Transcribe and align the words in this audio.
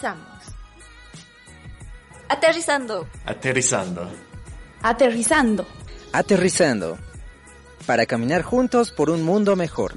Comenzamos. 0.00 0.56
Aterrizando. 2.28 3.06
Aterrizando. 3.26 4.10
Aterrizando. 4.82 5.66
Aterrizando. 6.12 6.98
Para 7.86 8.06
caminar 8.06 8.40
juntos 8.40 8.92
por 8.92 9.10
un 9.10 9.22
mundo 9.22 9.56
mejor. 9.56 9.92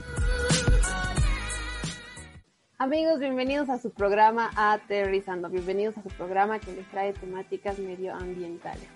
Amigos, 2.77 3.19
bienvenidos 3.19 3.69
a 3.69 3.77
su 3.77 3.91
programa 3.91 4.51
Aterrizando. 4.57 5.47
Bienvenidos 5.47 5.97
a 5.97 6.03
su 6.03 6.09
programa 6.09 6.59
que 6.59 6.73
les 6.73 6.85
trae 6.89 7.13
temáticas 7.13 7.79
medioambientales. 7.79 8.89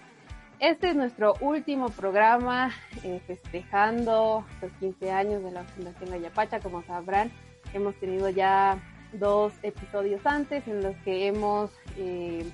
Este 0.59 0.89
es 0.89 0.95
nuestro 0.97 1.35
último 1.39 1.89
programa 1.89 2.73
eh, 3.03 3.21
festejando 3.25 4.45
los 4.61 4.71
15 4.81 5.11
años 5.11 5.41
de 5.41 5.51
la 5.51 5.63
Fundación 5.63 6.11
Ayapacha. 6.11 6.59
Como 6.59 6.83
sabrán, 6.83 7.31
hemos 7.73 7.95
tenido 7.95 8.27
ya 8.27 8.77
dos 9.13 9.53
episodios 9.63 10.25
antes 10.25 10.67
en 10.67 10.83
los 10.83 10.95
que 10.97 11.27
hemos, 11.27 11.71
eh, 11.97 12.45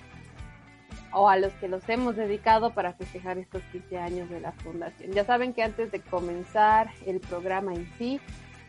o 1.12 1.30
a 1.30 1.38
los 1.38 1.54
que 1.54 1.68
los 1.68 1.88
hemos 1.90 2.16
dedicado 2.16 2.74
para 2.74 2.94
festejar 2.94 3.38
estos 3.38 3.62
15 3.72 3.98
años 3.98 4.30
de 4.30 4.40
la 4.40 4.52
fundación. 4.52 5.12
Ya 5.12 5.26
saben 5.26 5.54
que 5.54 5.64
antes 5.64 5.92
de 5.92 6.02
comenzar 6.02 6.90
el 7.06 7.20
programa 7.20 7.74
en 7.74 7.88
sí, 7.98 8.20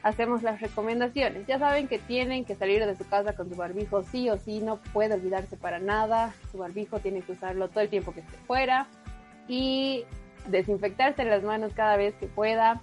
hacemos 0.03 0.42
las 0.42 0.61
recomendaciones. 0.61 1.47
Ya 1.47 1.59
saben 1.59 1.89
que 1.89 1.98
tienen 1.98 2.44
que 2.44 2.55
salir 2.55 2.84
de 2.84 2.94
su 2.94 3.09
casa 3.09 3.34
con 3.34 3.48
su 3.48 3.56
barbijo 3.56 4.03
sí 4.03 4.28
o 4.28 4.37
sí, 4.37 4.61
no 4.61 4.77
puede 4.92 5.14
olvidarse 5.14 5.56
para 5.56 5.78
nada. 5.78 6.34
Su 6.53 6.59
barbijo 6.59 7.00
tiene 7.00 7.22
que 7.22 7.33
usarlo 7.33 7.69
todo 7.69 7.81
el 7.81 7.89
tiempo 7.89 8.12
que 8.12 8.20
esté 8.20 8.37
fuera 8.47 8.87
y 9.48 10.05
desinfectarse 10.47 11.25
las 11.25 11.42
manos 11.42 11.72
cada 11.75 11.97
vez 11.97 12.14
que 12.16 12.27
pueda. 12.27 12.83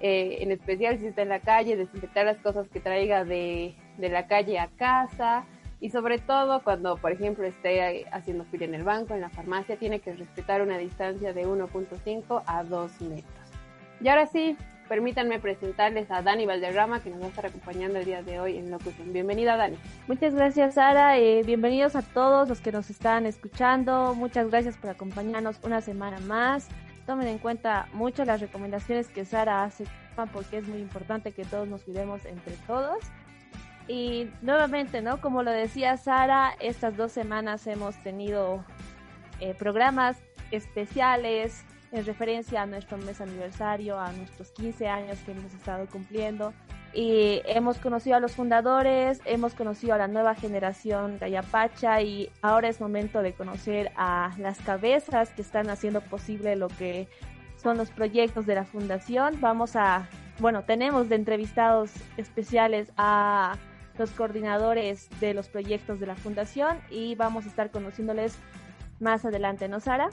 Eh, 0.00 0.38
en 0.40 0.50
especial 0.50 0.98
si 0.98 1.06
está 1.06 1.22
en 1.22 1.28
la 1.28 1.40
calle, 1.40 1.76
desinfectar 1.76 2.24
las 2.24 2.38
cosas 2.38 2.68
que 2.68 2.80
traiga 2.80 3.24
de, 3.24 3.74
de 3.98 4.08
la 4.08 4.26
calle 4.26 4.58
a 4.58 4.68
casa 4.68 5.44
y 5.82 5.90
sobre 5.90 6.18
todo 6.18 6.62
cuando, 6.62 6.96
por 6.96 7.10
ejemplo, 7.10 7.44
esté 7.44 8.06
haciendo 8.12 8.44
fila 8.44 8.66
en 8.66 8.74
el 8.74 8.84
banco, 8.84 9.14
en 9.14 9.20
la 9.20 9.30
farmacia, 9.30 9.76
tiene 9.76 9.98
que 9.98 10.12
respetar 10.12 10.62
una 10.62 10.78
distancia 10.78 11.32
de 11.32 11.44
1.5 11.44 12.42
a 12.46 12.62
2 12.62 13.00
metros. 13.00 13.50
Y 14.00 14.08
ahora 14.08 14.26
sí, 14.26 14.56
permítanme 14.88 15.40
presentarles 15.40 16.08
a 16.12 16.22
Dani 16.22 16.46
Valderrama, 16.46 17.00
que 17.00 17.10
nos 17.10 17.20
va 17.20 17.26
a 17.26 17.28
estar 17.30 17.46
acompañando 17.46 17.98
el 17.98 18.04
día 18.04 18.22
de 18.22 18.38
hoy 18.38 18.58
en 18.58 18.70
Locución. 18.70 19.12
Bienvenida, 19.12 19.56
Dani. 19.56 19.76
Muchas 20.06 20.36
gracias, 20.36 20.74
Sara. 20.74 21.18
Eh, 21.18 21.42
bienvenidos 21.44 21.96
a 21.96 22.02
todos 22.02 22.48
los 22.48 22.60
que 22.60 22.70
nos 22.70 22.88
están 22.88 23.26
escuchando. 23.26 24.14
Muchas 24.14 24.50
gracias 24.50 24.76
por 24.76 24.90
acompañarnos 24.90 25.58
una 25.64 25.80
semana 25.80 26.20
más. 26.20 26.68
Tomen 27.06 27.26
en 27.26 27.38
cuenta 27.38 27.88
mucho 27.92 28.24
las 28.24 28.40
recomendaciones 28.40 29.08
que 29.08 29.24
Sara 29.24 29.64
hace, 29.64 29.84
porque 30.32 30.58
es 30.58 30.68
muy 30.68 30.78
importante 30.78 31.32
que 31.32 31.44
todos 31.44 31.66
nos 31.66 31.82
cuidemos 31.82 32.24
entre 32.24 32.54
todos. 32.68 32.98
Y 33.88 34.30
nuevamente, 34.42 35.02
¿no? 35.02 35.20
Como 35.20 35.42
lo 35.42 35.50
decía 35.50 35.96
Sara, 35.96 36.54
estas 36.60 36.96
dos 36.96 37.12
semanas 37.12 37.66
hemos 37.66 37.96
tenido 38.02 38.64
eh, 39.40 39.54
programas 39.54 40.16
especiales 40.50 41.64
en 41.90 42.06
referencia 42.06 42.62
a 42.62 42.66
nuestro 42.66 42.96
mes 42.98 43.20
aniversario, 43.20 43.98
a 43.98 44.12
nuestros 44.12 44.50
15 44.52 44.88
años 44.88 45.18
que 45.26 45.32
hemos 45.32 45.52
estado 45.52 45.86
cumpliendo. 45.86 46.54
Y 46.94 47.40
hemos 47.46 47.78
conocido 47.78 48.16
a 48.16 48.20
los 48.20 48.32
fundadores, 48.32 49.20
hemos 49.24 49.54
conocido 49.54 49.94
a 49.94 49.98
la 49.98 50.08
nueva 50.08 50.34
generación 50.34 51.18
de 51.18 51.26
Ayapacha 51.26 52.02
y 52.02 52.30
ahora 52.42 52.68
es 52.68 52.80
momento 52.80 53.22
de 53.22 53.32
conocer 53.32 53.92
a 53.96 54.34
las 54.38 54.58
cabezas 54.60 55.30
que 55.30 55.40
están 55.40 55.70
haciendo 55.70 56.02
posible 56.02 56.54
lo 56.54 56.68
que 56.68 57.08
son 57.56 57.78
los 57.78 57.90
proyectos 57.90 58.44
de 58.46 58.56
la 58.56 58.64
fundación. 58.64 59.40
Vamos 59.40 59.74
a, 59.74 60.08
bueno, 60.38 60.64
tenemos 60.64 61.08
de 61.08 61.16
entrevistados 61.16 61.90
especiales 62.16 62.92
a 62.96 63.56
los 63.98 64.10
coordinadores 64.10 65.08
de 65.20 65.34
los 65.34 65.48
proyectos 65.48 66.00
de 66.00 66.06
la 66.06 66.16
fundación 66.16 66.78
y 66.90 67.14
vamos 67.14 67.46
a 67.46 67.48
estar 67.48 67.70
conociéndoles 67.70 68.36
más 69.00 69.24
adelante, 69.24 69.68
¿no, 69.68 69.80
Sara? 69.80 70.10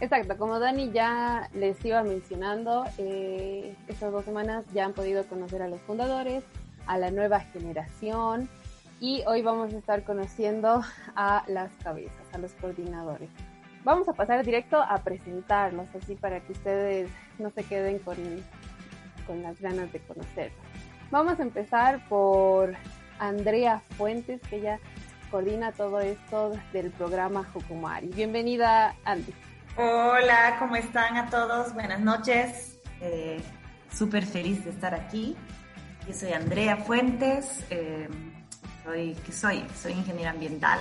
Exacto, 0.00 0.36
como 0.36 0.58
Dani 0.58 0.90
ya 0.90 1.48
les 1.54 1.82
iba 1.84 2.02
mencionando, 2.02 2.84
eh, 2.98 3.76
estas 3.86 4.12
dos 4.12 4.24
semanas 4.24 4.64
ya 4.74 4.84
han 4.84 4.92
podido 4.92 5.24
conocer 5.24 5.62
a 5.62 5.68
los 5.68 5.80
fundadores, 5.82 6.44
a 6.86 6.98
la 6.98 7.10
nueva 7.10 7.40
generación 7.40 8.48
y 9.00 9.22
hoy 9.26 9.42
vamos 9.42 9.72
a 9.72 9.78
estar 9.78 10.02
conociendo 10.02 10.82
a 11.14 11.44
las 11.46 11.70
cabezas, 11.82 12.26
a 12.32 12.38
los 12.38 12.52
coordinadores. 12.54 13.30
Vamos 13.84 14.08
a 14.08 14.14
pasar 14.14 14.44
directo 14.44 14.82
a 14.82 14.98
presentarlos, 14.98 15.86
así 15.94 16.16
para 16.16 16.40
que 16.40 16.52
ustedes 16.52 17.10
no 17.38 17.50
se 17.50 17.62
queden 17.64 17.98
con, 17.98 18.16
con 19.26 19.42
las 19.42 19.60
ganas 19.60 19.92
de 19.92 20.00
conocerlos. 20.00 20.58
Vamos 21.10 21.38
a 21.38 21.42
empezar 21.42 22.06
por 22.08 22.74
Andrea 23.18 23.82
Fuentes, 23.96 24.40
que 24.48 24.56
ella 24.56 24.78
coordina 25.30 25.72
todo 25.72 26.00
esto 26.00 26.52
del 26.72 26.90
programa 26.90 27.44
Jukumari. 27.52 28.08
Bienvenida, 28.08 28.94
Andy. 29.04 29.32
Hola, 29.76 30.56
¿cómo 30.58 30.76
están 30.76 31.16
a 31.16 31.30
todos? 31.30 31.74
Buenas 31.74 32.00
noches. 32.00 32.78
Eh, 33.00 33.40
Súper 33.92 34.24
feliz 34.26 34.64
de 34.64 34.70
estar 34.70 34.94
aquí. 34.94 35.36
Yo 36.06 36.14
soy 36.14 36.32
Andrea 36.32 36.76
Fuentes. 36.76 37.64
Eh, 37.70 38.08
soy, 38.84 39.16
¿Qué 39.24 39.32
soy? 39.32 39.64
Soy 39.80 39.92
ingeniera 39.92 40.30
ambiental. 40.30 40.80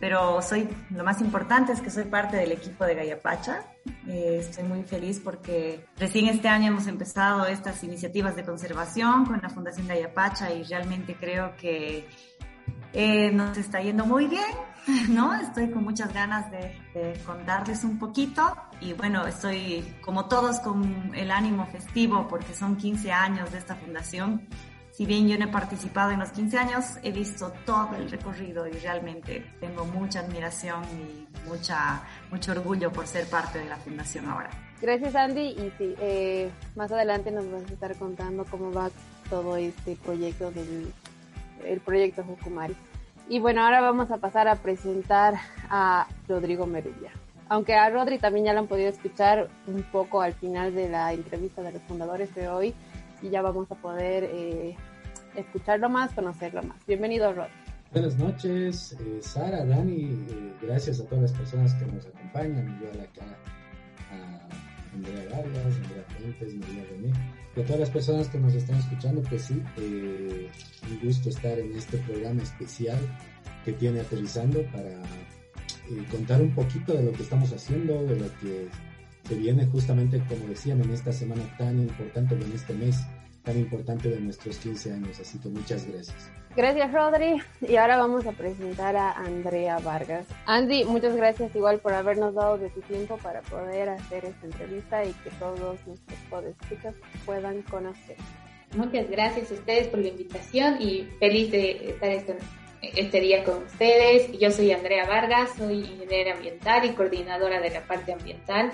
Pero 0.00 0.42
soy, 0.42 0.68
lo 0.90 1.04
más 1.04 1.20
importante 1.20 1.72
es 1.72 1.80
que 1.80 1.90
soy 1.90 2.04
parte 2.04 2.36
del 2.36 2.52
equipo 2.52 2.84
de 2.84 2.94
Gayapacha. 2.94 3.62
Eh, 4.06 4.38
estoy 4.40 4.64
muy 4.64 4.82
feliz 4.82 5.20
porque 5.22 5.84
recién 5.96 6.26
este 6.26 6.48
año 6.48 6.68
hemos 6.68 6.86
empezado 6.86 7.46
estas 7.46 7.82
iniciativas 7.84 8.36
de 8.36 8.44
conservación 8.44 9.26
con 9.26 9.40
la 9.42 9.48
Fundación 9.48 9.88
Gayapacha 9.88 10.52
y 10.52 10.62
realmente 10.64 11.16
creo 11.16 11.56
que 11.56 12.08
eh, 12.92 13.30
nos 13.32 13.56
está 13.56 13.80
yendo 13.80 14.04
muy 14.04 14.26
bien, 14.26 14.50
¿no? 15.08 15.34
Estoy 15.34 15.70
con 15.70 15.84
muchas 15.84 16.12
ganas 16.12 16.50
de, 16.50 16.76
de, 16.94 17.18
contarles 17.24 17.84
un 17.84 17.98
poquito 17.98 18.56
y 18.80 18.92
bueno, 18.92 19.26
estoy 19.26 19.96
como 20.02 20.26
todos 20.26 20.60
con 20.60 21.12
el 21.14 21.30
ánimo 21.30 21.66
festivo 21.66 22.28
porque 22.28 22.54
son 22.54 22.76
15 22.76 23.12
años 23.12 23.50
de 23.50 23.58
esta 23.58 23.76
fundación 23.76 24.46
si 25.02 25.06
bien 25.06 25.26
yo 25.26 25.36
no 25.36 25.46
he 25.46 25.48
participado 25.48 26.12
en 26.12 26.20
los 26.20 26.30
15 26.30 26.58
años, 26.58 26.84
he 27.02 27.10
visto 27.10 27.52
todo 27.66 27.96
el 27.96 28.08
recorrido 28.08 28.68
y 28.68 28.70
realmente 28.70 29.44
tengo 29.58 29.84
mucha 29.84 30.20
admiración 30.20 30.84
y 30.92 31.48
mucha, 31.48 32.04
mucho 32.30 32.52
orgullo 32.52 32.92
por 32.92 33.08
ser 33.08 33.26
parte 33.26 33.58
de 33.58 33.64
la 33.64 33.74
fundación 33.78 34.28
ahora. 34.28 34.50
Gracias 34.80 35.16
Andy 35.16 35.40
y 35.40 35.72
sí, 35.76 35.96
eh, 36.00 36.52
más 36.76 36.92
adelante 36.92 37.32
nos 37.32 37.50
vas 37.50 37.68
a 37.68 37.72
estar 37.72 37.96
contando 37.96 38.44
cómo 38.44 38.70
va 38.70 38.90
todo 39.28 39.56
este 39.56 39.96
proyecto 39.96 40.52
del 40.52 40.92
el 41.64 41.80
proyecto 41.80 42.22
Jukumari. 42.22 42.76
Y 43.28 43.40
bueno, 43.40 43.64
ahora 43.64 43.80
vamos 43.80 44.08
a 44.12 44.18
pasar 44.18 44.46
a 44.46 44.54
presentar 44.54 45.34
a 45.68 46.06
Rodrigo 46.28 46.64
Merubia. 46.64 47.10
Aunque 47.48 47.74
a 47.74 47.90
Rodri 47.90 48.18
también 48.18 48.46
ya 48.46 48.52
lo 48.52 48.60
han 48.60 48.68
podido 48.68 48.88
escuchar 48.88 49.48
un 49.66 49.82
poco 49.82 50.22
al 50.22 50.34
final 50.34 50.72
de 50.76 50.88
la 50.88 51.12
entrevista 51.12 51.60
de 51.60 51.72
los 51.72 51.82
fundadores 51.82 52.32
de 52.36 52.48
hoy, 52.48 52.72
y 53.22 53.30
ya 53.30 53.42
vamos 53.42 53.70
a 53.70 53.74
poder 53.76 54.24
eh, 54.24 54.76
escucharlo 55.36 55.88
más, 55.88 56.12
conocerlo 56.12 56.62
más. 56.62 56.84
Bienvenido, 56.86 57.32
Rod. 57.32 57.48
Buenas 57.92 58.16
noches, 58.16 58.96
eh, 59.00 59.18
Sara, 59.20 59.64
Dani, 59.66 60.04
eh, 60.04 60.54
gracias 60.62 60.98
a 61.00 61.04
todas 61.04 61.22
las 61.22 61.32
personas 61.32 61.74
que 61.74 61.84
nos 61.86 62.06
acompañan, 62.06 62.78
igual 62.80 63.00
acá 63.00 63.26
a 64.10 64.94
Andrea 64.94 65.24
Vargas, 65.30 65.76
Andrea 65.76 66.04
Fuentes, 66.16 66.54
María 66.54 66.84
René, 66.90 67.12
y 67.54 67.60
a 67.60 67.64
todas 67.64 67.80
las 67.80 67.90
personas 67.90 68.28
que 68.28 68.38
nos 68.38 68.54
están 68.54 68.76
escuchando, 68.76 69.22
pues 69.28 69.42
sí, 69.42 69.62
eh, 69.76 70.50
un 70.90 71.06
gusto 71.06 71.28
estar 71.28 71.58
en 71.58 71.76
este 71.76 71.98
programa 71.98 72.42
especial 72.42 72.98
que 73.64 73.72
tiene 73.74 74.00
Aterrizando 74.00 74.62
para 74.72 74.88
eh, 74.88 76.04
contar 76.10 76.40
un 76.40 76.54
poquito 76.54 76.94
de 76.94 77.02
lo 77.02 77.12
que 77.12 77.22
estamos 77.22 77.52
haciendo, 77.52 78.02
de 78.04 78.18
lo 78.18 78.26
que 78.40 78.68
se 79.28 79.34
viene 79.34 79.66
justamente, 79.66 80.22
como 80.28 80.46
decían, 80.46 80.80
en 80.82 80.90
esta 80.90 81.12
semana 81.12 81.42
tan 81.58 81.78
importante, 81.78 82.34
en 82.34 82.52
este 82.52 82.72
mes 82.72 83.04
tan 83.42 83.58
importante 83.58 84.08
de 84.08 84.20
nuestros 84.20 84.56
15 84.58 84.92
años. 84.92 85.20
Así 85.20 85.38
que 85.38 85.48
muchas 85.48 85.86
gracias. 85.86 86.30
Gracias, 86.54 86.92
Rodri. 86.92 87.42
Y 87.60 87.76
ahora 87.76 87.96
vamos 87.96 88.26
a 88.26 88.32
presentar 88.32 88.94
a 88.96 89.12
Andrea 89.12 89.78
Vargas. 89.78 90.26
Andy, 90.46 90.84
muchas 90.84 91.16
gracias 91.16 91.54
igual 91.56 91.80
por 91.80 91.94
habernos 91.94 92.34
dado 92.34 92.58
de 92.58 92.68
tu 92.70 92.80
tiempo 92.82 93.16
para 93.18 93.40
poder 93.42 93.88
hacer 93.88 94.24
esta 94.26 94.46
entrevista 94.46 95.04
y 95.04 95.12
que 95.12 95.30
todos 95.38 95.78
nuestros 95.86 96.18
podescuchas 96.28 96.94
puedan 97.24 97.62
conocer. 97.62 98.16
Muchas 98.76 99.10
gracias 99.10 99.50
a 99.50 99.54
ustedes 99.54 99.88
por 99.88 100.00
la 100.00 100.08
invitación 100.08 100.80
y 100.80 101.08
feliz 101.18 101.50
de 101.50 101.90
estar 101.90 102.10
este, 102.10 102.36
este 102.82 103.20
día 103.20 103.44
con 103.44 103.62
ustedes. 103.64 104.32
Yo 104.38 104.50
soy 104.50 104.72
Andrea 104.72 105.06
Vargas, 105.06 105.50
soy 105.56 105.80
ingeniera 105.80 106.34
ambiental 106.34 106.84
y 106.84 106.90
coordinadora 106.90 107.60
de 107.60 107.70
la 107.70 107.82
parte 107.82 108.12
ambiental 108.12 108.70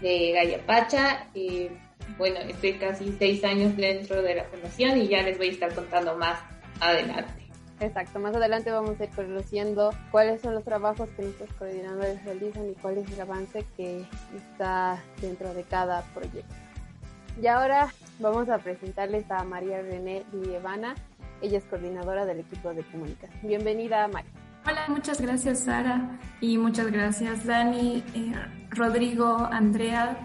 de 0.00 0.32
Gaya 0.32 0.66
Pacha. 0.66 1.28
Y, 1.34 1.68
bueno, 2.16 2.40
estoy 2.40 2.74
casi 2.74 3.14
seis 3.18 3.44
años 3.44 3.76
dentro 3.76 4.22
de 4.22 4.36
la 4.36 4.44
fundación 4.44 4.98
y 4.98 5.08
ya 5.08 5.22
les 5.22 5.38
voy 5.38 5.48
a 5.48 5.52
estar 5.52 5.74
contando 5.74 6.16
más 6.16 6.38
adelante. 6.80 7.48
Exacto, 7.80 8.18
más 8.18 8.34
adelante 8.34 8.72
vamos 8.72 9.00
a 9.00 9.04
ir 9.04 9.10
conociendo 9.10 9.90
cuáles 10.10 10.40
son 10.40 10.54
los 10.54 10.64
trabajos 10.64 11.08
que 11.10 11.22
nuestros 11.22 11.52
coordinadores 11.52 12.24
realizan 12.24 12.68
y 12.68 12.74
cuál 12.74 12.98
es 12.98 13.10
el 13.12 13.20
avance 13.20 13.64
que 13.76 14.04
está 14.36 15.00
dentro 15.20 15.54
de 15.54 15.62
cada 15.62 16.02
proyecto. 16.12 16.54
Y 17.40 17.46
ahora 17.46 17.92
vamos 18.18 18.48
a 18.48 18.58
presentarles 18.58 19.30
a 19.30 19.44
María 19.44 19.80
René 19.80 20.24
Lievana. 20.32 20.96
Ella 21.40 21.58
es 21.58 21.64
coordinadora 21.64 22.26
del 22.26 22.40
equipo 22.40 22.74
de 22.74 22.82
comunicación. 22.82 23.40
Bienvenida, 23.42 24.08
María. 24.08 24.30
Hola, 24.66 24.84
muchas 24.88 25.20
gracias, 25.20 25.60
Sara. 25.60 26.18
Y 26.40 26.58
muchas 26.58 26.90
gracias, 26.90 27.46
Dani, 27.46 28.02
eh, 28.14 28.32
Rodrigo, 28.70 29.48
Andrea, 29.50 30.18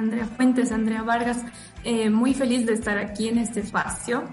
Andrea 0.00 0.24
Fuentes, 0.24 0.72
Andrea 0.72 1.02
Vargas. 1.02 1.44
Eh, 1.84 2.08
muy 2.08 2.32
feliz 2.32 2.64
de 2.66 2.72
estar 2.72 2.96
aquí 2.96 3.28
en 3.28 3.38
este 3.38 3.60
espacio 3.60 4.24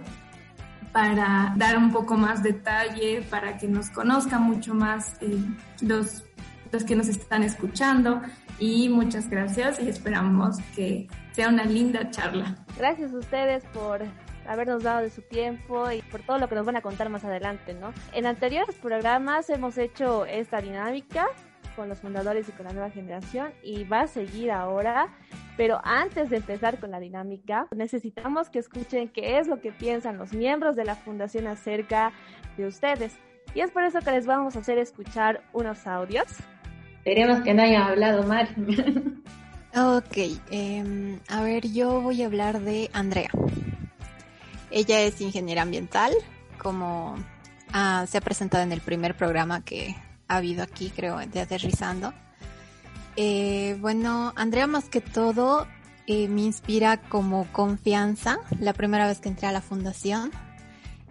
para 0.94 1.54
dar 1.58 1.78
un 1.78 1.92
poco 1.92 2.16
más 2.16 2.42
detalle, 2.42 3.22
para 3.30 3.58
que 3.58 3.68
nos 3.68 3.90
conozcan 3.90 4.44
mucho 4.44 4.74
más 4.74 5.22
eh, 5.22 5.38
los, 5.82 6.24
los 6.72 6.84
que 6.86 6.96
nos 6.96 7.10
están 7.10 7.44
escuchando. 7.44 8.22
Y 8.60 8.88
muchas 8.88 9.30
gracias 9.30 9.80
y 9.82 9.90
esperamos 9.90 10.58
que 10.74 11.08
sea 11.34 11.50
una 11.50 11.66
linda 11.66 12.10
charla. 12.12 12.56
Gracias 12.78 13.14
a 13.14 13.18
ustedes 13.18 13.64
por 13.66 14.02
habernos 14.48 14.84
dado 14.84 15.02
de 15.02 15.10
su 15.10 15.22
tiempo 15.22 15.92
y 15.92 16.02
por 16.04 16.22
todo 16.22 16.40
lo 16.40 16.48
que 16.48 16.56
nos 16.56 16.66
van 16.66 16.78
a 16.78 16.82
contar 16.82 17.10
más 17.10 17.26
adelante, 17.26 17.74
¿no? 17.74 17.94
En 18.14 18.26
anteriores 18.26 18.76
programas 18.78 19.50
hemos 19.50 19.78
hecho 19.78 20.26
esta 20.26 20.62
dinámica 20.62 21.28
con 21.78 21.88
los 21.88 22.00
fundadores 22.00 22.50
y 22.50 22.52
con 22.52 22.66
la 22.66 22.74
nueva 22.74 22.90
generación 22.90 23.52
y 23.64 23.84
va 23.86 24.02
a 24.02 24.08
seguir 24.08 24.52
ahora. 24.52 25.08
Pero 25.56 25.80
antes 25.84 26.30
de 26.30 26.38
empezar 26.38 26.80
con 26.80 26.92
la 26.92 27.00
dinámica, 27.00 27.68
necesitamos 27.74 28.50
que 28.50 28.60
escuchen 28.60 29.08
qué 29.08 29.38
es 29.38 29.48
lo 29.48 29.62
que 29.62 29.72
piensan 29.72 30.18
los 30.18 30.34
miembros 30.34 30.76
de 30.76 30.84
la 30.84 30.96
fundación 30.96 31.48
acerca 31.48 32.12
de 32.58 32.66
ustedes. 32.66 33.16
Y 33.54 33.62
es 33.62 33.72
por 33.72 33.84
eso 33.84 34.00
que 34.00 34.12
les 34.12 34.26
vamos 34.26 34.56
a 34.56 34.60
hacer 34.60 34.80
escuchar 34.80 35.42
unos 35.54 35.88
audios. 35.88 36.26
Esperemos 36.98 37.42
que 37.42 37.54
no 37.54 37.64
haya 37.64 37.86
hablado 37.86 38.24
mal. 38.24 38.50
ok, 39.76 40.18
eh, 40.52 41.20
a 41.30 41.42
ver, 41.44 41.68
yo 41.72 42.02
voy 42.02 42.24
a 42.24 42.26
hablar 42.26 42.60
de 42.60 42.90
Andrea. 42.92 43.30
Ella 44.72 45.02
es 45.02 45.22
ingeniera 45.22 45.62
ambiental, 45.62 46.12
como 46.58 47.16
ah, 47.72 48.06
se 48.08 48.18
ha 48.18 48.22
presentado 48.22 48.64
en 48.64 48.72
el 48.72 48.82
primer 48.82 49.16
programa 49.16 49.64
que 49.64 49.96
ha 50.28 50.38
habido 50.38 50.64
aquí, 50.64 50.92
creo, 50.96 51.18
de 51.18 51.40
Aterrizando. 51.42 52.14
Eh, 53.16 53.78
bueno, 53.80 54.32
Andrea 54.36 54.68
más 54.68 54.90
que 54.90 55.02
todo 55.02 55.68
eh, 56.06 56.28
me 56.28 56.42
inspira 56.42 56.98
como 56.98 57.52
confianza. 57.52 58.40
La 58.60 58.74
primera 58.74 59.08
vez 59.08 59.20
que 59.20 59.30
entré 59.30 59.48
a 59.48 59.52
la 59.52 59.62
fundación 59.62 60.32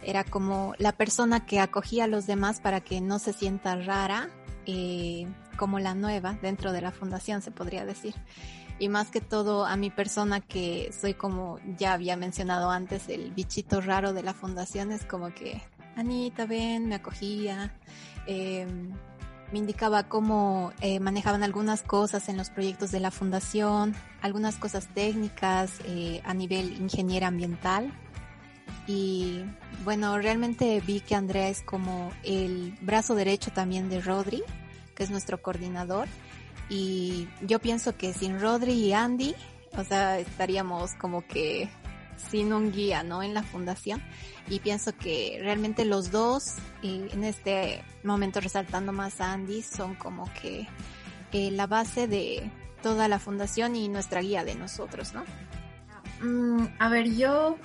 era 0.02 0.22
como 0.24 0.74
la 0.78 0.92
persona 0.92 1.44
que 1.46 1.58
acogía 1.58 2.04
a 2.04 2.06
los 2.06 2.26
demás 2.26 2.60
para 2.60 2.80
que 2.80 3.00
no 3.00 3.18
se 3.18 3.32
sienta 3.32 3.74
rara, 3.76 4.30
eh, 4.66 5.26
como 5.56 5.80
la 5.80 5.94
nueva 5.94 6.38
dentro 6.40 6.72
de 6.72 6.80
la 6.80 6.92
fundación, 6.92 7.42
se 7.42 7.50
podría 7.50 7.84
decir. 7.84 8.14
Y 8.78 8.88
más 8.88 9.10
que 9.10 9.20
todo 9.20 9.66
a 9.66 9.76
mi 9.76 9.90
persona 9.90 10.40
que 10.40 10.92
soy 10.98 11.14
como 11.14 11.58
ya 11.78 11.94
había 11.94 12.16
mencionado 12.16 12.70
antes, 12.70 13.08
el 13.08 13.32
bichito 13.32 13.80
raro 13.80 14.12
de 14.12 14.22
la 14.22 14.34
fundación 14.34 14.92
es 14.92 15.04
como 15.04 15.34
que, 15.34 15.60
Anita, 15.96 16.46
ven, 16.46 16.88
me 16.88 16.94
acogía. 16.94 17.74
Eh, 18.26 18.66
me 19.52 19.58
indicaba 19.58 20.08
cómo 20.08 20.72
eh, 20.80 20.98
manejaban 20.98 21.42
algunas 21.42 21.82
cosas 21.82 22.28
en 22.28 22.36
los 22.36 22.50
proyectos 22.50 22.90
de 22.90 23.00
la 23.00 23.10
fundación, 23.10 23.94
algunas 24.20 24.56
cosas 24.56 24.88
técnicas 24.92 25.70
eh, 25.84 26.20
a 26.24 26.34
nivel 26.34 26.72
ingeniera 26.80 27.28
ambiental. 27.28 27.92
Y 28.88 29.44
bueno, 29.84 30.18
realmente 30.18 30.80
vi 30.84 31.00
que 31.00 31.14
Andrea 31.14 31.48
es 31.48 31.62
como 31.62 32.12
el 32.24 32.76
brazo 32.80 33.14
derecho 33.14 33.50
también 33.52 33.88
de 33.88 34.00
Rodri, 34.00 34.42
que 34.94 35.04
es 35.04 35.10
nuestro 35.10 35.40
coordinador. 35.40 36.08
Y 36.68 37.28
yo 37.42 37.60
pienso 37.60 37.96
que 37.96 38.12
sin 38.12 38.40
Rodri 38.40 38.72
y 38.72 38.92
Andy, 38.92 39.34
o 39.76 39.84
sea, 39.84 40.18
estaríamos 40.18 40.94
como 40.94 41.24
que 41.26 41.68
sin 42.16 42.52
un 42.52 42.72
guía, 42.72 43.02
¿no? 43.02 43.22
En 43.22 43.34
la 43.34 43.42
fundación. 43.42 44.02
Y 44.48 44.60
pienso 44.60 44.96
que 44.96 45.38
realmente 45.42 45.84
los 45.84 46.10
dos, 46.10 46.54
en 46.82 47.24
este 47.24 47.82
momento 48.04 48.40
resaltando 48.40 48.92
más 48.92 49.20
a 49.20 49.32
Andy, 49.32 49.62
son 49.62 49.94
como 49.94 50.32
que 50.40 50.68
eh, 51.32 51.50
la 51.50 51.66
base 51.66 52.06
de 52.06 52.50
toda 52.82 53.08
la 53.08 53.18
fundación 53.18 53.74
y 53.74 53.88
nuestra 53.88 54.20
guía 54.20 54.44
de 54.44 54.54
nosotros, 54.54 55.12
¿no? 55.12 55.24
Mm, 56.20 56.66
a 56.78 56.88
ver, 56.88 57.14
yo 57.14 57.58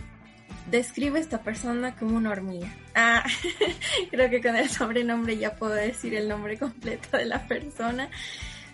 describo 0.69 1.17
a 1.17 1.19
esta 1.19 1.41
persona 1.41 1.95
como 1.95 2.17
una 2.17 2.31
hormiga. 2.31 2.67
Ah, 2.95 3.23
creo 4.11 4.29
que 4.29 4.41
con 4.41 4.55
el 4.55 4.69
sobrenombre 4.69 5.37
ya 5.37 5.55
puedo 5.55 5.73
decir 5.73 6.15
el 6.15 6.27
nombre 6.27 6.57
completo 6.57 7.17
de 7.17 7.25
la 7.25 7.47
persona. 7.47 8.09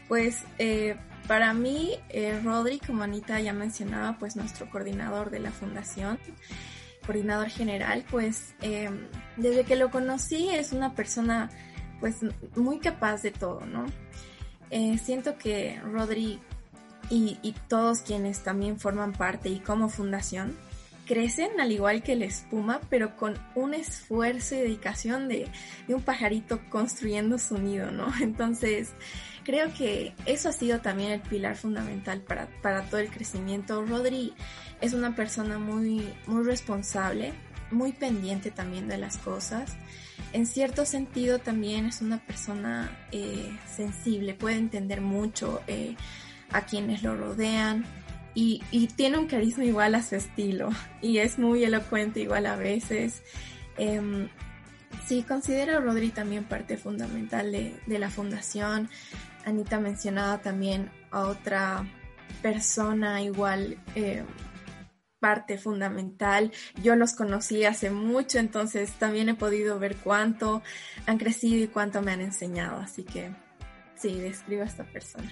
Pues 0.08 0.44
eh, 0.58 0.96
para 1.28 1.54
mí, 1.54 1.92
eh, 2.10 2.40
Rodri, 2.44 2.80
como 2.80 3.04
Anita 3.04 3.40
ya 3.40 3.54
mencionaba, 3.54 4.18
pues 4.18 4.36
nuestro 4.36 4.70
coordinador 4.70 5.30
de 5.30 5.40
la 5.40 5.52
fundación, 5.52 6.18
coordinador 7.06 7.50
general, 7.50 8.06
pues 8.10 8.56
em, 8.62 9.08
desde 9.36 9.64
que 9.64 9.76
lo 9.76 9.92
conocí 9.92 10.50
es 10.50 10.72
una 10.72 10.94
persona 10.94 11.50
pues 12.00 12.18
muy 12.56 12.80
capaz 12.80 13.22
de 13.24 13.32
todo, 13.32 13.66
¿no? 13.66 13.86
Eh, 14.70 14.98
siento 14.98 15.38
que 15.38 15.80
Rodri 15.82 16.40
y, 17.10 17.56
todos 17.70 18.02
quienes 18.02 18.44
también 18.44 18.80
forman 18.80 19.14
parte 19.14 19.50
y 19.50 19.60
como 19.60 19.90
fundación 19.90 20.56
crecen 21.06 21.60
al 21.60 21.72
igual 21.72 22.04
que 22.04 22.18
la 22.18 22.26
espuma, 22.26 22.82
pero 22.90 23.16
con 23.16 23.40
un 23.56 23.74
esfuerzo 23.74 24.56
y 24.56 24.60
dedicación 24.60 25.30
de, 25.30 25.48
de 25.88 25.96
un 25.96 26.02
pajarito 26.02 26.60
construyendo 26.70 27.38
su 27.38 27.58
nido, 27.58 27.92
¿no? 27.92 28.08
Entonces, 28.22 28.92
creo 29.48 29.74
que 29.74 30.14
eso 30.26 30.50
ha 30.50 30.52
sido 30.52 30.82
también 30.82 31.10
el 31.10 31.22
pilar 31.22 31.56
fundamental 31.56 32.20
para, 32.20 32.48
para 32.62 32.82
todo 32.84 33.00
el 33.00 33.10
crecimiento. 33.10 33.82
Rodri 33.86 34.34
es 34.82 34.94
una 34.94 35.16
persona 35.16 35.58
muy, 35.58 36.06
muy 36.26 36.44
responsable, 36.44 37.32
muy 37.72 37.94
pendiente 37.94 38.52
también 38.52 38.90
de 38.90 38.98
las 38.98 39.18
cosas. 39.18 39.78
En 40.34 40.48
cierto 40.48 40.86
sentido 40.86 41.40
también 41.40 41.86
es 41.86 42.02
una 42.02 42.18
persona 42.18 42.92
eh, 43.14 43.50
sensible, 43.74 44.34
puede 44.34 44.58
entender 44.58 45.00
mucho 45.00 45.62
eh, 45.68 45.96
a 46.52 46.66
quienes 46.66 47.02
lo 47.02 47.16
rodean 47.16 47.86
y, 48.36 48.62
y, 48.70 48.88
tiene 48.88 49.18
un 49.18 49.28
carisma 49.28 49.64
igual 49.64 49.96
a 49.96 50.04
su 50.04 50.16
estilo 50.16 50.72
y 51.02 51.20
es 51.20 51.40
muy 51.40 51.64
elocuente 51.64 52.20
igual 52.20 52.48
a 52.48 52.58
veces. 52.58 53.24
Eh, 53.78 54.28
sí, 55.06 55.24
considero 55.24 55.78
a 55.78 55.80
Rodri 55.80 56.10
también 56.10 56.44
parte 56.44 56.76
fundamental 56.76 57.50
de, 57.54 57.80
de 57.86 57.98
la 57.98 58.10
fundación. 58.10 58.90
Anita 59.48 59.80
mencionaba 59.80 60.40
también 60.40 60.92
a 61.10 61.22
otra 61.22 61.88
persona 62.42 63.22
igual 63.22 63.78
eh, 63.96 64.26
parte 65.22 65.58
fundamental. 65.58 66.52
Yo 66.84 66.98
los 66.98 67.14
conocí 67.14 67.64
hace 67.64 67.90
mucho, 67.90 68.40
entonces 68.40 68.92
también 69.00 69.30
he 69.30 69.36
podido 69.36 69.80
ver 69.80 69.96
cuánto 69.96 70.62
han 71.06 71.18
crecido 71.18 71.64
y 71.64 71.68
cuánto 71.68 72.02
me 72.02 72.12
han 72.12 72.20
enseñado. 72.20 72.82
Así 72.82 73.04
que 73.04 73.32
sí, 73.96 74.20
describo 74.20 74.64
a 74.64 74.66
esta 74.66 74.84
persona. 74.84 75.32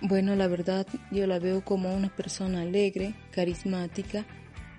Bueno, 0.00 0.34
la 0.34 0.48
verdad 0.48 0.84
yo 1.12 1.28
la 1.28 1.38
veo 1.38 1.64
como 1.64 1.94
una 1.94 2.08
persona 2.08 2.62
alegre, 2.62 3.14
carismática, 3.30 4.26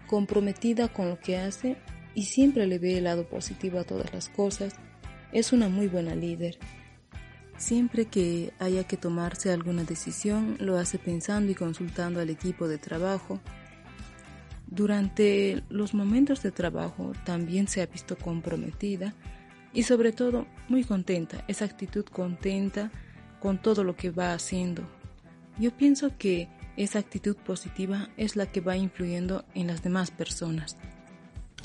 comprometida 0.06 0.90
con 0.90 1.08
lo 1.08 1.18
que 1.18 1.38
hace 1.38 1.78
y 2.14 2.24
siempre 2.24 2.68
le 2.68 2.78
ve 2.78 2.98
el 2.98 3.06
lado 3.06 3.26
positivo 3.26 3.80
a 3.80 3.86
todas 3.86 4.14
las 4.14 4.28
cosas. 4.28 4.76
Es 5.32 5.54
una 5.54 5.70
muy 5.70 5.88
buena 5.88 6.14
líder. 6.14 6.60
Siempre 7.58 8.06
que 8.06 8.54
haya 8.60 8.84
que 8.84 8.98
tomarse 8.98 9.52
alguna 9.52 9.84
decisión, 9.84 10.58
lo 10.60 10.78
hace 10.78 11.00
pensando 11.00 11.52
y 11.52 11.56
consultando 11.56 12.22
al 12.22 12.30
equipo 12.30 12.68
de 12.68 12.78
trabajo. 12.78 13.40
Durante 14.68 15.64
los 15.70 15.94
momentos 15.94 16.44
de 16.44 16.52
trabajo 16.52 17.14
también 17.26 17.68
se 17.68 17.82
ha 17.82 17.86
visto 17.88 18.18
comprometida 18.18 19.14
y 19.74 19.84
sobre 19.84 20.12
todo 20.12 20.46
muy 20.68 20.84
contenta, 20.84 21.44
esa 21.48 21.66
actitud 21.66 22.06
contenta 22.06 22.92
con 23.40 23.62
todo 23.62 23.84
lo 23.84 23.96
que 23.96 24.12
va 24.12 24.34
haciendo. 24.34 24.84
Yo 25.60 25.72
pienso 25.76 26.12
que 26.18 26.50
esa 26.76 27.00
actitud 27.00 27.36
positiva 27.36 28.10
es 28.18 28.36
la 28.36 28.46
que 28.46 28.62
va 28.62 28.78
influyendo 28.78 29.46
en 29.56 29.68
las 29.68 29.82
demás 29.82 30.12
personas. 30.12 30.78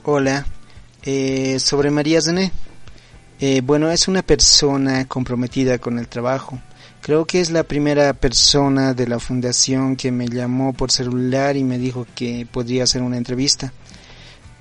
Hola, 0.05 0.47
Eh, 1.05 1.59
sobre 1.59 1.91
María 1.91 2.21
Zené. 2.21 2.53
Eh, 3.45 3.61
bueno, 3.61 3.91
es 3.91 4.07
una 4.07 4.23
persona 4.23 5.05
comprometida 5.09 5.79
con 5.79 5.99
el 5.99 6.07
trabajo. 6.07 6.61
Creo 7.01 7.25
que 7.25 7.41
es 7.41 7.51
la 7.51 7.65
primera 7.65 8.13
persona 8.13 8.95
de 8.95 9.09
la 9.09 9.19
fundación 9.19 9.97
que 9.97 10.13
me 10.13 10.29
llamó 10.29 10.73
por 10.73 10.93
celular 10.93 11.57
y 11.57 11.65
me 11.65 11.77
dijo 11.77 12.07
que 12.15 12.47
podría 12.49 12.85
hacer 12.85 13.03
una 13.03 13.17
entrevista. 13.17 13.73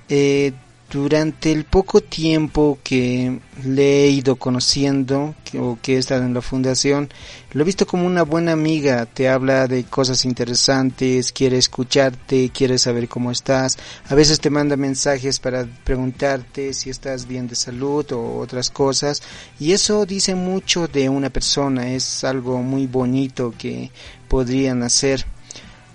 Eh, 0.08 0.52
durante 0.92 1.50
el 1.50 1.64
poco 1.64 2.02
tiempo 2.02 2.78
que 2.84 3.40
le 3.64 4.04
he 4.04 4.08
ido 4.10 4.36
conociendo 4.36 5.34
o 5.58 5.78
que 5.80 5.94
he 5.94 5.98
estado 5.98 6.24
en 6.24 6.34
la 6.34 6.42
fundación, 6.42 7.08
lo 7.52 7.62
he 7.62 7.64
visto 7.64 7.86
como 7.86 8.06
una 8.06 8.24
buena 8.24 8.52
amiga, 8.52 9.06
te 9.06 9.30
habla 9.30 9.66
de 9.68 9.84
cosas 9.84 10.26
interesantes, 10.26 11.32
quiere 11.32 11.56
escucharte, 11.56 12.50
quiere 12.50 12.76
saber 12.76 13.08
cómo 13.08 13.30
estás, 13.30 13.78
a 14.06 14.14
veces 14.14 14.38
te 14.38 14.50
manda 14.50 14.76
mensajes 14.76 15.40
para 15.40 15.66
preguntarte 15.82 16.74
si 16.74 16.90
estás 16.90 17.26
bien 17.26 17.48
de 17.48 17.54
salud 17.54 18.12
o 18.12 18.36
otras 18.36 18.68
cosas. 18.68 19.22
Y 19.58 19.72
eso 19.72 20.04
dice 20.04 20.34
mucho 20.34 20.88
de 20.88 21.08
una 21.08 21.30
persona, 21.30 21.90
es 21.90 22.22
algo 22.22 22.58
muy 22.58 22.86
bonito 22.86 23.54
que 23.56 23.90
podrían 24.28 24.82
hacer. 24.82 25.24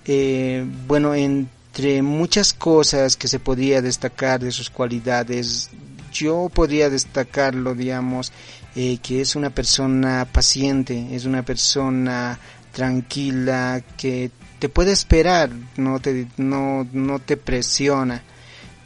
Eh, 0.05 0.65
bueno, 0.87 1.13
en 1.13 1.49
entre 1.77 2.01
muchas 2.01 2.53
cosas 2.53 3.15
que 3.15 3.27
se 3.27 3.37
podía 3.37 3.83
destacar 3.83 4.39
de 4.39 4.51
sus 4.51 4.71
cualidades, 4.71 5.69
yo 6.11 6.49
podría 6.51 6.89
destacarlo, 6.89 7.75
digamos, 7.75 8.31
eh, 8.75 8.97
que 8.97 9.21
es 9.21 9.35
una 9.35 9.51
persona 9.51 10.25
paciente, 10.25 11.09
es 11.11 11.25
una 11.25 11.43
persona 11.43 12.39
tranquila, 12.71 13.83
que 13.95 14.31
te 14.57 14.69
puede 14.69 14.91
esperar, 14.91 15.51
no 15.75 15.99
te, 15.99 16.25
no, 16.37 16.87
no 16.93 17.19
te 17.19 17.37
presiona. 17.37 18.23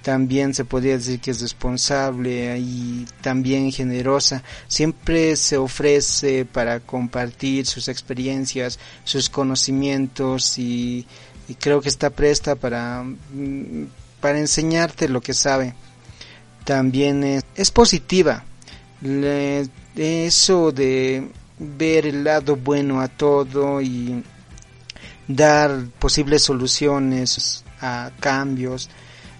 También 0.01 0.53
se 0.53 0.65
podría 0.65 0.97
decir 0.97 1.21
que 1.21 1.31
es 1.31 1.39
responsable 1.39 2.57
y 2.59 3.05
también 3.21 3.71
generosa. 3.71 4.43
Siempre 4.67 5.37
se 5.37 5.55
ofrece 5.55 6.43
para 6.43 6.81
compartir 6.81 7.65
sus 7.67 7.87
experiencias, 7.87 8.79
sus 9.05 9.29
conocimientos 9.29 10.57
y 10.57 11.05
y 11.51 11.55
creo 11.55 11.81
que 11.81 11.89
está 11.89 12.09
presta 12.09 12.55
para, 12.55 13.03
mm, 13.03 13.85
para 14.21 14.39
enseñarte 14.39 15.09
lo 15.09 15.19
que 15.19 15.33
sabe. 15.33 15.73
También 16.63 17.25
es, 17.25 17.43
es 17.55 17.71
positiva. 17.71 18.45
eso 19.95 20.71
de 20.71 21.29
ver 21.59 22.05
el 22.05 22.23
lado 22.23 22.55
bueno 22.55 23.01
a 23.01 23.09
todo 23.09 23.81
y 23.81 24.23
dar 25.27 25.87
posibles 25.99 26.43
soluciones 26.43 27.65
a 27.81 28.11
cambios 28.19 28.89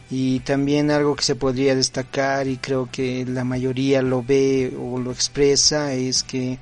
y 0.09 0.41
también 0.41 0.91
algo 0.91 1.15
que 1.15 1.23
se 1.23 1.35
podría 1.35 1.75
destacar 1.75 2.47
y 2.47 2.57
creo 2.57 2.89
que 2.91 3.25
la 3.25 3.45
mayoría 3.45 4.01
lo 4.01 4.21
ve 4.21 4.75
o 4.77 4.99
lo 4.99 5.11
expresa 5.11 5.93
es 5.93 6.23
que 6.23 6.59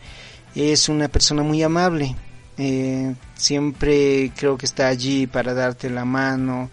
es 0.54 0.90
una 0.90 1.08
persona 1.08 1.42
muy 1.42 1.64
amable 1.64 2.16
eh, 2.62 3.16
siempre 3.36 4.34
creo 4.36 4.58
que 4.58 4.66
está 4.66 4.90
allí 4.90 5.28
para 5.28 5.54
darte 5.54 5.90
la 5.90 6.04
mano, 6.04 6.70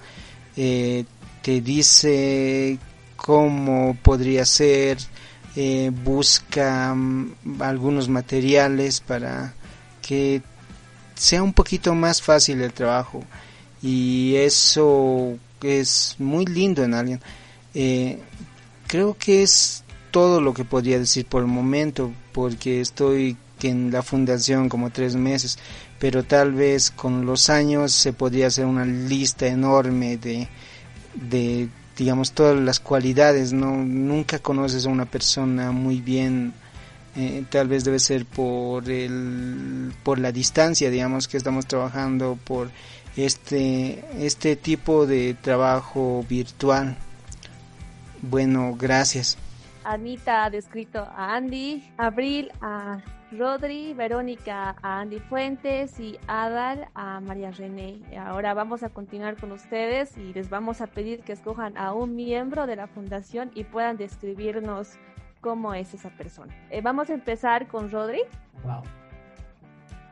eh, 0.57 1.05
te 1.43 1.61
dice 1.61 2.77
cómo 3.15 3.97
podría 4.03 4.45
ser, 4.45 4.99
eh, 5.55 5.93
busca 6.05 6.93
mm, 6.93 7.63
algunos 7.63 8.09
materiales 8.09 9.01
para 9.01 9.55
que 10.03 10.43
sea 11.15 11.45
un 11.45 11.53
poquito 11.53 11.95
más 11.95 12.21
fácil 12.21 12.63
el 12.63 12.73
trabajo. 12.73 13.23
Y 13.81 14.35
eso 14.35 15.39
es 15.63 16.17
muy 16.19 16.47
lindo 16.47 16.83
en 16.83 16.95
alguien. 16.95 17.21
creo 18.89 19.17
que 19.19 19.43
es 19.45 19.85
todo 20.11 20.41
lo 20.41 20.53
que 20.53 20.65
podría 20.65 20.99
decir 20.99 21.27
por 21.27 21.43
el 21.43 21.49
momento 21.49 22.13
porque 22.33 22.81
estoy 22.81 23.37
en 23.69 23.91
la 23.91 24.03
fundación 24.03 24.69
como 24.69 24.91
tres 24.91 25.17
meses, 25.17 25.59
pero 25.99 26.25
tal 26.25 26.53
vez 26.53 26.91
con 26.91 27.27
los 27.27 27.51
años 27.51 27.93
se 27.93 28.13
podría 28.13 28.49
hacer 28.49 28.67
una 28.67 28.85
lista 28.85 29.47
enorme 29.47 30.17
de, 30.17 30.49
de 31.15 31.69
digamos, 31.97 32.33
todas 32.33 32.57
las 32.57 32.81
cualidades, 32.81 33.53
¿no? 33.53 33.77
Nunca 33.77 34.39
conoces 34.39 34.87
a 34.87 34.91
una 34.91 35.07
persona 35.07 35.73
muy 35.73 36.01
bien, 36.01 36.53
eh, 37.17 37.45
tal 37.51 37.69
vez 37.69 37.85
debe 37.85 37.99
ser 37.99 38.27
por, 38.27 38.91
el, 38.91 39.93
por 40.03 40.19
la 40.19 40.33
distancia, 40.33 40.91
digamos, 40.91 41.27
que 41.27 41.39
estamos 41.39 41.67
trabajando, 41.67 42.39
por 42.45 42.71
este, 43.17 44.05
este 44.19 44.57
tipo 44.57 45.07
de 45.07 45.35
trabajo 45.41 46.25
virtual. 46.29 46.97
Bueno, 48.21 48.77
gracias. 48.79 49.39
Anita 49.85 50.45
ha 50.45 50.51
descrito 50.51 50.99
a 50.99 51.37
Andy, 51.37 51.91
Abril 51.97 52.51
a 52.61 52.99
Rodri, 53.33 53.93
Verónica 53.93 54.77
a 54.83 55.01
Andy 55.01 55.19
Fuentes 55.19 55.99
y 55.99 56.17
Adal 56.29 56.87
a 56.95 57.21
María 57.21 57.51
René. 57.51 58.01
Ahora 58.17 58.55
vamos 58.55 58.85
a 58.85 58.89
continuar 58.89 59.37
con 59.37 59.51
ustedes 59.51 60.17
y 60.17 60.33
les 60.33 60.49
vamos 60.49 60.81
a 60.81 60.87
pedir 60.87 61.21
que 61.21 61.33
escojan 61.33 61.77
a 61.77 61.93
un 61.93 62.15
miembro 62.15 62.69
de 62.69 62.77
la 62.77 62.87
fundación 62.87 63.51
y 63.55 63.65
puedan 63.65 63.97
describirnos 63.97 64.93
cómo 65.41 65.75
es 65.75 65.93
esa 65.93 66.11
persona. 66.11 66.55
Eh, 66.71 66.81
vamos 66.83 67.11
a 67.11 67.15
empezar 67.15 67.67
con 67.67 67.91
Rodri. 67.91 68.21
Wow, 68.63 68.83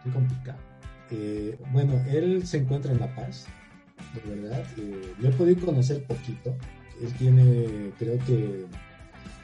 qué 0.02 0.10
complicado. 0.10 0.58
Eh, 1.12 1.56
bueno, 1.70 1.94
él 2.08 2.44
se 2.44 2.58
encuentra 2.58 2.90
en 2.90 2.98
La 2.98 3.14
Paz, 3.14 3.46
de 4.12 4.34
verdad. 4.34 4.64
Eh, 4.76 5.14
yo 5.20 5.28
he 5.28 5.32
podido 5.32 5.64
conocer 5.64 6.02
poquito. 6.04 6.52
Él 7.00 7.12
tiene, 7.14 7.92
creo 7.96 8.18
que, 8.26 8.66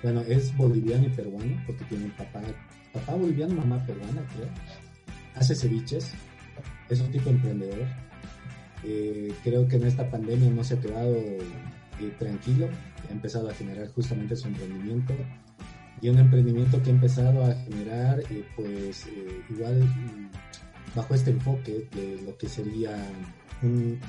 bueno, 0.03 0.23
es 0.23 0.57
boliviano 0.57 1.07
y 1.07 1.11
peruano 1.11 1.62
porque 1.67 1.85
tiene 1.85 2.07
un 2.07 2.12
papá 2.12 2.41
papá 2.93 3.15
boliviano, 3.15 3.55
mamá 3.55 3.85
peruana, 3.87 4.23
creo. 4.35 4.49
Hace 5.35 5.55
ceviches, 5.55 6.13
es 6.89 7.01
un 7.01 7.11
tipo 7.11 7.31
emprendedor. 7.31 7.87
Eh, 8.85 9.33
creo 9.45 9.69
que 9.69 9.77
en 9.77 9.85
esta 9.85 10.11
pandemia 10.11 10.51
no 10.51 10.65
se 10.65 10.75
ha 10.75 10.81
quedado 10.81 11.15
eh, 11.15 11.43
tranquilo, 12.19 12.69
ha 13.09 13.13
empezado 13.13 13.49
a 13.49 13.55
generar 13.55 13.89
justamente 13.89 14.35
su 14.37 14.49
emprendimiento 14.49 15.15
y 16.01 16.09
un 16.09 16.19
emprendimiento 16.19 16.83
que 16.83 16.89
ha 16.89 16.95
empezado 16.95 17.45
a 17.45 17.55
generar 17.55 18.21
eh, 18.31 18.45
pues 18.57 19.07
igual 19.51 19.81
mm, 19.81 20.97
bajo 20.97 21.15
este 21.15 21.31
enfoque 21.31 21.87
de 21.95 22.23
lo 22.23 22.37
que 22.39 22.49
sería 22.49 22.97
un 23.63 24.01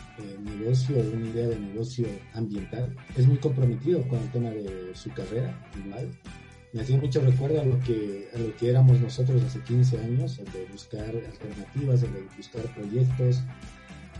negocio, 0.45 0.95
una 1.13 1.27
idea 1.27 1.49
de 1.49 1.59
negocio 1.59 2.07
ambiental. 2.33 2.95
Es 3.17 3.27
muy 3.27 3.37
comprometido 3.37 4.07
con 4.07 4.19
el 4.19 4.31
tema 4.31 4.49
de 4.49 4.91
su 4.93 5.11
carrera, 5.11 5.53
igual 5.85 6.09
me 6.73 6.81
hacía 6.81 6.97
mucho 6.97 7.21
recuerdo 7.21 7.61
a 7.61 7.65
lo 7.65 7.79
que, 7.79 8.29
a 8.33 8.37
lo 8.37 8.55
que 8.55 8.69
éramos 8.69 8.99
nosotros 8.99 9.43
hace 9.43 9.59
15 9.61 9.99
años, 9.99 10.39
el 10.39 10.51
de 10.51 10.65
buscar 10.71 11.05
alternativas, 11.05 12.03
el 12.03 12.13
de 12.13 12.27
buscar 12.37 12.63
proyectos. 12.75 13.41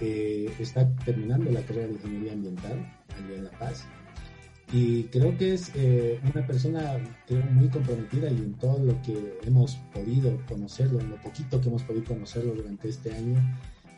Eh, 0.01 0.51
está 0.59 0.89
terminando 1.05 1.51
la 1.51 1.61
carrera 1.61 1.87
de 1.87 1.93
ingeniería 1.93 2.33
ambiental 2.33 2.93
allí 3.15 3.33
en 3.35 3.43
La 3.45 3.51
Paz. 3.51 3.85
Y 4.73 5.03
creo 5.05 5.37
que 5.37 5.53
es 5.53 5.71
eh, 5.75 6.19
una 6.33 6.47
persona 6.47 6.97
creo, 7.27 7.43
muy 7.51 7.67
comprometida 7.67 8.29
y 8.29 8.37
en 8.37 8.53
todo 8.53 8.79
lo 8.79 9.01
que 9.01 9.37
hemos 9.43 9.75
podido 9.93 10.39
conocerlo, 10.47 11.01
en 11.01 11.09
lo 11.09 11.17
poquito 11.17 11.59
que 11.59 11.67
hemos 11.67 11.83
podido 11.83 12.05
conocerlo 12.05 12.55
durante 12.55 12.87
este 12.87 13.13
año, 13.13 13.37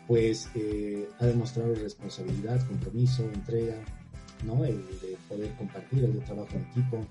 pues 0.08 0.50
eh, 0.56 1.08
ha 1.20 1.26
demostrado 1.28 1.76
responsabilidad, 1.76 2.66
compromiso, 2.68 3.24
entrega, 3.34 3.76
¿no? 4.46 4.66
El 4.66 4.78
de 5.02 5.16
poder 5.30 5.52
compartir, 5.58 6.04
el 6.04 6.14
de 6.14 6.20
trabajo 6.22 6.56
en 6.56 6.64
equipo. 6.72 7.06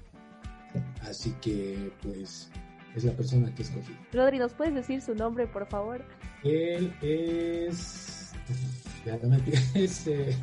Así 1.03 1.35
que, 1.41 1.93
pues, 2.03 2.51
es 2.95 3.05
la 3.05 3.13
persona 3.13 3.55
que 3.55 3.63
escogí. 3.63 3.97
Rodri, 4.13 4.39
¿nos 4.39 4.53
puedes 4.53 4.75
decir 4.75 5.01
su 5.01 5.15
nombre, 5.15 5.47
por 5.47 5.67
favor? 5.67 6.05
Él 6.45 6.93
es. 7.01 8.33
Ya 9.05 9.19
no 9.23 9.31
me 9.31 9.41
es 9.75 10.07
eh, 10.07 10.37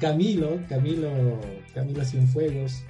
Camilo, 0.00 0.60
Camilo, 0.68 1.40
Camilo 1.74 2.04
Cienfuegos. 2.04 2.84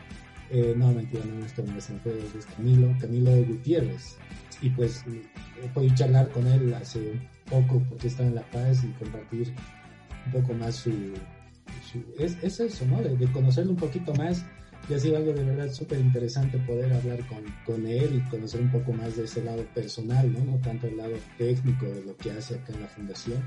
Eh, 0.51 0.75
no, 0.77 0.93
mentira, 0.93 1.25
no 1.25 1.45
es 1.45 1.53
Camilo 1.53 1.81
Cienfuegos, 1.81 2.35
es 2.35 2.47
Camilo, 2.47 2.93
Camilo 3.01 3.31
Gutiérrez. 3.45 4.17
Y 4.61 4.71
pues 4.71 5.05
he 5.63 5.69
podido 5.69 5.95
charlar 5.95 6.29
con 6.31 6.47
él 6.47 6.75
hace 6.75 7.19
poco 7.49 7.83
porque 7.89 8.09
estaba 8.09 8.29
en 8.29 8.35
La 8.35 8.51
Paz 8.51 8.85
y 8.85 8.89
compartir 9.03 9.55
un 10.27 10.33
poco 10.33 10.53
más 10.55 10.75
su. 10.75 10.91
es, 12.19 12.37
es, 12.43 12.61
eso, 12.61 12.85
¿no? 12.87 13.01
de 13.01 13.33
conocerlo 13.33 13.71
un 13.71 13.79
poquito 13.79 14.13
más 14.15 14.45
y 14.91 14.95
ha 14.95 14.99
sido 14.99 15.19
algo 15.19 15.33
de 15.33 15.45
verdad 15.45 15.73
súper 15.73 16.01
interesante 16.01 16.59
poder 16.59 16.93
hablar 16.93 17.25
con, 17.29 17.45
con, 17.65 17.87
él 17.87 18.17
y 18.17 18.29
conocer 18.29 18.61
un 18.61 18.73
poco 18.73 18.93
más 18.93 19.17
de 19.17 19.25
ese 19.25 19.45
lado 19.45 19.65
personal, 19.73 20.33
¿no? 20.33 20.45
no 20.45 20.59
tanto 20.59 20.89
el 20.89 20.97
lado 20.97 21.15
técnico 21.39 21.87
de 21.87 22.05
lo 22.05 22.17
que 22.17 22.33
hace 22.33 22.57
acá 22.57 22.73
en 22.73 22.81
la 22.83 22.89
fundación. 22.89 23.41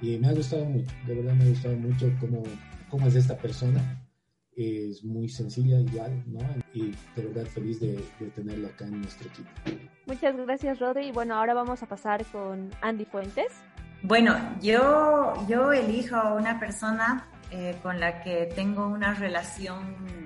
Y 0.00 0.16
me 0.18 0.28
ha 0.28 0.32
gustado 0.32 0.64
mucho, 0.64 0.94
de 1.06 1.14
verdad 1.16 1.34
me 1.34 1.44
ha 1.44 1.48
gustado 1.48 1.76
mucho 1.76 2.12
cómo, 2.20 2.44
cómo 2.88 3.08
es 3.08 3.16
esta 3.16 3.36
persona. 3.36 4.00
Es 4.56 5.02
muy 5.02 5.28
sencilla 5.28 5.80
igual, 5.80 6.22
¿no? 6.28 6.38
Y 6.72 6.92
de 7.16 7.26
verdad 7.26 7.46
feliz 7.46 7.80
de, 7.80 7.98
de 8.20 8.30
tenerlo 8.36 8.68
acá 8.68 8.86
en 8.86 9.00
nuestro 9.00 9.28
equipo. 9.28 9.50
Muchas 10.06 10.36
gracias, 10.36 10.78
Rodri. 10.78 11.08
Y 11.08 11.12
bueno, 11.12 11.34
ahora 11.34 11.54
vamos 11.54 11.82
a 11.82 11.86
pasar 11.86 12.24
con 12.26 12.70
Andy 12.82 13.04
Fuentes. 13.04 13.52
Bueno, 14.02 14.36
yo, 14.62 15.34
yo 15.48 15.72
elijo 15.72 16.14
a 16.14 16.34
una 16.34 16.60
persona 16.60 17.26
eh, 17.50 17.76
con 17.82 17.98
la 17.98 18.22
que 18.22 18.48
tengo 18.54 18.86
una 18.86 19.14
relación 19.14 20.23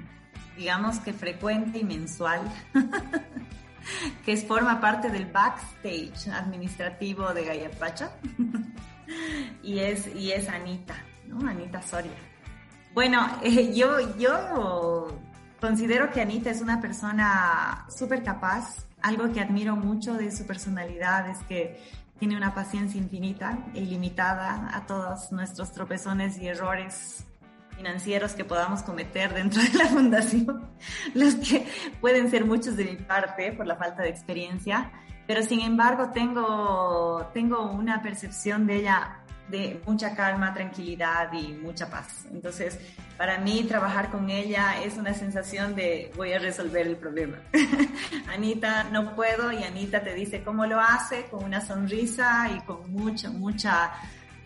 digamos 0.58 0.98
que 0.98 1.12
frecuente 1.12 1.78
y 1.78 1.84
mensual, 1.84 2.40
que 4.26 4.36
forma 4.36 4.80
parte 4.80 5.08
del 5.08 5.26
backstage 5.26 6.28
administrativo 6.28 7.32
de 7.32 7.44
Gallapacha, 7.44 8.10
y, 9.62 9.78
es, 9.78 10.14
y 10.14 10.32
es 10.32 10.48
Anita, 10.48 10.96
¿no? 11.26 11.48
Anita 11.48 11.80
Soria. 11.80 12.12
Bueno, 12.92 13.24
eh, 13.42 13.72
yo, 13.72 14.16
yo 14.18 15.20
considero 15.60 16.10
que 16.10 16.20
Anita 16.20 16.50
es 16.50 16.60
una 16.60 16.80
persona 16.80 17.86
súper 17.88 18.24
capaz, 18.24 18.84
algo 19.00 19.32
que 19.32 19.40
admiro 19.40 19.76
mucho 19.76 20.14
de 20.14 20.32
su 20.32 20.44
personalidad 20.44 21.30
es 21.30 21.38
que 21.44 21.80
tiene 22.18 22.36
una 22.36 22.52
paciencia 22.52 23.00
infinita 23.00 23.58
e 23.74 23.82
ilimitada 23.82 24.76
a 24.76 24.86
todos 24.86 25.30
nuestros 25.30 25.70
tropezones 25.70 26.36
y 26.38 26.48
errores 26.48 27.27
financieros 27.78 28.32
que 28.32 28.44
podamos 28.44 28.82
cometer 28.82 29.32
dentro 29.32 29.62
de 29.62 29.72
la 29.78 29.86
fundación, 29.86 30.68
los 31.14 31.36
que 31.36 31.64
pueden 32.00 32.28
ser 32.28 32.44
muchos 32.44 32.76
de 32.76 32.84
mi 32.84 32.96
parte 32.96 33.52
por 33.52 33.68
la 33.68 33.76
falta 33.76 34.02
de 34.02 34.08
experiencia, 34.08 34.90
pero 35.28 35.42
sin 35.44 35.60
embargo 35.60 36.10
tengo, 36.12 37.30
tengo 37.32 37.70
una 37.70 38.02
percepción 38.02 38.66
de 38.66 38.76
ella 38.76 39.20
de 39.48 39.80
mucha 39.86 40.14
calma, 40.16 40.52
tranquilidad 40.52 41.32
y 41.32 41.52
mucha 41.52 41.88
paz. 41.88 42.26
Entonces, 42.32 42.78
para 43.16 43.38
mí 43.38 43.62
trabajar 43.62 44.10
con 44.10 44.28
ella 44.28 44.82
es 44.82 44.96
una 44.96 45.14
sensación 45.14 45.76
de 45.76 46.10
voy 46.16 46.32
a 46.32 46.40
resolver 46.40 46.86
el 46.86 46.96
problema. 46.96 47.36
Anita, 48.28 48.84
no 48.90 49.14
puedo 49.14 49.52
y 49.52 49.62
Anita 49.62 50.02
te 50.02 50.14
dice 50.14 50.42
cómo 50.42 50.66
lo 50.66 50.80
hace 50.80 51.26
con 51.26 51.44
una 51.44 51.60
sonrisa 51.60 52.50
y 52.56 52.60
con 52.62 52.90
mucha, 52.90 53.30
mucha 53.30 53.92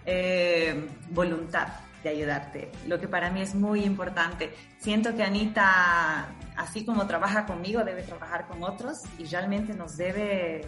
eh, 0.04 0.86
voluntad 1.10 1.68
de 2.02 2.10
ayudarte, 2.10 2.70
lo 2.86 3.00
que 3.00 3.08
para 3.08 3.30
mí 3.30 3.40
es 3.42 3.54
muy 3.54 3.84
importante. 3.84 4.54
Siento 4.78 5.14
que 5.14 5.22
Anita, 5.22 6.28
así 6.56 6.84
como 6.84 7.06
trabaja 7.06 7.46
conmigo, 7.46 7.84
debe 7.84 8.02
trabajar 8.02 8.46
con 8.46 8.62
otros 8.62 9.02
y 9.18 9.24
realmente 9.24 9.74
nos 9.74 9.96
debe, 9.96 10.62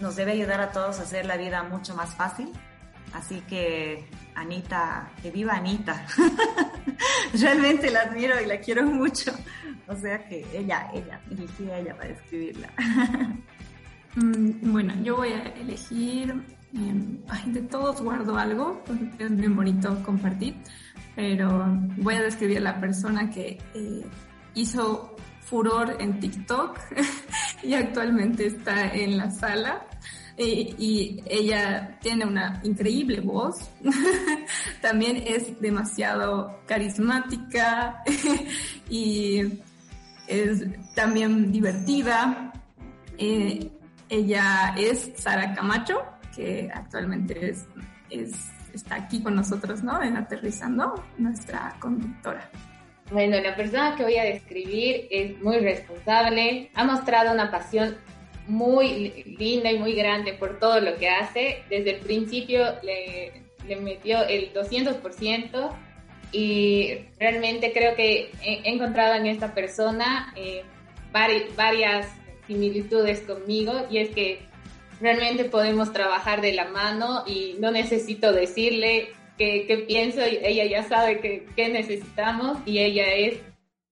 nos 0.00 0.16
debe 0.16 0.32
ayudar 0.32 0.60
a 0.60 0.70
todos 0.70 0.98
a 0.98 1.02
hacer 1.02 1.26
la 1.26 1.36
vida 1.36 1.62
mucho 1.62 1.94
más 1.94 2.14
fácil. 2.14 2.52
Así 3.12 3.40
que 3.48 4.06
Anita, 4.34 5.10
que 5.22 5.30
viva 5.30 5.54
Anita. 5.54 6.06
realmente 7.34 7.90
la 7.90 8.02
admiro 8.02 8.40
y 8.40 8.46
la 8.46 8.60
quiero 8.60 8.84
mucho. 8.84 9.32
O 9.86 9.96
sea 9.96 10.22
que 10.28 10.46
ella, 10.52 10.90
ella, 10.92 11.20
elegí 11.30 11.70
a 11.70 11.78
ella 11.78 11.96
para 11.96 12.10
escribirla. 12.10 12.68
Mm, 14.14 14.72
bueno, 14.72 14.94
yo 15.02 15.16
voy 15.16 15.28
a 15.28 15.42
elegir 15.60 16.34
de 16.72 17.62
todos 17.62 18.02
guardo 18.02 18.36
algo, 18.36 18.82
es 19.18 19.30
muy 19.30 19.48
bonito 19.48 20.02
compartir, 20.04 20.54
pero 21.16 21.66
voy 21.96 22.14
a 22.14 22.22
describir 22.22 22.58
a 22.58 22.60
la 22.60 22.80
persona 22.80 23.30
que 23.30 23.58
eh, 23.74 24.06
hizo 24.54 25.16
furor 25.40 25.96
en 25.98 26.20
TikTok 26.20 26.78
y 27.62 27.74
actualmente 27.74 28.46
está 28.46 28.92
en 28.92 29.16
la 29.16 29.30
sala. 29.30 29.84
Y, 30.40 31.20
ella 31.26 31.98
tiene 32.00 32.24
una 32.24 32.60
increíble 32.62 33.20
voz, 33.20 33.70
también 34.80 35.16
es 35.26 35.60
demasiado 35.60 36.60
carismática 36.64 38.04
y 38.88 39.40
es 40.28 40.64
también 40.94 41.50
divertida. 41.50 42.52
Eh, 43.18 43.68
ella 44.08 44.76
es 44.78 45.10
Sara 45.16 45.52
Camacho, 45.54 46.04
que 46.38 46.70
actualmente 46.72 47.50
es, 47.50 47.66
está 48.72 48.94
aquí 48.94 49.20
con 49.20 49.34
nosotros, 49.34 49.82
¿no? 49.82 50.00
En 50.00 50.16
Aterrizando, 50.16 51.04
nuestra 51.18 51.74
conductora. 51.80 52.48
Bueno, 53.10 53.40
la 53.40 53.56
persona 53.56 53.96
que 53.96 54.04
voy 54.04 54.16
a 54.18 54.24
describir 54.24 55.08
es 55.10 55.40
muy 55.42 55.58
responsable, 55.58 56.70
ha 56.74 56.84
mostrado 56.84 57.32
una 57.32 57.50
pasión 57.50 57.96
muy 58.46 59.36
linda 59.38 59.72
y 59.72 59.78
muy 59.78 59.94
grande 59.94 60.34
por 60.34 60.60
todo 60.60 60.80
lo 60.80 60.96
que 60.96 61.08
hace. 61.08 61.64
Desde 61.68 61.96
el 61.96 62.00
principio 62.00 62.64
le, 62.82 63.42
le 63.66 63.76
metió 63.76 64.22
el 64.24 64.52
200% 64.54 65.74
y 66.30 66.98
realmente 67.18 67.72
creo 67.72 67.96
que 67.96 68.30
he, 68.42 68.70
encontrado 68.70 69.14
en 69.14 69.26
esta 69.26 69.54
persona 69.54 70.32
eh, 70.36 70.62
varias 71.12 72.06
similitudes 72.46 73.20
conmigo 73.22 73.86
y 73.90 73.98
es 73.98 74.10
que 74.10 74.47
realmente 75.00 75.44
podemos 75.44 75.92
trabajar 75.92 76.40
de 76.40 76.52
la 76.52 76.66
mano 76.66 77.24
y 77.26 77.56
no 77.58 77.70
necesito 77.70 78.32
decirle 78.32 79.10
qué, 79.36 79.84
pienso, 79.86 80.20
ella 80.22 80.64
ya 80.64 80.82
sabe 80.82 81.20
qué 81.54 81.68
necesitamos 81.68 82.58
y 82.66 82.78
ella 82.78 83.12
es 83.14 83.40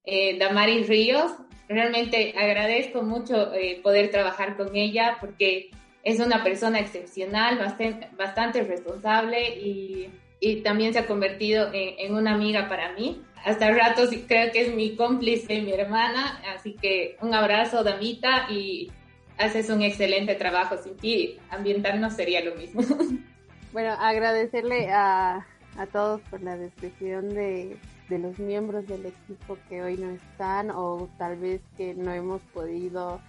eh, 0.07 0.39
Damaris 0.39 0.89
Ríos. 0.89 1.33
Realmente 1.69 2.33
agradezco 2.39 3.03
mucho 3.03 3.53
eh, 3.53 3.81
poder 3.83 4.11
trabajar 4.11 4.57
con 4.57 4.75
ella 4.77 5.19
porque 5.21 5.71
es 6.05 6.21
una 6.21 6.45
persona 6.45 6.79
excepcional, 6.79 7.59
bastante, 7.59 8.09
bastante 8.17 8.63
responsable 8.63 9.59
y, 9.59 10.09
y, 10.39 10.63
también 10.63 10.93
se 10.93 11.01
ha 11.01 11.07
convertido 11.07 11.73
en, 11.73 11.95
en, 11.99 12.15
una 12.15 12.35
amiga 12.35 12.69
para 12.69 12.93
mí. 12.93 13.21
Hasta 13.45 13.69
el 13.69 13.77
rato 13.77 14.03
creo 14.29 14.53
que 14.53 14.61
es 14.61 14.75
mi 14.75 14.95
cómplice, 14.95 15.61
mi 15.61 15.73
hermana, 15.73 16.41
así 16.55 16.77
que 16.81 17.17
un 17.21 17.35
abrazo, 17.35 17.83
Damita, 17.83 18.47
y 18.49 18.93
haces 19.39 19.71
un 19.71 19.83
excelente 19.83 20.35
trabajo. 20.35 20.77
Sin 20.77 20.97
ti, 20.97 21.39
ambiental 21.51 22.01
no 22.01 22.11
sería 22.11 22.45
lo 22.45 22.55
mismo. 22.55 22.83
Bueno, 23.73 23.93
agradecerle 23.93 24.91
a, 24.91 25.47
a 25.77 25.87
todos 25.93 26.23
por 26.31 26.41
la 26.41 26.57
descripción 26.57 27.29
de, 27.35 27.77
de 28.09 28.19
los 28.19 28.39
miembros 28.39 28.87
del 28.87 29.07
equipo 29.07 29.59
que 29.69 29.83
hoy 29.83 29.97
no 29.97 30.11
están 30.11 30.71
o 30.71 31.09
tal 31.19 31.37
vez 31.37 31.61
que 31.77 31.95
no 31.95 32.13
hemos 32.13 32.41
podido 32.55 33.21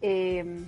em, 0.00 0.66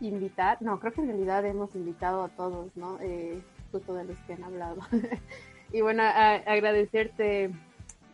invitar. 0.00 0.60
No, 0.60 0.78
creo 0.78 0.92
que 0.92 1.00
en 1.00 1.08
realidad 1.08 1.44
hemos 1.46 1.74
invitado 1.74 2.22
a 2.24 2.28
todos, 2.28 2.68
¿no? 2.76 2.98
Eh, 3.00 3.40
justo 3.72 3.94
de 3.94 4.04
los 4.04 4.16
que 4.26 4.34
han 4.34 4.44
hablado. 4.44 4.76
y 5.72 5.80
bueno, 5.80 6.02
agradecerte, 6.02 7.50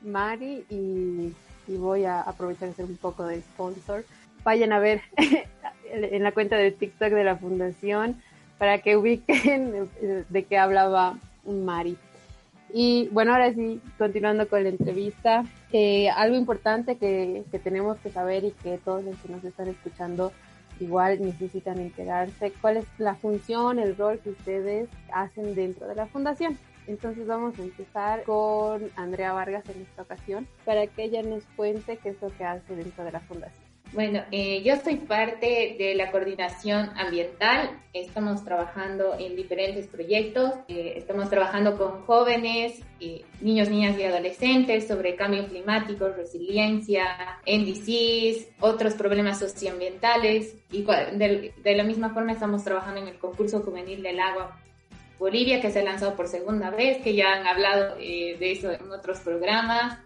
Mari, 0.03 0.65
y, 0.71 1.35
voy 1.79 2.05
a 2.05 2.21
aprovechar 2.21 2.69
de 2.69 2.75
ser 2.75 2.85
un 2.85 2.99
poco 2.99 3.25
de 3.25 3.41
sponsor. 3.41 4.05
Vayan 4.45 4.73
a 4.73 4.79
ver 4.79 5.01
en 5.93 6.23
la 6.23 6.33
cuenta 6.33 6.57
de 6.57 6.71
TikTok 6.71 7.11
de 7.11 7.25
la 7.25 7.37
fundación 7.37 8.17
para 8.59 8.79
que 8.79 8.97
ubiquen 8.97 9.89
de 10.29 10.45
qué 10.45 10.59
hablaba 10.59 11.19
Mari. 11.45 11.97
Y 12.75 13.09
bueno, 13.13 13.33
ahora 13.33 13.53
sí, 13.53 13.81
continuando 13.99 14.49
con 14.49 14.63
la 14.63 14.71
entrevista, 14.71 15.45
eh, 15.73 16.09
algo 16.09 16.37
importante 16.37 16.97
que, 16.97 17.45
que, 17.51 17.59
tenemos 17.59 17.99
que 17.99 18.11
saber 18.11 18.45
y 18.45 18.53
que 18.53 18.79
todos 18.79 19.05
los 19.05 19.17
que 19.19 19.29
nos 19.29 19.45
están 19.45 19.69
escuchando 19.69 20.33
igual 20.81 21.21
necesitan 21.21 21.79
enterarse, 21.79 22.53
cuál 22.63 22.79
es 22.79 22.87
la 22.99 23.15
función, 23.15 23.79
el 23.79 23.97
rol 23.97 24.21
que 24.21 24.31
ustedes 24.31 24.89
hacen 25.13 25.55
dentro 25.55 25.87
de 25.87 25.95
la 25.95 26.07
fundación. 26.07 26.57
Entonces 26.87 27.27
vamos 27.27 27.59
a 27.59 27.63
empezar 27.63 28.25
con 28.25 28.91
Andrea 28.97 29.33
Vargas 29.33 29.69
en 29.69 29.83
esta 29.83 30.03
ocasión 30.03 30.49
para 30.65 30.87
que 30.87 31.05
ella 31.05 31.23
nos 31.23 31.45
cuente 31.57 31.99
qué 31.99 32.11
es 32.11 32.21
lo 32.21 32.29
que 32.37 32.45
hace 32.45 32.75
dentro 32.75 33.05
de 33.05 33.13
la 33.13 33.21
fundación. 33.21 33.62
Bueno, 33.93 34.23
eh, 34.31 34.63
yo 34.63 34.77
soy 34.83 34.97
parte 34.97 35.77
de 35.79 35.95
la 35.95 36.11
coordinación 36.11 36.91
ambiental. 36.97 37.79
Estamos 37.93 38.43
trabajando 38.43 39.17
en 39.19 39.37
diferentes 39.37 39.87
proyectos. 39.87 40.55
Eh, 40.67 40.95
estamos 40.97 41.29
trabajando 41.29 41.77
con 41.77 42.01
jóvenes, 42.07 42.81
eh, 43.01 43.23
niños, 43.43 43.69
niñas 43.69 43.99
y 43.99 44.05
adolescentes 44.05 44.89
sobre 44.89 45.15
cambio 45.15 45.47
climático, 45.47 46.09
resiliencia, 46.09 47.05
NDCs, 47.47 48.49
otros 48.61 48.95
problemas 48.95 49.39
socioambientales. 49.39 50.57
Y 50.71 50.85
de, 50.85 51.53
de 51.63 51.77
la 51.77 51.85
misma 51.85 52.15
forma 52.15 52.33
estamos 52.33 52.65
trabajando 52.65 53.03
en 53.03 53.09
el 53.09 53.19
concurso 53.19 53.61
juvenil 53.61 54.03
del 54.03 54.21
agua 54.21 54.59
Bolivia, 55.19 55.61
que 55.61 55.71
se 55.71 55.81
ha 55.81 55.85
lanzado 55.85 56.17
por 56.17 56.29
segunda 56.29 56.71
vez, 56.71 57.03
que 57.03 57.15
ya 57.15 57.35
han 57.35 57.47
hablado 57.47 57.97
de 57.97 58.53
eso 58.53 58.73
en 58.73 58.91
otros 58.91 59.21
programas. 59.21 59.99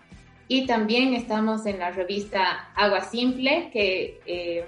Y 0.49 0.67
también 0.67 1.15
estamos 1.15 1.67
en 1.67 1.81
la 1.81 1.91
revista 1.91 2.71
Agua 2.77 3.01
Simple, 3.01 3.71
que 3.73 4.21
eh, 4.27 4.65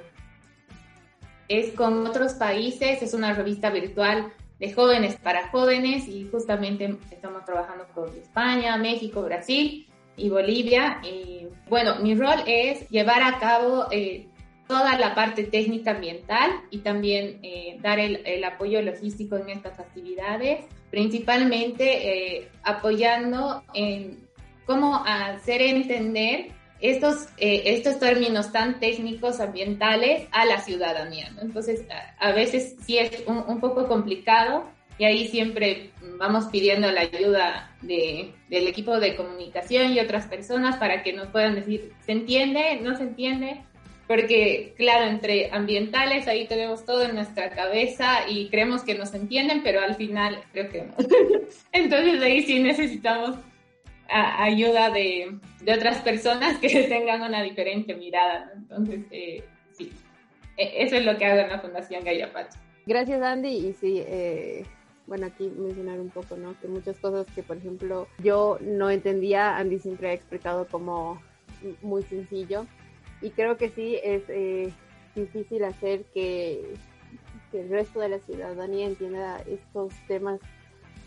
es 1.47 1.73
con 1.75 2.07
otros 2.07 2.35
países, 2.35 3.01
es 3.01 3.15
una 3.15 3.33
revista 3.33 3.71
virtual 3.71 4.33
de 4.59 4.73
jóvenes 4.73 5.17
para 5.17 5.49
jóvenes 5.51 6.09
y 6.09 6.29
justamente 6.29 6.97
estamos 7.13 7.45
trabajando 7.45 7.87
con 7.95 8.09
España, 8.17 8.77
México, 8.77 9.23
Brasil 9.23 9.87
y 10.17 10.29
Bolivia. 10.29 11.01
Y 11.05 11.47
bueno, 11.69 11.97
mi 12.01 12.17
rol 12.17 12.43
es 12.47 12.89
llevar 12.91 13.23
a 13.23 13.39
cabo 13.39 13.87
eh, 13.93 14.27
toda 14.67 14.99
la 14.99 15.15
parte 15.15 15.45
técnica 15.45 15.93
ambiental 15.93 16.51
y 16.71 16.79
también 16.79 17.39
eh, 17.45 17.79
dar 17.81 18.01
el, 18.01 18.21
el, 18.27 18.43
apoyo 18.43 18.83
logístico 18.83 19.37
en 19.37 19.51
estas 19.51 19.79
actividades, 19.79 20.65
principalmente 20.91 22.51
apoyando 22.65 23.63
en 23.75 24.28
cómo 24.69 25.03
hacer 25.07 25.63
entender 25.63 26.51
estos, 26.79 27.29
eh, 27.39 27.63
estos 27.65 27.99
términos 27.99 28.53
tan 28.53 28.79
técnicos 28.79 29.41
ambientales 29.41 30.29
a 30.31 30.45
la 30.45 30.61
ciudadanía. 30.61 31.33
Entonces, 31.41 31.87
a, 32.21 32.33
veces 32.33 32.77
sí 32.83 32.99
es 32.99 33.25
un, 33.27 33.61
poco 33.61 33.89
complicado 33.89 34.69
y 34.99 35.07
ahí 35.07 35.27
siempre 35.29 35.91
vamos 36.19 36.45
pidiendo 36.53 36.93
la 36.93 37.01
ayuda 37.01 37.75
de, 37.81 38.35
del 38.51 38.69
equipo 38.69 39.01
de 39.01 39.17
comunicación 39.17 39.95
y 39.95 40.01
otras 40.01 40.27
personas 40.27 40.77
para 40.77 41.03
que 41.03 41.15
nos 41.15 41.29
puedan 41.29 41.55
decir, 41.55 41.95
¿se 42.05 42.13
entiende? 42.13 42.79
¿No 42.83 42.95
se 42.95 43.05
entiende? 43.05 43.63
Porque, 44.07 44.75
claro, 44.77 45.07
entre 45.07 45.51
ambientales 45.51 46.29
ahí 46.29 46.47
tenemos 46.47 46.85
todo 46.85 47.05
en 47.05 47.15
nuestra 47.15 47.51
cabeza 47.51 48.29
y 48.29 48.51
creemos 48.51 48.83
que 48.83 48.97
nos 48.97 49.15
entienden, 49.15 49.63
pero 49.63 49.81
al 49.81 49.95
final 49.95 50.41
creo 50.53 50.69
que 50.69 50.83
no. 50.83 50.95
Entonces 51.73 52.23
ahí 52.23 52.43
sí 52.43 52.59
necesitamos 52.59 53.37
ayuda 54.09 54.91
de, 54.91 55.39
de, 55.61 55.73
otras 55.73 55.99
personas 56.03 56.59
que 56.59 56.69
tengan 56.89 57.23
una 57.23 57.43
diferente 57.43 57.95
mirada. 57.95 58.53
Entonces, 58.57 59.01
eh, 59.11 59.45
sí, 59.73 59.93
e, 60.57 60.85
eso 60.85 60.97
es 60.97 61.05
lo 61.05 61.17
que 61.19 61.27
hago 61.27 61.41
en 61.41 61.49
la 61.49 61.61
Fundación 61.61 62.05
Gallapacha. 62.05 62.59
Gracias, 62.87 63.21
Andy. 63.23 63.49
Y 63.49 63.73
sí, 63.75 64.03
eh, 64.07 64.65
bueno, 65.07 65.27
aquí 65.27 65.51
mencionar 65.57 66.01
un 66.01 66.11
poco, 66.11 66.37
¿no? 66.37 66.59
Que 66.61 66.69
muchas 66.69 66.99
cosas 66.99 67.27
que, 67.35 67.43
por 67.43 67.57
ejemplo, 67.57 68.09
yo 68.23 68.59
no 68.61 68.91
entendía, 68.91 69.57
Andy 69.57 69.79
siempre 69.79 70.11
ha 70.11 70.13
explicado 70.15 70.67
como 70.67 71.21
muy 71.83 72.03
sencillo. 72.03 72.67
Y 73.21 73.31
creo 73.31 73.57
que 73.57 73.71
sí 73.71 73.99
es 74.03 74.23
eh, 74.29 74.73
difícil 75.15 75.65
hacer 75.65 76.05
que, 76.15 76.75
el 77.53 77.71
resto 77.71 78.01
de 78.01 78.11
la 78.11 78.19
ciudadanía 78.19 78.87
entienda 78.87 79.41
estos 79.47 79.95
temas 80.07 80.39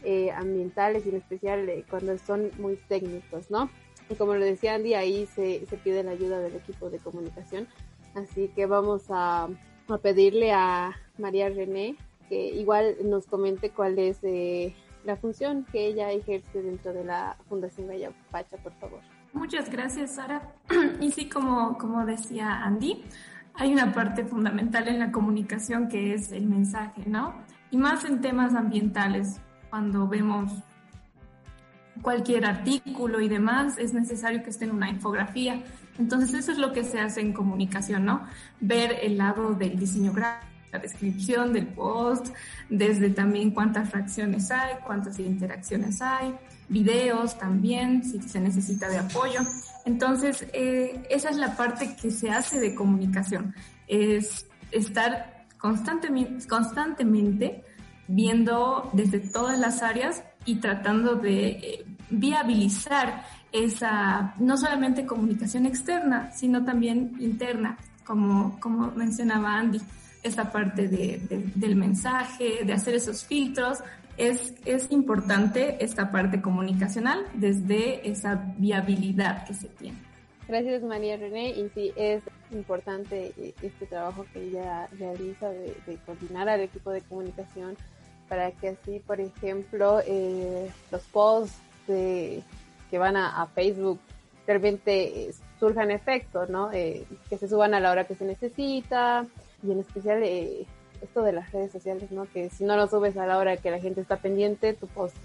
eh, 0.03 0.31
ambientales 0.31 1.05
y 1.05 1.09
en 1.09 1.15
especial 1.15 1.69
eh, 1.69 1.85
cuando 1.89 2.17
son 2.17 2.51
muy 2.57 2.75
técnicos, 2.87 3.49
¿no? 3.49 3.69
Y 4.09 4.15
como 4.15 4.33
lo 4.35 4.43
decía 4.43 4.75
Andy, 4.75 4.93
ahí 4.93 5.25
se, 5.27 5.65
se 5.67 5.77
pide 5.77 6.03
la 6.03 6.11
ayuda 6.11 6.39
del 6.39 6.55
equipo 6.55 6.89
de 6.89 6.99
comunicación. 6.99 7.67
Así 8.13 8.49
que 8.49 8.65
vamos 8.65 9.03
a, 9.09 9.47
a 9.87 9.97
pedirle 9.97 10.51
a 10.51 10.91
María 11.17 11.49
René 11.49 11.95
que 12.27 12.47
igual 12.47 12.95
nos 13.03 13.25
comente 13.25 13.71
cuál 13.71 13.99
es 13.99 14.19
eh, 14.23 14.73
la 15.03 15.17
función 15.17 15.65
que 15.71 15.87
ella 15.87 16.11
ejerce 16.11 16.61
dentro 16.61 16.93
de 16.93 17.03
la 17.03 17.35
Fundación 17.49 17.87
Gaya 17.87 18.11
Pacha, 18.31 18.57
por 18.57 18.73
favor. 18.73 18.99
Muchas 19.33 19.69
gracias, 19.69 20.15
Sara. 20.15 20.53
Y 21.01 21.11
sí, 21.11 21.27
como, 21.27 21.77
como 21.77 22.05
decía 22.05 22.63
Andy, 22.63 23.03
hay 23.53 23.73
una 23.73 23.93
parte 23.93 24.23
fundamental 24.23 24.87
en 24.87 24.99
la 24.99 25.11
comunicación 25.11 25.87
que 25.87 26.13
es 26.13 26.31
el 26.31 26.47
mensaje, 26.47 27.03
¿no? 27.05 27.35
Y 27.69 27.77
más 27.77 28.05
en 28.05 28.21
temas 28.21 28.55
ambientales, 28.55 29.41
cuando 29.71 30.07
vemos 30.07 30.51
cualquier 32.03 32.45
artículo 32.45 33.19
y 33.19 33.27
demás, 33.27 33.79
es 33.79 33.93
necesario 33.93 34.43
que 34.43 34.51
esté 34.51 34.65
en 34.65 34.71
una 34.71 34.89
infografía. 34.89 35.63
Entonces, 35.97 36.35
eso 36.35 36.51
es 36.51 36.59
lo 36.59 36.71
que 36.71 36.83
se 36.83 36.99
hace 36.99 37.21
en 37.21 37.33
comunicación, 37.33 38.05
¿no? 38.05 38.27
Ver 38.59 38.99
el 39.01 39.17
lado 39.17 39.55
del 39.55 39.79
diseño 39.79 40.13
gráfico 40.13 40.51
la 40.71 40.79
descripción 40.79 41.53
del 41.53 41.67
post, 41.67 42.27
desde 42.69 43.09
también 43.09 43.51
cuántas 43.51 43.89
fracciones 43.89 44.51
hay, 44.51 44.75
cuántas 44.85 45.19
interacciones 45.19 46.01
hay, 46.01 46.33
videos 46.69 47.37
también, 47.37 48.03
si 48.03 48.21
se 48.21 48.39
necesita 48.39 48.87
de 48.87 48.99
apoyo. 48.99 49.41
Entonces, 49.85 50.45
eh, 50.53 51.05
esa 51.09 51.29
es 51.29 51.37
la 51.37 51.55
parte 51.57 51.95
que 52.01 52.11
se 52.11 52.29
hace 52.29 52.59
de 52.59 52.73
comunicación, 52.73 53.53
es 53.87 54.47
estar 54.71 55.45
constantemente, 55.57 56.47
constantemente 56.47 57.63
viendo 58.07 58.89
desde 58.93 59.19
todas 59.19 59.57
las 59.59 59.81
áreas 59.81 60.23
y 60.45 60.55
tratando 60.55 61.15
de 61.15 61.47
eh, 61.47 61.85
viabilizar 62.09 63.25
esa, 63.51 64.33
no 64.39 64.57
solamente 64.57 65.05
comunicación 65.05 65.65
externa, 65.65 66.31
sino 66.31 66.63
también 66.63 67.13
interna, 67.19 67.77
como, 68.05 68.59
como 68.59 68.91
mencionaba 68.91 69.55
Andy 69.57 69.79
esta 70.23 70.51
parte 70.51 70.87
de, 70.87 71.49
del 71.55 71.75
mensaje, 71.75 72.63
de 72.65 72.73
hacer 72.73 72.95
esos 72.95 73.25
filtros. 73.25 73.79
Es, 74.17 74.53
es 74.65 74.91
importante 74.91 75.83
esta 75.83 76.11
parte 76.11 76.41
comunicacional 76.41 77.25
desde 77.33 78.07
esa 78.09 78.35
viabilidad 78.57 79.45
que 79.47 79.53
se 79.53 79.67
tiene. 79.67 80.10
Gracias 80.47 80.83
María 80.83 81.17
René 81.17 81.51
y 81.51 81.69
sí 81.73 81.93
es 81.95 82.23
importante 82.51 83.33
este 83.61 83.85
trabajo 83.85 84.25
que 84.33 84.43
ella 84.43 84.87
realiza 84.99 85.49
de, 85.49 85.75
coordinar 86.05 86.49
al 86.49 86.61
equipo 86.61 86.91
de 86.91 87.01
comunicación 87.01 87.77
para 88.27 88.51
que 88.51 88.69
así, 88.69 88.99
por 88.99 89.19
ejemplo, 89.19 90.01
eh, 90.05 90.69
los 90.91 91.01
posts 91.03 91.57
de, 91.87 92.43
que 92.89 92.97
van 92.97 93.15
a, 93.17 93.47
Facebook 93.47 93.99
realmente 94.45 95.23
eh, 95.23 95.33
surjan 95.59 95.91
efectos, 95.91 96.49
¿no? 96.49 96.71
Eh, 96.73 97.05
que 97.29 97.37
se 97.37 97.47
suban 97.47 97.73
a 97.73 97.79
la 97.79 97.91
hora 97.91 98.05
que 98.05 98.15
se 98.15 98.25
necesita, 98.25 99.25
y 99.63 99.71
en 99.71 99.79
especial 99.79 100.21
eh, 100.23 100.65
esto 101.01 101.21
de 101.23 101.31
las 101.31 101.51
redes 101.51 101.71
sociales, 101.71 102.11
¿no? 102.11 102.25
Que 102.31 102.49
si 102.49 102.65
no 102.65 102.75
lo 102.75 102.87
subes 102.87 103.17
a 103.17 103.25
la 103.25 103.37
hora 103.37 103.57
que 103.57 103.71
la 103.71 103.79
gente 103.79 104.01
está 104.01 104.17
pendiente, 104.17 104.73
tu 104.73 104.87
post 104.87 105.15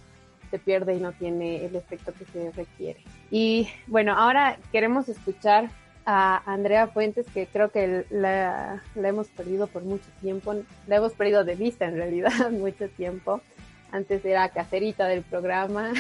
se 0.50 0.58
pierde 0.58 0.94
y 0.94 1.00
no 1.00 1.12
tiene 1.12 1.64
el 1.64 1.76
efecto 1.76 2.12
que 2.12 2.24
se 2.26 2.50
requiere. 2.52 3.00
Y 3.30 3.68
bueno, 3.86 4.14
ahora 4.16 4.58
queremos 4.72 5.08
escuchar 5.08 5.70
a 6.06 6.40
Andrea 6.46 6.86
Fuentes, 6.86 7.26
que 7.34 7.46
creo 7.46 7.70
que 7.70 8.06
la, 8.10 8.80
la 8.94 9.08
hemos 9.08 9.26
perdido 9.28 9.66
por 9.66 9.82
mucho 9.82 10.08
tiempo, 10.20 10.54
la 10.86 10.96
hemos 10.96 11.12
perdido 11.12 11.44
de 11.44 11.56
vista 11.56 11.86
en 11.86 11.96
realidad 11.96 12.50
mucho 12.50 12.88
tiempo. 12.88 13.40
Antes 13.90 14.24
era 14.24 14.48
caserita 14.48 15.06
del 15.06 15.22
programa 15.22 15.92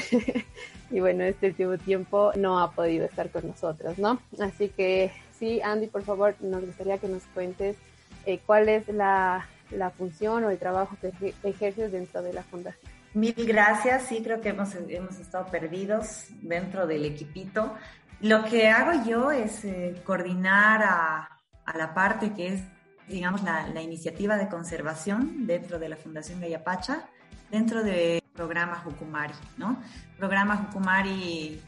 y 0.90 1.00
bueno, 1.00 1.24
este 1.24 1.48
último 1.48 1.78
tiempo 1.78 2.32
no 2.36 2.58
ha 2.60 2.72
podido 2.72 3.04
estar 3.04 3.30
con 3.30 3.46
nosotros, 3.46 3.98
¿no? 3.98 4.20
Así 4.40 4.68
que 4.68 5.12
sí, 5.38 5.60
Andy, 5.60 5.86
por 5.88 6.02
favor, 6.02 6.34
nos 6.40 6.64
gustaría 6.64 6.98
que 6.98 7.08
nos 7.08 7.24
cuentes 7.26 7.76
eh, 8.26 8.40
cuál 8.44 8.68
es 8.68 8.88
la, 8.88 9.46
la, 9.70 9.90
función 9.90 10.44
o 10.44 10.50
el 10.50 10.58
trabajo 10.58 10.96
que 11.00 11.34
ejerces 11.44 11.92
dentro 11.92 12.22
de 12.22 12.32
la 12.32 12.42
fundación. 12.42 12.95
Mil 13.16 13.32
gracias, 13.46 14.08
sí, 14.10 14.20
creo 14.22 14.42
que 14.42 14.50
hemos, 14.50 14.74
hemos 14.74 15.18
estado 15.18 15.46
perdidos 15.46 16.26
dentro 16.42 16.86
del 16.86 17.06
equipito. 17.06 17.74
Lo 18.20 18.44
que 18.44 18.68
hago 18.68 19.08
yo 19.08 19.30
es 19.30 19.64
eh, 19.64 20.02
coordinar 20.04 20.82
a, 20.82 21.38
a, 21.64 21.78
la 21.78 21.94
parte 21.94 22.34
que 22.34 22.48
es, 22.48 22.60
digamos, 23.08 23.42
la, 23.42 23.68
la, 23.68 23.80
iniciativa 23.80 24.36
de 24.36 24.48
conservación 24.48 25.46
dentro 25.46 25.78
de 25.78 25.88
la 25.88 25.96
Fundación 25.96 26.42
Gayapacha, 26.42 27.08
dentro 27.50 27.82
del 27.82 28.22
programa 28.34 28.82
Jucumari, 28.84 29.32
¿no? 29.56 29.82
Programa 30.18 30.56
Jucumari 30.58 31.58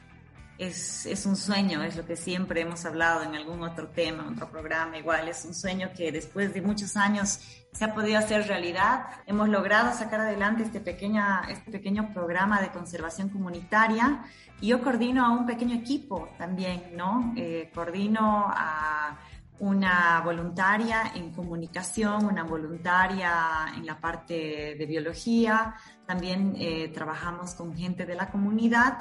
es, 0.58 1.06
es, 1.06 1.24
un 1.24 1.34
sueño, 1.34 1.82
es 1.82 1.96
lo 1.96 2.04
que 2.04 2.16
siempre 2.16 2.60
hemos 2.60 2.84
hablado 2.84 3.22
en 3.22 3.34
algún 3.34 3.62
otro 3.62 3.88
tema, 3.88 4.28
otro 4.30 4.50
programa, 4.50 4.98
igual 4.98 5.28
es 5.28 5.46
un 5.46 5.54
sueño 5.54 5.92
que 5.96 6.12
después 6.12 6.52
de 6.52 6.60
muchos 6.60 6.94
años 6.94 7.40
se 7.72 7.84
ha 7.84 7.94
podido 7.94 8.18
hacer 8.18 8.46
realidad. 8.46 9.06
Hemos 9.26 9.48
logrado 9.48 9.92
sacar 9.92 10.20
adelante 10.20 10.62
este, 10.62 10.80
pequeña, 10.80 11.42
este 11.48 11.70
pequeño 11.70 12.12
programa 12.12 12.60
de 12.60 12.68
conservación 12.70 13.28
comunitaria 13.28 14.24
y 14.60 14.68
yo 14.68 14.82
coordino 14.82 15.24
a 15.24 15.30
un 15.30 15.46
pequeño 15.46 15.76
equipo 15.76 16.28
también, 16.38 16.96
¿no? 16.96 17.32
Eh, 17.36 17.70
coordino 17.74 18.46
a 18.48 19.18
una 19.60 20.20
voluntaria 20.24 21.12
en 21.14 21.32
comunicación, 21.32 22.24
una 22.24 22.44
voluntaria 22.44 23.66
en 23.76 23.86
la 23.86 23.98
parte 24.00 24.76
de 24.78 24.86
biología, 24.86 25.74
también 26.06 26.54
eh, 26.58 26.88
trabajamos 26.94 27.54
con 27.54 27.76
gente 27.76 28.06
de 28.06 28.14
la 28.14 28.30
comunidad 28.30 28.98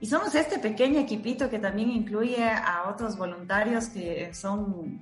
y 0.00 0.06
somos 0.06 0.34
este 0.34 0.58
pequeño 0.58 0.98
equipito 0.98 1.48
que 1.48 1.58
también 1.58 1.90
incluye 1.90 2.48
a 2.50 2.88
otros 2.88 3.16
voluntarios 3.16 3.88
que 3.88 4.32
son 4.34 5.00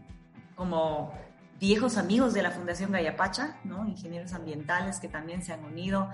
como 0.57 1.13
viejos 1.61 1.97
amigos 1.97 2.35
de 2.35 2.43
la 2.43 2.51
Fundación 2.51 2.93
Gayapacha, 2.93 3.57
¿no? 3.65 3.87
ingenieros 3.87 4.33
ambientales 4.33 4.99
que 5.01 5.09
también 5.09 5.43
se 5.43 5.53
han 5.53 5.65
unido 5.65 6.09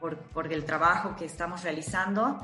por, 0.00 0.18
por 0.18 0.52
el 0.52 0.64
trabajo 0.64 1.16
que 1.16 1.24
estamos 1.24 1.62
realizando. 1.62 2.40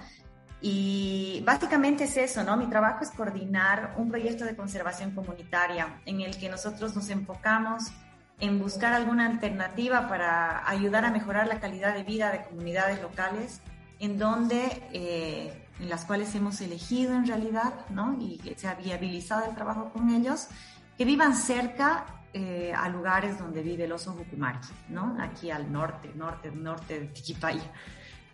Y 0.61 1.43
básicamente 1.45 2.05
es 2.05 2.17
eso, 2.17 2.45
¿no? 2.45 2.57
Mi 2.57 2.69
trabajo 2.69 3.03
es 3.03 3.11
coordinar 3.11 3.95
un 3.97 4.09
proyecto 4.09 4.45
de 4.45 4.55
conservación 4.55 5.11
comunitaria 5.11 6.01
en 6.07 6.21
el 6.21 6.39
que 6.39 6.49
nosotros 6.49 6.95
nos 6.95 7.11
enfocamos 7.11 7.91
en 8.39 8.61
buscar 8.61 8.93
alguna 8.93 9.27
alternativa 9.27 10.09
para 10.09 10.69
ayudar 10.69 11.05
a 11.05 11.11
mejorar 11.11 11.49
la 11.49 11.59
calidad 11.59 11.95
de 11.95 12.05
vida 12.05 12.31
de 12.31 12.45
comunidades 12.45 13.03
locales 13.03 13.61
en 13.99 14.19
donde 14.19 14.83
eh, 14.93 15.67
en 15.81 15.89
las 15.89 16.05
cuales 16.05 16.33
hemos 16.35 16.61
elegido 16.61 17.15
en 17.15 17.27
realidad, 17.27 17.73
¿no? 17.91 18.17
Y 18.21 18.39
que 18.39 18.57
se 18.57 18.69
ha 18.69 18.75
viabilizado 18.75 19.47
el 19.47 19.55
trabajo 19.55 19.91
con 19.93 20.11
ellos, 20.11 20.49
que 20.97 21.05
vivan 21.05 21.35
cerca 21.35 22.05
eh, 22.35 22.73
a 22.75 22.89
lugares 22.89 23.39
donde 23.39 23.63
vive 23.63 23.85
el 23.85 23.93
oso 23.93 24.13
Jucumari, 24.13 24.59
¿no? 24.89 25.17
Aquí 25.21 25.51
al 25.51 25.71
norte, 25.71 26.11
norte, 26.15 26.51
norte 26.51 27.01
de 27.01 27.07
Tiquipaya. 27.09 27.71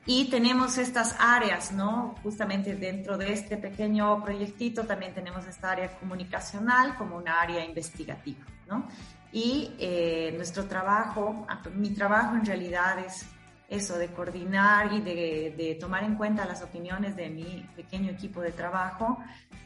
Y 0.06 0.30
tenemos 0.30 0.78
estas 0.78 1.16
áreas, 1.18 1.72
¿no? 1.72 2.14
Justamente 2.22 2.74
dentro 2.76 3.18
de 3.18 3.32
este 3.32 3.56
pequeño 3.56 4.24
proyectito 4.24 4.84
también 4.84 5.12
tenemos 5.14 5.46
esta 5.46 5.72
área 5.72 5.98
comunicacional 5.98 6.96
como 6.96 7.16
una 7.16 7.40
área 7.40 7.64
investigativa, 7.64 8.46
¿no? 8.66 8.88
Y 9.32 9.74
eh, 9.78 10.32
nuestro 10.37 10.64
trabajo, 10.64 11.46
mi 11.74 11.90
trabajo 11.90 12.37
en 12.37 12.46
realidad 12.46 12.98
es 13.00 13.26
eso, 13.68 13.98
de 13.98 14.09
coordinar 14.09 14.92
y 14.92 15.00
de, 15.00 15.76
tomar 15.78 16.02
en 16.04 16.14
cuenta 16.14 16.46
las 16.46 16.62
opiniones 16.62 17.16
de 17.16 17.28
mi 17.28 17.68
pequeño 17.76 18.11
equipo 18.11 18.40
de 18.40 18.50
trabajo 18.50 19.18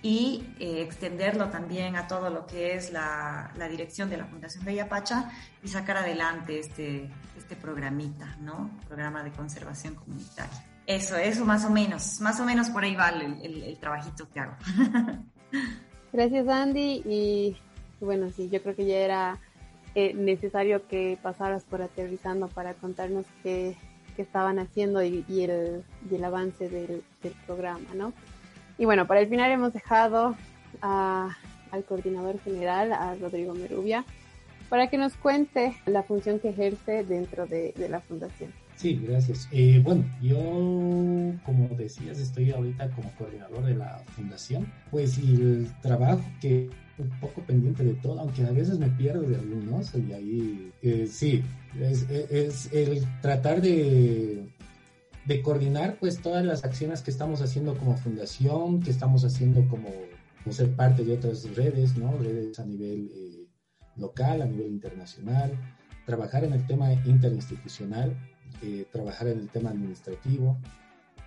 y 0.02 0.44
eh, 0.58 0.82
extenderlo 0.82 1.48
también 1.50 1.94
a 1.94 2.08
todo 2.08 2.28
lo 2.28 2.44
que 2.46 2.74
es 2.74 2.92
la, 2.92 3.52
dirección 3.70 4.10
de 4.10 4.16
la 4.16 4.26
Fundación 4.26 4.64
Bella 4.64 4.88
Pacha 4.88 5.30
y 5.62 5.68
sacar 5.68 5.98
adelante 5.98 6.58
este, 6.58 7.08
este 7.38 7.54
programita, 7.54 8.36
¿no? 8.40 8.70
Programa 8.88 9.22
de 9.22 9.30
conservación 9.30 9.94
comunitaria. 9.94 10.64
Eso, 10.84 11.16
eso 11.16 11.44
más 11.44 11.64
o 11.64 11.70
menos, 11.70 12.20
más 12.20 12.40
o 12.40 12.44
menos 12.44 12.70
por 12.70 12.82
ahí 12.82 12.96
va 12.96 13.10
el, 13.10 13.62
el 13.62 13.78
trabajito 13.78 14.28
que 14.28 14.40
hago. 14.40 14.56
Gracias 16.12 16.48
Andy 16.48 17.02
y 17.06 17.56
bueno, 18.00 18.30
sí, 18.30 18.48
yo 18.50 18.60
creo 18.62 18.74
que 18.74 18.84
ya 18.84 18.96
era 18.96 19.38
eh, 19.94 20.12
necesario 20.14 20.86
que 20.88 21.18
pasaras 21.22 21.64
por 21.64 21.82
aterrizando 21.82 22.48
para 22.48 22.74
contarnos 22.74 23.26
qué, 23.42 23.76
estaban 24.20 24.58
haciendo 24.58 25.02
y, 25.02 25.24
el, 25.28 25.84
el, 26.10 26.24
avance 26.24 26.68
del, 26.68 27.02
programa, 27.46 27.94
¿no? 27.94 28.12
Y 28.76 28.84
bueno, 28.84 29.06
para 29.06 29.20
el 29.20 29.28
final 29.28 29.50
hemos 29.50 29.72
dejado 29.72 30.36
al 30.82 31.84
coordinador 31.88 32.38
general, 32.40 32.92
a 32.92 33.14
Rodrigo 33.14 33.54
Merubia, 33.54 34.04
para 34.68 34.88
que 34.88 34.98
nos 34.98 35.16
cuente 35.16 35.76
la 35.86 36.02
función 36.02 36.38
que 36.38 36.50
ejerce 36.50 37.04
dentro 37.04 37.46
de, 37.46 37.74
la 37.88 38.00
fundación. 38.00 38.52
Sí, 38.82 39.00
gracias. 39.00 39.48
Eh, 39.52 39.80
bueno, 39.84 40.04
yo, 40.20 40.34
como 41.44 41.68
decías, 41.76 42.18
estoy 42.18 42.50
ahorita 42.50 42.90
como 42.90 43.12
coordinador 43.12 43.64
de 43.64 43.76
la 43.76 43.98
fundación, 44.16 44.66
pues 44.90 45.18
y 45.18 45.36
el 45.36 45.72
trabajo 45.82 46.24
que 46.40 46.68
un 46.98 47.08
poco 47.20 47.42
pendiente 47.42 47.84
de 47.84 47.94
todo, 47.94 48.18
aunque 48.18 48.44
a 48.44 48.50
veces 48.50 48.80
me 48.80 48.88
pierdo 48.88 49.22
de 49.22 49.36
algunos 49.36 49.94
y 49.94 50.12
ahí 50.12 50.72
eh, 50.82 51.06
sí, 51.08 51.44
es, 51.80 52.72
el 52.72 53.06
tratar 53.20 53.62
de, 53.62 54.48
de 55.26 55.42
coordinar 55.42 55.98
pues 56.00 56.20
todas 56.20 56.44
las 56.44 56.64
acciones 56.64 57.02
que 57.02 57.12
estamos 57.12 57.40
haciendo 57.40 57.76
como 57.78 57.96
fundación, 57.96 58.80
que 58.80 58.90
estamos 58.90 59.24
haciendo 59.24 59.64
como, 59.68 59.90
ser 60.50 60.74
parte 60.74 61.04
de 61.04 61.12
otras 61.12 61.54
redes, 61.54 61.96
¿no? 61.96 62.18
Redes 62.18 62.58
a 62.58 62.66
nivel 62.66 63.12
eh, 63.14 63.46
local, 63.94 64.42
a 64.42 64.46
nivel 64.46 64.72
internacional, 64.72 65.52
trabajar 66.04 66.42
en 66.42 66.54
el 66.54 66.66
tema 66.66 66.92
interinstitucional, 66.92 68.16
eh, 68.62 68.86
trabajar 68.90 69.28
en 69.28 69.38
el 69.40 69.48
tema 69.48 69.70
administrativo, 69.70 70.58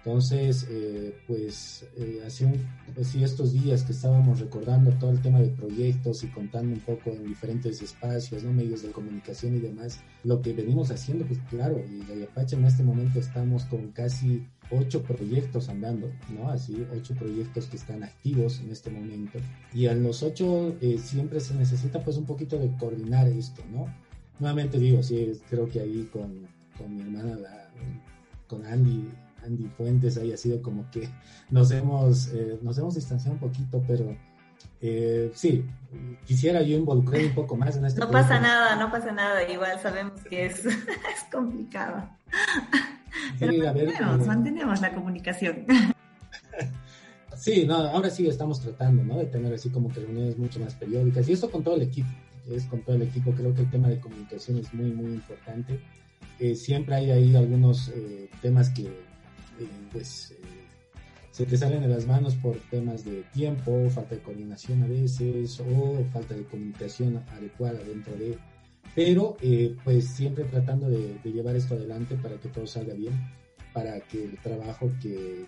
entonces, 0.05 0.67
eh, 0.69 1.17
pues, 1.25 1.83
eh, 1.97 2.21
hace 2.27 2.45
un, 2.45 2.63
estos 2.95 3.53
días 3.53 3.81
que 3.81 3.91
estábamos 3.91 4.39
recordando 4.39 4.91
todo 4.99 5.09
el 5.09 5.19
tema 5.19 5.39
de 5.39 5.47
proyectos 5.47 6.23
y 6.23 6.27
contando 6.27 6.75
un 6.75 6.81
poco 6.81 7.09
en 7.09 7.25
diferentes 7.25 7.81
espacios, 7.81 8.43
¿no? 8.43 8.53
medios 8.53 8.83
de 8.83 8.91
comunicación 8.91 9.55
y 9.55 9.61
demás, 9.61 9.99
lo 10.23 10.43
que 10.43 10.53
venimos 10.53 10.91
haciendo, 10.91 11.25
pues 11.25 11.39
claro, 11.49 11.83
y 11.89 12.03
la 12.03 12.13
Yapacha 12.17 12.55
en 12.55 12.65
este 12.65 12.83
momento 12.83 13.17
estamos 13.17 13.65
con 13.65 13.91
casi 13.93 14.45
ocho 14.69 15.01
proyectos 15.01 15.69
andando, 15.69 16.11
¿no? 16.29 16.51
Así, 16.51 16.85
ocho 16.95 17.15
proyectos 17.15 17.65
que 17.65 17.77
están 17.77 18.03
activos 18.03 18.59
en 18.59 18.69
este 18.69 18.91
momento. 18.91 19.39
Y 19.73 19.88
a 19.88 19.95
los 19.95 20.21
ocho 20.21 20.75
eh, 20.81 20.99
siempre 20.99 21.39
se 21.39 21.55
necesita 21.55 21.99
pues 22.03 22.17
un 22.17 22.25
poquito 22.25 22.59
de 22.59 22.69
coordinar 22.77 23.27
esto, 23.27 23.63
¿no? 23.71 23.88
Nuevamente 24.39 24.77
digo, 24.77 25.01
sí, 25.01 25.31
creo 25.49 25.67
que 25.67 25.79
ahí 25.79 26.07
con, 26.13 26.47
con 26.77 26.95
mi 26.95 27.01
hermana, 27.01 27.35
la, 27.35 27.69
con 28.47 28.65
Andy, 28.65 29.11
Andy 29.43 29.67
Fuentes 29.77 30.17
ahí 30.17 30.31
ha 30.31 30.38
sido 30.38 30.61
como 30.61 30.89
que 30.91 31.09
nos 31.49 31.71
hemos, 31.71 32.27
eh, 32.33 32.59
nos 32.61 32.77
hemos 32.77 32.95
distanciado 32.95 33.33
un 33.33 33.39
poquito, 33.39 33.83
pero 33.88 34.15
eh, 34.81 35.31
sí, 35.33 35.65
quisiera 36.25 36.61
yo 36.61 36.77
involucrar 36.77 37.23
un 37.23 37.33
poco 37.33 37.55
más 37.55 37.75
en 37.77 37.85
este 37.85 37.99
No 37.99 38.11
pasa 38.11 38.39
nada, 38.39 38.75
no 38.75 38.91
pasa 38.91 39.11
nada, 39.11 39.49
igual 39.49 39.79
sabemos 39.79 40.21
que 40.29 40.45
es, 40.45 40.65
es 40.65 41.23
complicado. 41.31 42.09
pero 43.39 43.53
mantenemos, 43.57 44.21
eh, 44.21 44.25
mantenemos 44.25 44.81
la 44.81 44.93
comunicación. 44.93 45.65
Sí, 47.38 47.65
no, 47.65 47.75
ahora 47.75 48.09
sí 48.09 48.27
estamos 48.27 48.61
tratando, 48.61 49.03
¿no? 49.03 49.17
De 49.19 49.25
tener 49.25 49.53
así 49.53 49.69
como 49.69 49.89
que 49.89 49.99
reuniones 49.99 50.38
mucho 50.38 50.59
más 50.59 50.73
periódicas 50.73 51.27
y 51.27 51.33
esto 51.33 51.51
con 51.51 51.63
todo 51.63 51.75
el 51.75 51.83
equipo, 51.83 52.09
es 52.49 52.65
con 52.65 52.81
todo 52.81 52.95
el 52.95 53.03
equipo, 53.03 53.31
creo 53.31 53.53
que 53.53 53.61
el 53.61 53.69
tema 53.69 53.89
de 53.89 53.99
comunicación 53.99 54.57
es 54.57 54.73
muy, 54.73 54.89
muy 54.91 55.13
importante. 55.13 55.79
Siempre 56.56 56.95
hay 56.95 57.12
ahí 57.12 57.36
algunos 57.36 57.91
temas 58.41 58.69
que 58.69 58.84
eh, 59.60 59.67
pues 59.91 60.32
eh, 60.32 60.36
se 61.32 61.45
te 61.45 61.58
salen 61.58 61.82
de 61.82 61.88
las 61.88 62.06
manos 62.06 62.36
por 62.36 62.58
temas 62.69 63.04
de 63.04 63.24
tiempo, 63.34 63.89
falta 63.89 64.15
de 64.15 64.21
coordinación 64.21 64.84
a 64.84 64.88
veces 64.88 65.60
o 65.60 66.06
falta 66.13 66.34
de 66.34 66.43
comunicación 66.45 67.24
adecuada 67.32 67.80
dentro 67.80 68.15
de... 68.15 68.38
Pero 68.93 69.36
eh, 69.41 69.76
pues 69.84 70.08
siempre 70.08 70.45
tratando 70.45 70.89
de, 70.89 71.19
llevar 71.24 71.56
esto 71.56 71.76
adelante 71.76 72.15
para 72.15 72.39
que 72.39 72.48
todo 72.50 72.65
salga 72.65 72.93
bien, 72.93 73.13
para 73.74 74.00
que 74.02 74.24
el 74.24 74.38
trabajo 74.39 74.89
que, 75.02 75.45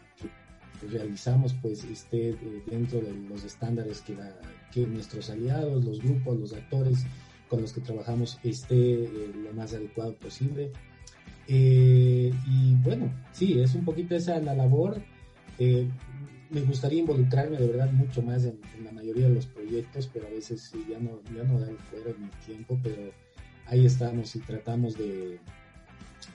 realizamos 0.92 1.56
pues 1.60 1.84
esté 1.86 2.36
dentro 2.68 3.00
de 3.02 3.12
los 3.12 3.44
estándares 3.44 4.02
que, 4.02 4.16
que 4.72 4.86
nuestros 4.86 5.32
aliados, 5.32 5.84
los 5.84 6.00
grupos, 6.04 6.40
los 6.40 6.54
actores 6.54 7.04
con 7.48 7.62
los 7.62 7.74
que 7.74 7.82
trabajamos 7.82 8.40
esté 8.44 9.10
lo 9.44 9.54
más 9.54 9.74
adecuado 9.74 10.14
posible 10.16 10.72
eh, 11.48 12.34
y 12.46 12.76
bueno, 12.84 13.10
sí, 13.32 13.60
es 13.60 13.74
un 13.74 13.86
poquito 13.86 14.16
esa 14.16 14.40
la 14.40 14.54
labor. 14.54 15.02
Eh, 15.60 15.88
me 16.50 16.62
gustaría 16.62 17.00
involucrarme 17.00 17.58
de 17.58 17.68
verdad 17.68 17.92
mucho 17.92 18.22
más 18.22 18.46
en, 18.46 18.60
la 18.84 18.92
mayoría 18.92 19.28
de 19.28 19.36
los 19.36 19.46
proyectos, 19.48 20.10
pero 20.14 20.28
a 20.28 20.30
veces 20.30 20.72
ya 20.90 21.00
no, 21.00 21.22
ya 21.36 21.44
no 21.44 21.60
da 21.60 21.68
fuera 21.90 22.18
mi 22.18 22.30
tiempo, 22.46 22.80
pero 22.84 23.12
ahí 23.66 23.86
estamos 23.86 24.36
y 24.36 24.40
tratamos 24.40 24.98
de, 24.98 25.40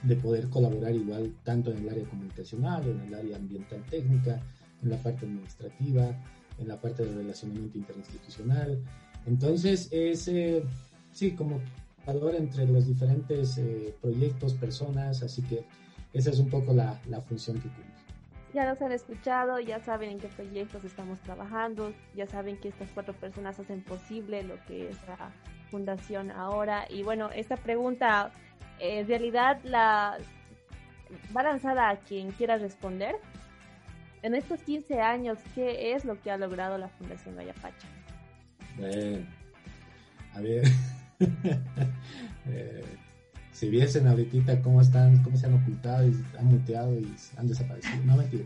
de 0.03 0.15
poder 0.17 0.49
colaborar 0.49 0.93
igual 0.93 1.33
tanto 1.43 1.71
en 1.71 1.79
el 1.79 1.89
área 1.89 2.05
comunicacional, 2.05 2.87
en 2.87 3.01
el 3.01 3.13
área 3.13 3.37
ambiental 3.37 3.83
técnica, 3.89 4.41
en 4.83 4.89
la 4.89 4.97
parte 4.97 5.25
administrativa, 5.25 6.15
en 6.59 6.67
la 6.67 6.79
parte 6.79 7.05
de 7.05 7.13
relacionamiento 7.13 7.77
interinstitucional. 7.77 8.79
Entonces, 9.25 9.87
es, 9.91 10.27
eh, 10.27 10.63
sí, 11.13 11.31
como 11.31 11.61
valor 12.05 12.35
entre 12.35 12.67
los 12.67 12.87
diferentes 12.87 13.57
eh, 13.57 13.95
proyectos, 14.01 14.53
personas, 14.53 15.23
así 15.23 15.41
que 15.43 15.63
esa 16.13 16.29
es 16.29 16.39
un 16.39 16.49
poco 16.49 16.73
la, 16.73 16.99
la 17.07 17.21
función 17.21 17.57
que 17.57 17.69
cumple. 17.69 17.93
Ya 18.53 18.69
nos 18.69 18.79
han 18.81 18.91
escuchado, 18.91 19.59
ya 19.59 19.79
saben 19.79 20.11
en 20.11 20.19
qué 20.19 20.27
proyectos 20.27 20.83
estamos 20.83 21.19
trabajando, 21.21 21.91
ya 22.15 22.27
saben 22.27 22.57
que 22.57 22.67
estas 22.67 22.89
cuatro 22.93 23.13
personas 23.13 23.59
hacen 23.59 23.81
posible 23.81 24.43
lo 24.43 24.63
que 24.67 24.89
es 24.89 24.97
la 25.07 25.31
fundación 25.71 26.29
ahora. 26.29 26.85
Y 26.87 27.01
bueno, 27.01 27.31
esta 27.31 27.57
pregunta 27.57 28.31
en 28.79 29.07
realidad 29.07 29.59
la 29.63 30.19
va 31.35 31.43
lanzada 31.43 31.89
a 31.89 31.97
quien 31.97 32.31
quiera 32.31 32.57
responder. 32.57 33.15
En 34.21 34.35
estos 34.35 34.61
15 34.61 35.01
años, 35.01 35.37
¿qué 35.53 35.93
es 35.93 36.05
lo 36.05 36.21
que 36.21 36.31
ha 36.31 36.37
logrado 36.37 36.77
la 36.77 36.87
Fundación 36.89 37.37
Ayapacha? 37.37 37.87
Bueno, 38.77 39.25
a 40.33 40.41
ver, 40.41 40.63
Eh, 42.45 42.83
si 43.53 43.69
viesen 43.69 44.05
ahorita 44.05 44.61
cómo 44.61 44.81
están, 44.81 45.23
cómo 45.23 45.37
se 45.37 45.45
han 45.45 45.53
ocultado 45.53 46.05
y 46.05 46.13
han 46.37 46.47
muteado 46.47 46.99
y 46.99 47.07
han 47.37 47.47
desaparecido. 47.47 48.03
No 48.03 48.17
mentira. 48.17 48.43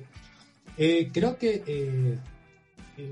Eh, 0.78 1.10
creo 1.12 1.40
que 1.40 1.64
eh, 1.66 2.20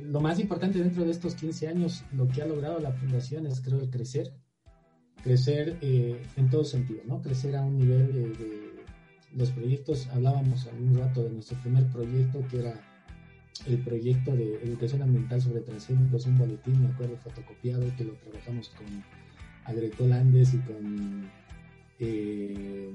lo 0.04 0.22
más 0.22 0.40
importante 0.40 0.78
dentro 0.78 1.04
de 1.04 1.10
estos 1.10 1.34
15 1.34 1.70
años, 1.70 2.04
lo 2.16 2.28
que 2.28 2.44
ha 2.44 2.46
logrado 2.46 2.80
la 2.80 2.92
fundación 2.92 3.48
es 3.48 3.62
creo 3.62 3.90
crecer, 3.90 4.32
crecer 5.24 5.80
en 5.82 6.50
todo 6.52 6.64
sentido, 6.64 7.02
¿no? 7.08 7.20
Crecer 7.24 7.56
a 7.56 7.64
un 7.64 7.80
nivel 7.80 8.14
de, 8.14 8.76
los 9.36 9.50
proyectos, 9.52 10.08
hablábamos 10.14 10.68
algún 10.68 10.98
rato 10.98 11.24
de 11.24 11.32
nuestro 11.32 11.58
primer 11.62 11.86
proyecto 11.88 12.46
que 12.50 12.60
era 12.60 12.80
el 13.68 13.80
proyecto 13.80 14.36
de 14.36 14.56
educación 14.64 15.02
ambiental 15.02 15.42
sobre 15.42 15.62
transgénicos, 15.62 16.26
un 16.26 16.38
boletín, 16.38 16.84
me 16.84 16.90
acuerdo, 16.90 17.18
fotocopiado, 17.18 17.84
que 17.98 18.04
lo 18.04 18.14
trabajamos 18.14 18.70
con 18.70 18.86
Agroecolandes 19.66 20.54
y 20.54 20.58
con, 20.60 21.30
eh, 22.00 22.92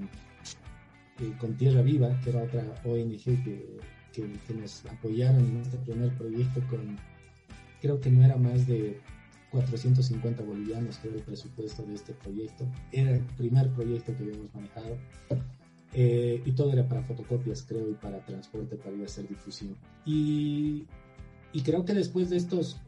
eh, 1.21 1.33
con 1.39 1.57
Tierra 1.57 1.83
Viva, 1.83 2.19
que 2.21 2.31
era 2.31 2.43
otra 2.43 2.65
ONG 2.85 3.25
que, 3.45 3.79
que, 4.13 4.55
nos 4.55 4.85
apoyaron 4.87 5.45
en 5.47 5.57
este 5.59 5.77
primer 5.79 6.13
proyecto 6.17 6.61
con, 6.69 6.97
creo 7.81 8.01
que 8.01 8.11
no 8.11 8.25
era 8.25 8.37
más 8.37 8.67
de 8.67 9.01
450 9.51 10.43
bolivianos, 10.43 10.99
que 10.99 11.09
el 11.09 11.23
presupuesto 11.23 11.83
de 11.83 11.95
este 11.95 12.13
proyecto. 12.15 12.67
Era 12.93 13.13
el 13.13 13.21
primer 13.37 13.69
proyecto 13.71 14.17
que 14.17 14.23
habíamos 14.23 14.55
manejado. 14.55 14.97
Eh, 15.93 16.41
y 16.45 16.53
todo 16.53 16.73
era 16.73 16.87
para 16.87 17.03
fotocopias, 17.03 17.65
creo, 17.67 17.91
y 17.91 17.95
para 17.95 18.25
transporte, 18.25 18.77
para 18.77 18.95
ir 18.95 19.03
a 19.03 19.07
hacer 19.07 19.27
difusión. 19.27 19.77
Y, 20.07 20.85
y 21.53 21.63
creo 21.63 21.85
que 21.85 21.95
después 21.95 22.31
de 22.31 22.37
estos 22.37 22.81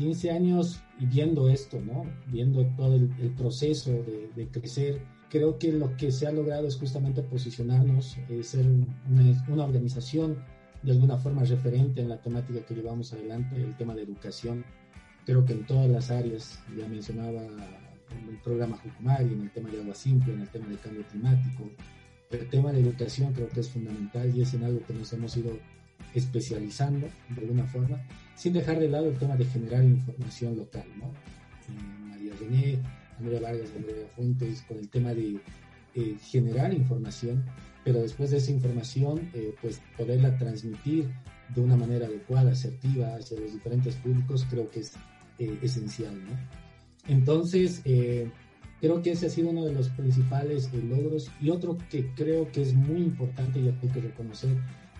15 0.00 0.30
años 0.30 0.80
y 0.98 1.04
viendo 1.04 1.50
esto, 1.50 1.78
¿no? 1.78 2.06
Viendo 2.28 2.64
todo 2.74 2.94
el, 2.94 3.10
proceso 3.36 3.90
de, 3.92 4.48
crecer, 4.50 5.02
creo 5.28 5.58
que 5.58 5.72
lo 5.72 5.94
que 5.98 6.10
se 6.10 6.26
ha 6.26 6.32
logrado 6.32 6.66
es 6.66 6.78
justamente 6.78 7.22
posicionarnos, 7.22 8.16
eh, 8.30 8.42
ser 8.42 8.64
una, 8.66 9.64
organización 9.64 10.38
de 10.82 10.92
alguna 10.92 11.18
forma 11.18 11.44
referente 11.44 12.00
en 12.00 12.08
la 12.08 12.16
temática 12.22 12.64
que 12.64 12.74
llevamos 12.74 13.12
adelante, 13.12 13.56
el 13.56 13.76
tema 13.76 13.94
de 13.94 14.02
educación. 14.02 14.64
Creo 15.26 15.44
que 15.44 15.52
en 15.52 15.66
todas 15.66 15.90
las 15.90 16.10
áreas, 16.10 16.58
ya 16.74 16.88
mencionaba 16.88 17.42
el 17.42 18.38
programa 18.42 18.78
Jucumari, 18.78 19.34
en 19.34 19.42
el 19.42 19.50
tema 19.50 19.68
de 19.68 19.82
agua 19.82 19.94
simple, 19.94 20.32
en 20.32 20.40
el 20.40 20.48
tema 20.48 20.66
del 20.66 20.78
cambio 20.78 21.04
climático, 21.08 21.70
el 22.30 22.48
tema 22.48 22.72
de 22.72 22.80
educación 22.80 23.34
creo 23.34 23.48
que 23.48 23.60
es 23.60 23.68
fundamental 23.68 24.34
y 24.34 24.40
es 24.40 24.54
en 24.54 24.64
algo 24.64 24.80
que 24.86 24.94
nos 24.94 25.12
hemos 25.12 25.36
ido 25.36 25.50
especializando 26.14 27.08
de 27.28 27.40
alguna 27.40 27.64
forma, 27.66 28.00
sin 28.36 28.52
dejar 28.52 28.78
de 28.78 28.88
lado 28.88 29.08
el 29.08 29.18
tema 29.18 29.36
de 29.36 29.44
generar 29.44 29.84
información 29.84 30.56
local, 30.56 30.84
¿no? 30.98 31.06
Eh, 31.06 32.08
María 32.08 32.32
René, 32.40 32.78
Andrea 33.18 33.40
Vargas, 33.40 33.68
Andrea 33.76 34.06
Fuentes, 34.16 34.62
con 34.62 34.78
el 34.78 34.88
tema 34.88 35.14
de 35.14 35.38
eh, 35.94 36.16
generar 36.22 36.72
información, 36.72 37.44
pero 37.84 38.00
después 38.00 38.30
de 38.30 38.38
esa 38.38 38.50
información, 38.50 39.30
eh, 39.34 39.54
pues 39.60 39.80
poderla 39.96 40.36
transmitir 40.38 41.08
de 41.54 41.60
una 41.60 41.76
manera 41.76 42.06
adecuada, 42.06 42.52
asertiva 42.52 43.14
hacia 43.14 43.38
los 43.38 43.52
diferentes 43.52 43.94
públicos, 43.96 44.46
creo 44.48 44.70
que 44.70 44.80
es 44.80 44.92
esencial, 45.62 46.14
¿no? 46.24 46.32
Entonces, 47.08 47.82
creo 47.82 49.02
que 49.02 49.12
ese 49.12 49.26
ha 49.26 49.30
sido 49.30 49.48
uno 49.48 49.64
de 49.64 49.72
los 49.72 49.88
principales 49.88 50.70
logros 50.72 51.30
y 51.40 51.48
otro 51.48 51.78
que 51.90 52.12
creo 52.14 52.52
que 52.52 52.60
es 52.60 52.74
muy 52.74 52.98
importante 52.98 53.58
y 53.58 53.68
hay 53.68 53.88
que 53.88 54.00
reconocer 54.00 54.50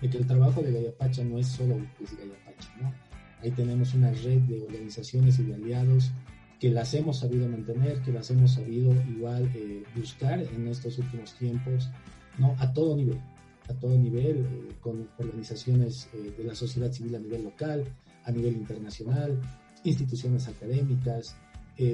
de 0.01 0.09
que 0.09 0.17
el 0.17 0.25
trabajo 0.25 0.61
de 0.61 0.71
Gayapacha 0.71 1.23
no 1.23 1.37
es 1.37 1.47
solo 1.47 1.77
pues, 1.97 2.17
Gayapacha, 2.17 2.69
¿no? 2.81 2.93
Ahí 3.41 3.51
tenemos 3.51 3.93
una 3.93 4.11
red 4.11 4.39
de 4.41 4.61
organizaciones 4.61 5.39
y 5.39 5.43
de 5.43 5.55
aliados 5.55 6.11
que 6.59 6.69
las 6.69 6.93
hemos 6.93 7.19
sabido 7.19 7.47
mantener, 7.49 8.01
que 8.03 8.11
las 8.11 8.29
hemos 8.29 8.51
sabido 8.51 8.93
igual 9.09 9.51
eh, 9.55 9.83
buscar 9.95 10.39
en 10.39 10.67
estos 10.67 10.99
últimos 10.99 11.33
tiempos, 11.33 11.89
¿no? 12.37 12.55
A 12.59 12.71
todo 12.71 12.95
nivel, 12.95 13.19
a 13.67 13.73
todo 13.73 13.97
nivel, 13.97 14.45
eh, 14.45 14.75
con 14.79 15.09
organizaciones 15.17 16.07
eh, 16.13 16.35
de 16.37 16.43
la 16.43 16.53
sociedad 16.53 16.91
civil 16.91 17.15
a 17.15 17.19
nivel 17.19 17.45
local, 17.45 17.83
a 18.25 18.31
nivel 18.31 18.53
internacional, 18.53 19.41
instituciones 19.83 20.47
académicas, 20.47 21.35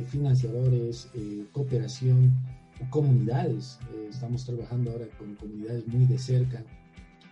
financiadores, 0.08 1.08
cooperación, 1.54 2.34
comunidades. 2.90 3.80
estamos 4.10 4.44
trabajando 4.44 4.92
ahora 4.92 5.06
con 5.18 5.36
comunidades 5.36 5.88
muy 5.88 6.06
de 6.06 6.18
cerca 6.18 6.62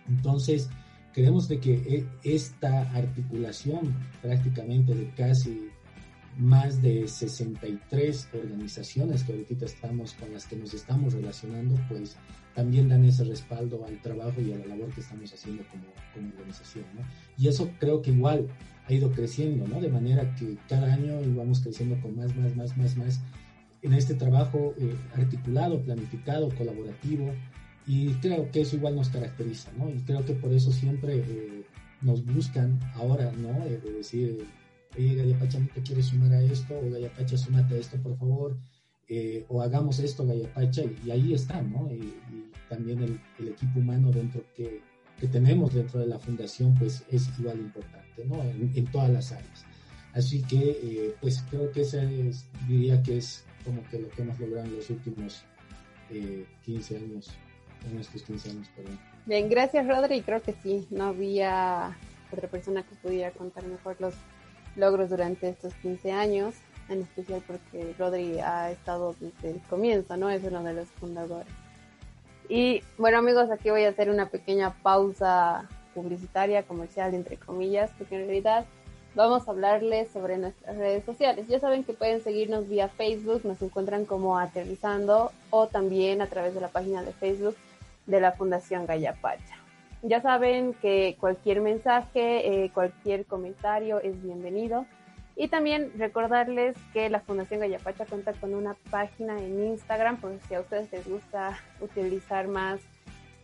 entonces, 0.08 0.68
creemos 1.12 1.48
de 1.48 1.58
que 1.58 1.74
e, 1.74 2.06
esta 2.22 2.82
articulación 2.92 3.94
prácticamente 4.22 4.94
de 4.94 5.10
casi 5.14 5.68
más 6.38 6.82
de 6.82 7.08
63 7.08 8.28
organizaciones 8.34 9.24
que 9.24 9.32
ahorita 9.32 9.64
estamos 9.64 10.12
con 10.14 10.32
las 10.32 10.46
que 10.46 10.56
nos 10.56 10.74
estamos 10.74 11.14
relacionando, 11.14 11.74
pues 11.88 12.16
también 12.54 12.88
dan 12.88 13.04
ese 13.04 13.24
respaldo 13.24 13.84
al 13.86 14.00
trabajo 14.00 14.40
y 14.40 14.52
a 14.52 14.58
la 14.58 14.66
labor 14.66 14.92
que 14.92 15.00
estamos 15.00 15.32
haciendo 15.32 15.62
como, 15.68 15.84
organización. 16.38 16.84
¿no? 16.94 17.02
Y 17.38 17.48
eso 17.48 17.70
creo 17.78 18.02
que 18.02 18.10
igual 18.10 18.48
ha 18.86 18.92
ido 18.92 19.10
creciendo, 19.12 19.66
¿no? 19.66 19.80
De 19.80 19.88
manera 19.88 20.34
que 20.36 20.56
cada 20.68 20.92
año 20.92 21.20
íbamos 21.22 21.60
creciendo 21.60 22.00
con 22.00 22.16
más, 22.16 22.34
más, 22.36 22.56
más, 22.56 22.76
más, 22.76 22.96
más 22.96 23.20
en 23.82 23.92
este 23.92 24.14
trabajo 24.14 24.74
eh, 24.78 24.94
articulado, 25.14 25.80
planificado, 25.82 26.48
colaborativo, 26.56 27.32
y 27.86 28.14
creo 28.14 28.50
que 28.50 28.62
eso 28.62 28.76
igual 28.76 28.96
nos 28.96 29.10
caracteriza, 29.10 29.70
¿no? 29.78 29.88
Y 29.88 29.98
creo 30.00 30.24
que 30.24 30.34
por 30.34 30.52
eso 30.52 30.72
siempre 30.72 31.18
eh, 31.18 31.64
nos 32.02 32.24
buscan 32.24 32.80
ahora, 32.94 33.30
¿no? 33.32 33.64
de 33.64 33.78
decir, 33.78 34.44
oye, 34.96 35.14
Gallapacha, 35.14 35.60
¿no 35.60 35.68
te 35.68 35.82
quieres 35.82 36.06
sumar 36.06 36.32
a 36.32 36.42
esto? 36.42 36.76
O 36.76 36.90
Gallapacha, 36.90 37.38
súmate 37.38 37.76
a 37.76 37.78
esto, 37.78 37.96
por 37.98 38.18
favor. 38.18 38.56
Eh, 39.08 39.46
o 39.48 39.62
hagamos 39.62 40.00
esto, 40.00 40.26
Gallapacha, 40.26 40.82
y, 41.04 41.10
ahí 41.12 41.32
está, 41.32 41.62
¿no? 41.62 41.88
Y, 41.92 42.12
también 42.68 43.00
el, 43.38 43.48
equipo 43.48 43.78
humano 43.78 44.10
dentro 44.10 44.44
que, 44.56 44.80
que, 45.20 45.28
tenemos 45.28 45.72
dentro 45.72 46.00
de 46.00 46.08
la 46.08 46.18
fundación, 46.18 46.74
pues 46.74 47.04
es 47.12 47.28
igual 47.38 47.60
importante, 47.60 48.24
¿no? 48.24 48.42
En, 48.42 48.84
todas 48.86 49.08
las 49.10 49.30
áreas. 49.30 49.64
Así 50.12 50.42
que, 50.42 50.70
eh, 50.82 51.14
pues 51.20 51.44
creo 51.48 51.70
que 51.70 51.82
ese 51.82 52.32
diría 52.66 53.00
que 53.04 53.18
es 53.18 53.44
como 53.64 53.84
que 53.88 54.00
lo 54.00 54.08
que 54.08 54.22
hemos 54.22 54.40
logrado 54.40 54.66
en 54.66 54.74
los 54.74 54.90
últimos 54.90 55.44
15 56.64 56.96
años 56.96 57.30
estos 58.00 58.22
15 58.22 58.50
años. 58.50 58.68
Bien, 59.26 59.48
gracias 59.48 59.86
Rodri. 59.86 60.22
Creo 60.22 60.42
que 60.42 60.54
sí, 60.62 60.86
no 60.90 61.06
había 61.06 61.96
otra 62.32 62.48
persona 62.48 62.82
que 62.82 62.94
pudiera 62.96 63.30
contar 63.30 63.64
mejor 63.64 63.96
los 64.00 64.14
logros 64.76 65.10
durante 65.10 65.48
estos 65.48 65.74
15 65.74 66.12
años, 66.12 66.54
en 66.88 67.02
especial 67.02 67.42
porque 67.46 67.94
Rodri 67.98 68.38
ha 68.40 68.70
estado 68.70 69.14
desde 69.20 69.50
el 69.50 69.60
comienzo, 69.62 70.16
¿no? 70.16 70.30
Es 70.30 70.42
uno 70.44 70.62
de 70.62 70.74
los 70.74 70.88
fundadores. 70.88 71.52
Y 72.48 72.82
bueno 72.98 73.18
amigos, 73.18 73.50
aquí 73.50 73.70
voy 73.70 73.84
a 73.84 73.88
hacer 73.88 74.10
una 74.10 74.28
pequeña 74.28 74.74
pausa 74.82 75.68
publicitaria, 75.94 76.62
comercial, 76.62 77.14
entre 77.14 77.36
comillas, 77.38 77.90
porque 77.98 78.16
en 78.16 78.26
realidad 78.26 78.66
vamos 79.16 79.48
a 79.48 79.50
hablarles 79.50 80.10
sobre 80.10 80.36
nuestras 80.36 80.76
redes 80.76 81.04
sociales. 81.04 81.46
Ya 81.48 81.58
saben 81.58 81.82
que 81.82 81.94
pueden 81.94 82.22
seguirnos 82.22 82.68
vía 82.68 82.88
Facebook, 82.88 83.40
nos 83.44 83.60
encuentran 83.62 84.04
como 84.04 84.38
Aterrizando 84.38 85.32
o 85.50 85.66
también 85.66 86.20
a 86.20 86.26
través 86.26 86.54
de 86.54 86.60
la 86.60 86.68
página 86.68 87.02
de 87.02 87.12
Facebook 87.12 87.56
de 88.06 88.20
la 88.20 88.32
Fundación 88.32 88.86
Gallapacha. 88.86 89.56
Ya 90.02 90.20
saben 90.20 90.74
que 90.74 91.16
cualquier 91.18 91.60
mensaje, 91.60 92.64
eh, 92.64 92.70
cualquier 92.72 93.24
comentario 93.24 94.00
es 94.00 94.22
bienvenido. 94.22 94.86
Y 95.34 95.48
también 95.48 95.92
recordarles 95.98 96.76
que 96.92 97.10
la 97.10 97.20
Fundación 97.20 97.60
Gallapacha 97.60 98.06
cuenta 98.06 98.32
con 98.32 98.54
una 98.54 98.74
página 98.90 99.38
en 99.38 99.66
Instagram, 99.66 100.16
por 100.18 100.38
si 100.48 100.54
a 100.54 100.60
ustedes 100.60 100.90
les 100.92 101.06
gusta 101.06 101.58
utilizar 101.80 102.48
más 102.48 102.80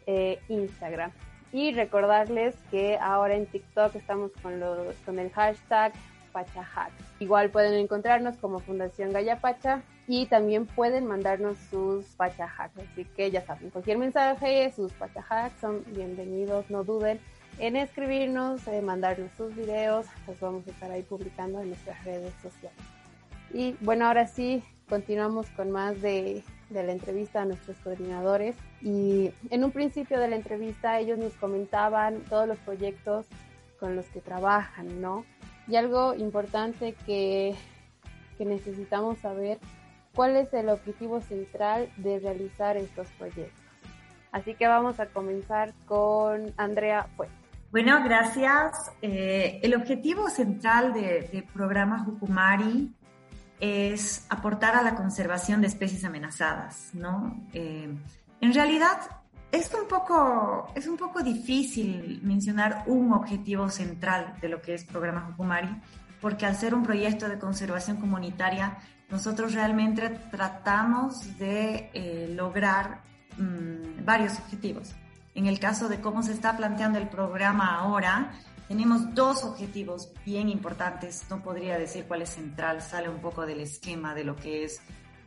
eh, 0.06 0.38
Instagram. 0.48 1.10
Y 1.52 1.72
recordarles 1.72 2.54
que 2.70 2.96
ahora 2.96 3.34
en 3.34 3.46
TikTok 3.46 3.94
estamos 3.96 4.30
con, 4.42 4.58
los, 4.58 4.94
con 5.04 5.18
el 5.18 5.30
hashtag 5.32 5.92
PachaHack. 6.32 6.92
Igual 7.20 7.50
pueden 7.50 7.74
encontrarnos 7.74 8.36
como 8.38 8.58
Fundación 8.58 9.12
Gallapacha 9.12 9.82
y 10.06 10.26
también 10.26 10.66
pueden 10.66 11.06
mandarnos 11.06 11.56
sus 11.70 12.06
pachahacks. 12.16 12.78
Así 12.78 13.04
que 13.04 13.30
ya 13.30 13.42
saben, 13.42 13.70
cualquier 13.70 13.98
mensaje, 13.98 14.72
sus 14.74 14.92
pachahacks 14.92 15.60
son 15.60 15.84
bienvenidos, 15.94 16.68
no 16.70 16.84
duden 16.84 17.20
en 17.58 17.76
escribirnos, 17.76 18.66
en 18.66 18.84
mandarnos 18.84 19.30
sus 19.36 19.54
videos, 19.54 20.06
los 20.26 20.40
vamos 20.40 20.66
a 20.66 20.70
estar 20.70 20.90
ahí 20.90 21.02
publicando 21.02 21.60
en 21.60 21.68
nuestras 21.68 22.02
redes 22.04 22.32
sociales. 22.42 22.78
Y 23.52 23.76
bueno, 23.80 24.06
ahora 24.06 24.26
sí, 24.26 24.62
continuamos 24.88 25.46
con 25.50 25.70
más 25.70 26.00
de, 26.00 26.42
de 26.70 26.82
la 26.82 26.92
entrevista 26.92 27.42
a 27.42 27.44
nuestros 27.44 27.76
coordinadores. 27.78 28.56
Y 28.80 29.30
en 29.50 29.64
un 29.64 29.70
principio 29.70 30.18
de 30.18 30.28
la 30.28 30.36
entrevista 30.36 30.98
ellos 30.98 31.18
nos 31.18 31.34
comentaban 31.34 32.20
todos 32.28 32.48
los 32.48 32.58
proyectos 32.58 33.26
con 33.78 33.96
los 33.96 34.06
que 34.06 34.20
trabajan, 34.20 35.00
¿no? 35.00 35.24
Y 35.68 35.76
algo 35.76 36.14
importante 36.14 36.94
que, 37.06 37.54
que 38.38 38.44
necesitamos 38.44 39.18
saber 39.18 39.58
cuál 40.14 40.36
es 40.36 40.52
el 40.52 40.68
objetivo 40.68 41.20
central 41.20 41.88
de 41.96 42.18
realizar 42.18 42.76
estos 42.76 43.08
proyectos. 43.18 43.62
Así 44.30 44.54
que 44.54 44.66
vamos 44.66 44.98
a 44.98 45.06
comenzar 45.06 45.72
con 45.86 46.52
Andrea 46.56 47.06
Fuentes. 47.16 47.38
Bueno, 47.70 48.02
gracias. 48.04 48.92
Eh, 49.00 49.60
el 49.62 49.74
objetivo 49.74 50.28
central 50.28 50.92
del 50.92 51.30
de 51.30 51.48
programa 51.54 52.04
Jucumari 52.04 52.94
es 53.60 54.26
aportar 54.28 54.74
a 54.74 54.82
la 54.82 54.94
conservación 54.94 55.60
de 55.60 55.68
especies 55.68 56.04
amenazadas, 56.04 56.90
¿no? 56.94 57.46
Eh, 57.54 57.88
en 58.40 58.54
realidad 58.54 58.98
es 59.52 59.72
un, 59.72 59.86
poco, 59.86 60.72
es 60.74 60.86
un 60.86 60.96
poco 60.96 61.22
difícil 61.22 62.20
mencionar 62.22 62.84
un 62.86 63.12
objetivo 63.12 63.68
central 63.68 64.34
de 64.40 64.48
lo 64.48 64.60
que 64.60 64.74
es 64.74 64.84
programa 64.84 65.20
Jucumari, 65.20 65.68
porque 66.20 66.46
al 66.46 66.56
ser 66.56 66.74
un 66.74 66.82
proyecto 66.82 67.28
de 67.28 67.38
conservación 67.38 67.98
comunitaria 67.98 68.78
nosotros 69.10 69.54
realmente 69.54 70.08
tratamos 70.30 71.38
de 71.38 71.90
eh, 71.92 72.32
lograr 72.34 73.02
mm, 73.36 74.04
varios 74.04 74.38
objetivos. 74.38 74.94
En 75.34 75.46
el 75.46 75.58
caso 75.58 75.88
de 75.88 76.00
cómo 76.00 76.22
se 76.22 76.32
está 76.32 76.56
planteando 76.56 76.98
el 76.98 77.08
programa 77.08 77.76
ahora, 77.78 78.32
tenemos 78.68 79.14
dos 79.14 79.44
objetivos 79.44 80.10
bien 80.24 80.48
importantes. 80.48 81.24
No 81.30 81.42
podría 81.42 81.78
decir 81.78 82.04
cuál 82.06 82.22
es 82.22 82.30
central, 82.30 82.82
sale 82.82 83.08
un 83.08 83.20
poco 83.20 83.46
del 83.46 83.60
esquema 83.60 84.14
de 84.14 84.24
lo 84.24 84.36
que 84.36 84.64
es 84.64 84.80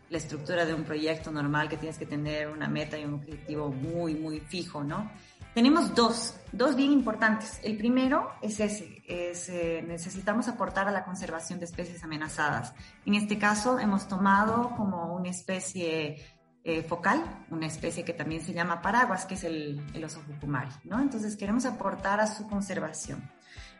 la 0.09 0.17
estructura 0.17 0.65
de 0.65 0.73
un 0.73 0.83
proyecto 0.83 1.31
normal, 1.31 1.67
que 1.69 1.77
tienes 1.77 1.97
que 1.97 2.05
tener 2.05 2.49
una 2.49 2.67
meta 2.67 2.97
y 2.97 3.05
un 3.05 3.15
objetivo 3.15 3.69
muy, 3.69 4.13
muy 4.15 4.39
fijo, 4.39 4.83
¿no? 4.83 5.09
Tenemos 5.55 5.95
dos, 5.95 6.35
dos 6.51 6.75
bien 6.75 6.91
importantes. 6.91 7.61
El 7.63 7.77
primero 7.77 8.29
es 8.41 8.59
ese, 8.59 9.01
es, 9.07 9.47
eh, 9.47 9.81
necesitamos 9.87 10.49
aportar 10.49 10.89
a 10.89 10.91
la 10.91 11.05
conservación 11.05 11.59
de 11.59 11.65
especies 11.65 12.03
amenazadas. 12.03 12.73
En 13.05 13.15
este 13.15 13.37
caso 13.37 13.79
hemos 13.79 14.09
tomado 14.09 14.71
como 14.75 15.15
una 15.15 15.29
especie 15.29 16.21
eh, 16.65 16.83
focal, 16.83 17.45
una 17.51 17.67
especie 17.67 18.03
que 18.03 18.11
también 18.11 18.41
se 18.41 18.51
llama 18.51 18.81
paraguas, 18.81 19.25
que 19.25 19.35
es 19.35 19.45
el, 19.45 19.81
el 19.93 20.03
oso 20.03 20.21
jucumari, 20.27 20.71
¿no? 20.83 20.99
Entonces 20.99 21.37
queremos 21.37 21.65
aportar 21.65 22.19
a 22.19 22.27
su 22.27 22.49
conservación 22.49 23.23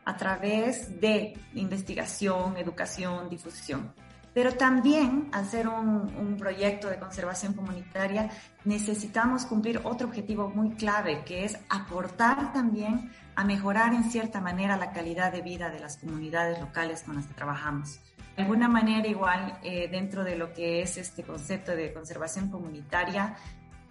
a 0.06 0.16
través 0.16 1.02
de 1.02 1.38
investigación, 1.56 2.56
educación, 2.56 3.28
difusión. 3.30 3.94
Pero 4.36 4.54
también, 4.56 5.30
al 5.32 5.46
ser 5.46 5.70
un, 5.70 6.36
proyecto 6.38 6.90
de 6.90 7.00
conservación 7.00 7.54
comunitaria, 7.54 8.30
necesitamos 8.66 9.46
cumplir 9.46 9.80
otro 9.86 10.08
objetivo 10.10 10.50
muy 10.50 10.72
clave, 10.72 11.24
que 11.24 11.46
es 11.46 11.58
aportar 11.70 12.52
también 12.52 13.14
a 13.38 13.46
mejorar 13.46 13.94
en 13.94 14.04
cierta 14.12 14.42
manera 14.42 14.76
la 14.76 14.92
calidad 14.92 15.32
de 15.32 15.42
vida 15.42 15.70
de 15.70 15.80
las 15.80 15.96
comunidades 15.96 16.60
locales 16.60 17.04
con 17.04 17.16
las 17.16 17.28
que 17.28 17.34
trabajamos. 17.34 18.02
De 18.36 18.44
alguna 18.44 18.68
manera, 18.68 19.08
igual, 19.08 19.58
eh, 19.64 19.88
dentro 19.90 20.26
de 20.26 20.36
lo 20.36 20.52
que 20.52 20.82
es 20.82 20.98
este 20.98 21.24
concepto 21.24 21.74
de 21.74 21.94
conservación 21.94 22.50
comunitaria, 22.50 23.38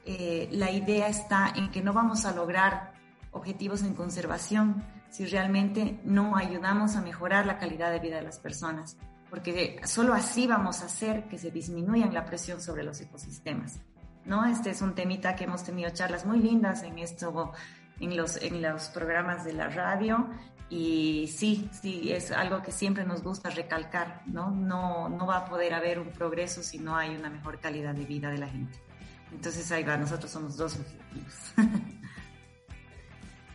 eh, 0.05 0.51
la 0.53 0.71
idea 0.71 1.09
está 1.09 1.55
en 1.57 1.71
que 1.71 1.81
no 1.81 1.95
vamos 1.95 2.27
a 2.27 2.35
lograr 2.35 2.93
objetivos 3.33 3.83
en 3.83 3.95
conservación 3.95 4.85
si 5.09 5.25
realmente 5.25 5.99
no 6.05 6.37
ayudamos 6.37 6.97
a 6.97 7.01
mejorar 7.01 7.47
la 7.47 7.57
calidad 7.57 7.91
de 7.91 8.01
vida 8.01 8.17
de 8.17 8.23
las 8.23 8.39
personas, 8.39 8.99
porque 9.35 9.81
solo 9.83 10.15
así 10.15 10.47
vamos 10.47 10.81
a 10.83 10.87
hacer 10.87 11.25
que 11.25 11.39
se 11.39 11.51
disminuya 11.51 12.07
la 12.07 12.25
presión 12.25 12.61
sobre 12.61 12.85
los 12.85 13.01
ecosistemas. 13.01 13.81
¿no? 14.25 14.47
Este 14.47 14.71
es 14.71 14.81
un 14.81 14.95
temita 14.95 15.35
que 15.35 15.43
hemos 15.43 15.65
tenido 15.65 15.91
charlas 15.91 16.25
muy 16.25 16.39
lindas 16.39 16.85
en 16.85 17.01
esto, 17.01 17.53
en 17.99 18.17
los, 18.17 18.41
en 18.41 18.63
los 18.63 18.91
programas 18.91 19.45
de 19.45 19.55
la 19.55 19.67
radio 19.67 20.29
y 20.71 21.27
sí, 21.37 21.69
sí, 21.73 22.13
es 22.13 22.31
algo 22.31 22.63
que 22.63 22.71
siempre 22.71 23.05
nos 23.05 23.25
gusta 23.25 23.51
recalcar, 23.51 24.23
¿no? 24.27 24.53
No, 24.53 25.09
no 25.09 25.27
va 25.27 25.39
a 25.39 25.45
poder 25.47 25.75
haber 25.75 25.99
un 25.99 26.11
progreso 26.11 26.63
si 26.63 26.79
no 26.79 26.97
hay 26.97 27.17
una 27.17 27.29
mejor 27.29 27.59
calidad 27.59 27.93
de 27.93 28.05
vida 28.05 28.31
de 28.31 28.39
la 28.39 28.47
gente. 28.47 28.79
Entonces 29.33 29.71
ahí 29.73 29.83
va, 29.83 29.97
nosotros 29.97 30.31
somos 30.31 30.57
dos 30.57 30.79
objetivos. 30.79 31.35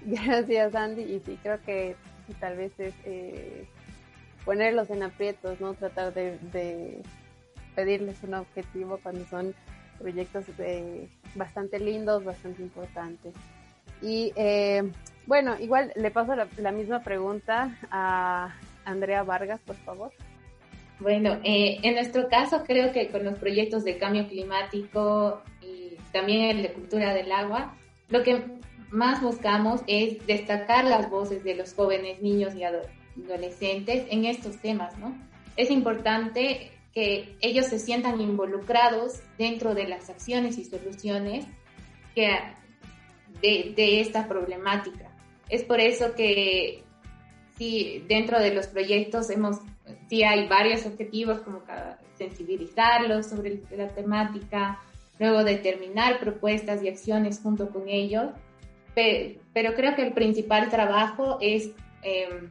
Gracias, 0.02 0.76
Andy. 0.76 1.04
Y 1.04 1.22
sí, 1.26 1.40
creo 1.42 1.62
que 1.62 1.96
tal 2.42 2.58
vez 2.58 2.74
es 2.80 2.94
eh, 3.06 3.66
ponerlos 4.46 4.90
en 4.90 5.04
aprietos, 5.04 5.60
¿no? 5.60 5.74
Tratar 5.74 6.14
de, 6.14 7.02
pedirles 7.76 8.22
un 8.24 8.34
objetivo 8.34 9.00
cuando 9.02 9.26
son 9.26 9.54
proyectos 10.00 10.46
eh, 10.60 11.08
bastante 11.36 11.80
lindos, 11.80 12.24
bastante 12.24 12.62
importantes. 12.62 13.34
Y 14.02 14.32
eh, 14.36 14.92
bueno, 15.26 15.56
igual 15.60 15.92
le 15.96 16.12
paso 16.12 16.34
la, 16.36 16.72
misma 16.72 17.02
pregunta 17.04 17.78
a 17.92 18.56
Andrea 18.86 19.24
Vargas, 19.24 19.60
por 19.62 19.76
favor. 19.78 20.12
Bueno, 21.00 21.40
en 21.44 21.94
nuestro 21.94 22.28
caso 22.28 22.64
creo 22.66 22.92
que 22.92 23.08
con 23.10 23.24
los 23.24 23.40
proyectos 23.40 23.86
de 23.86 23.98
cambio 23.98 24.28
climático 24.28 25.42
y 25.62 25.96
también 26.12 26.58
el 26.58 26.64
de 26.64 26.74
cultura 26.74 27.14
del 27.14 27.32
agua, 27.32 27.74
lo 28.10 28.24
que 28.24 28.44
más 28.90 29.22
buscamos 29.22 29.82
es 29.88 30.26
destacar 30.28 30.84
las 30.84 31.10
voces 31.10 31.44
de 31.44 31.56
los 31.56 31.74
jóvenes, 31.74 32.22
niños 32.22 32.54
y 32.56 32.64
adolescentes 32.64 32.99
en 33.28 34.26
estos 34.26 34.58
temas, 34.58 34.98
¿no? 34.98 35.16
Es 35.56 35.72
importante 35.72 36.72
que 36.94 37.36
ellos 37.42 37.68
se 37.68 37.80
sientan 37.80 38.20
involucrados 38.20 39.22
dentro 39.38 39.76
de 39.76 39.88
las 39.88 40.10
acciones 40.10 40.58
y 40.58 40.66
soluciones 40.66 41.46
que 42.16 42.30
de, 43.42 44.02
esta 44.02 44.28
problemática. 44.28 45.12
Es 45.50 45.64
por 45.64 45.80
eso 45.80 46.16
que 46.16 46.84
sí, 47.58 48.04
dentro 48.08 48.40
de 48.40 48.54
los 48.54 48.68
proyectos 48.68 49.30
hemos, 49.30 49.58
sí 50.10 50.24
hay 50.24 50.48
varios 50.48 50.86
objetivos 50.86 51.40
como 51.40 51.64
sensibilizarlos 52.16 53.28
sobre 53.28 53.62
la 53.76 53.90
temática, 53.90 54.80
luego 55.20 55.44
determinar 55.44 56.20
propuestas 56.20 56.84
y 56.84 56.90
acciones 56.90 57.40
junto 57.42 57.70
con 57.70 57.88
ellos 57.88 58.32
pero 59.54 59.74
creo 59.76 59.96
que 59.96 60.04
el 60.04 60.14
principal 60.14 60.70
trabajo 60.70 61.38
es 61.42 61.72
em, 62.02 62.50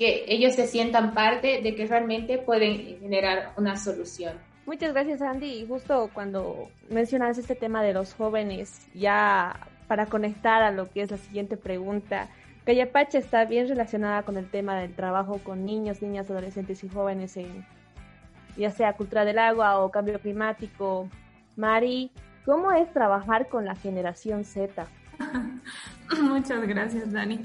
que 0.00 0.24
ellos 0.28 0.54
se 0.54 0.66
sientan 0.66 1.12
parte 1.12 1.60
de 1.60 1.74
que 1.74 1.86
realmente 1.86 2.38
pueden 2.38 2.98
generar 3.00 3.52
una 3.58 3.76
solución. 3.76 4.32
Muchas 4.64 4.94
gracias 4.94 5.20
Andy 5.20 5.46
y 5.46 5.66
justo 5.66 6.08
cuando 6.14 6.70
mencionas 6.88 7.36
este 7.36 7.54
tema 7.54 7.82
de 7.82 7.92
los 7.92 8.14
jóvenes, 8.14 8.88
ya 8.94 9.68
para 9.88 10.06
conectar 10.06 10.62
a 10.62 10.70
lo 10.70 10.90
que 10.90 11.02
es 11.02 11.10
la 11.10 11.18
siguiente 11.18 11.58
pregunta, 11.58 12.30
Callapache 12.64 13.18
está 13.18 13.44
bien 13.44 13.68
relacionada 13.68 14.22
con 14.22 14.38
el 14.38 14.48
tema 14.48 14.80
del 14.80 14.94
trabajo 14.94 15.38
con 15.44 15.66
niños, 15.66 16.00
niñas, 16.00 16.30
adolescentes 16.30 16.82
y 16.82 16.88
jóvenes 16.88 17.36
en 17.36 17.66
ya 18.56 18.70
sea 18.70 18.94
cultura 18.94 19.26
del 19.26 19.38
agua 19.38 19.80
o 19.80 19.90
cambio 19.90 20.18
climático. 20.18 21.10
Mari, 21.56 22.10
¿cómo 22.46 22.72
es 22.72 22.90
trabajar 22.94 23.48
con 23.48 23.66
la 23.66 23.74
generación 23.74 24.44
Z? 24.44 24.86
Muchas 26.22 26.66
gracias, 26.66 27.12
Dani. 27.12 27.44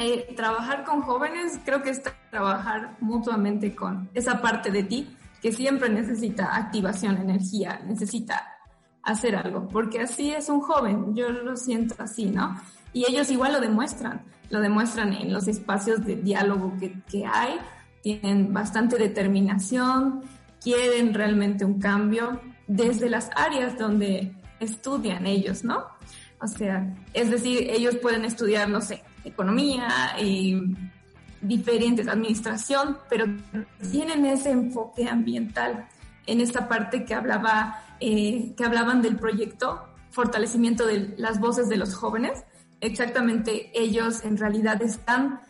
Eh, 0.00 0.32
trabajar 0.36 0.84
con 0.84 1.02
jóvenes 1.02 1.58
creo 1.64 1.82
que 1.82 1.90
es 1.90 2.00
trabajar 2.30 2.96
mutuamente 3.00 3.74
con 3.74 4.08
esa 4.14 4.40
parte 4.40 4.70
de 4.70 4.84
ti 4.84 5.16
que 5.42 5.50
siempre 5.50 5.88
necesita 5.88 6.56
activación, 6.56 7.16
energía, 7.16 7.80
necesita 7.84 8.58
hacer 9.02 9.34
algo, 9.34 9.66
porque 9.68 10.00
así 10.00 10.30
es 10.30 10.48
un 10.48 10.60
joven, 10.60 11.16
yo 11.16 11.30
lo 11.30 11.56
siento 11.56 11.96
así, 11.98 12.26
¿no? 12.26 12.60
Y 12.92 13.06
ellos 13.08 13.30
igual 13.30 13.54
lo 13.54 13.60
demuestran, 13.60 14.22
lo 14.50 14.60
demuestran 14.60 15.12
en 15.12 15.32
los 15.32 15.48
espacios 15.48 16.04
de 16.04 16.16
diálogo 16.16 16.74
que, 16.78 17.00
que 17.10 17.26
hay, 17.26 17.58
tienen 18.02 18.52
bastante 18.52 18.98
determinación, 18.98 20.22
quieren 20.60 21.14
realmente 21.14 21.64
un 21.64 21.80
cambio 21.80 22.40
desde 22.66 23.08
las 23.08 23.30
áreas 23.34 23.78
donde 23.78 24.34
estudian 24.60 25.26
ellos, 25.26 25.64
¿no? 25.64 25.86
O 26.40 26.46
sea, 26.46 26.94
es 27.14 27.30
decir, 27.30 27.68
ellos 27.70 27.96
pueden 27.96 28.24
estudiar, 28.24 28.68
no 28.68 28.80
sé, 28.80 29.02
economía 29.24 30.16
y 30.20 30.60
diferentes, 31.40 32.08
administración, 32.08 32.98
pero 33.08 33.26
tienen 33.90 34.26
ese 34.26 34.50
enfoque 34.50 35.08
ambiental 35.08 35.88
en 36.26 36.40
esta 36.40 36.68
parte 36.68 37.04
que 37.04 37.14
hablaba, 37.14 37.82
eh, 38.00 38.54
que 38.56 38.64
hablaban 38.64 39.02
del 39.02 39.16
proyecto 39.16 39.88
fortalecimiento 40.10 40.86
de 40.86 41.14
las 41.16 41.40
voces 41.40 41.68
de 41.68 41.76
los 41.76 41.94
jóvenes. 41.94 42.44
Exactamente, 42.80 43.70
ellos 43.74 44.24
en 44.24 44.36
realidad 44.36 44.80
están 44.82 45.40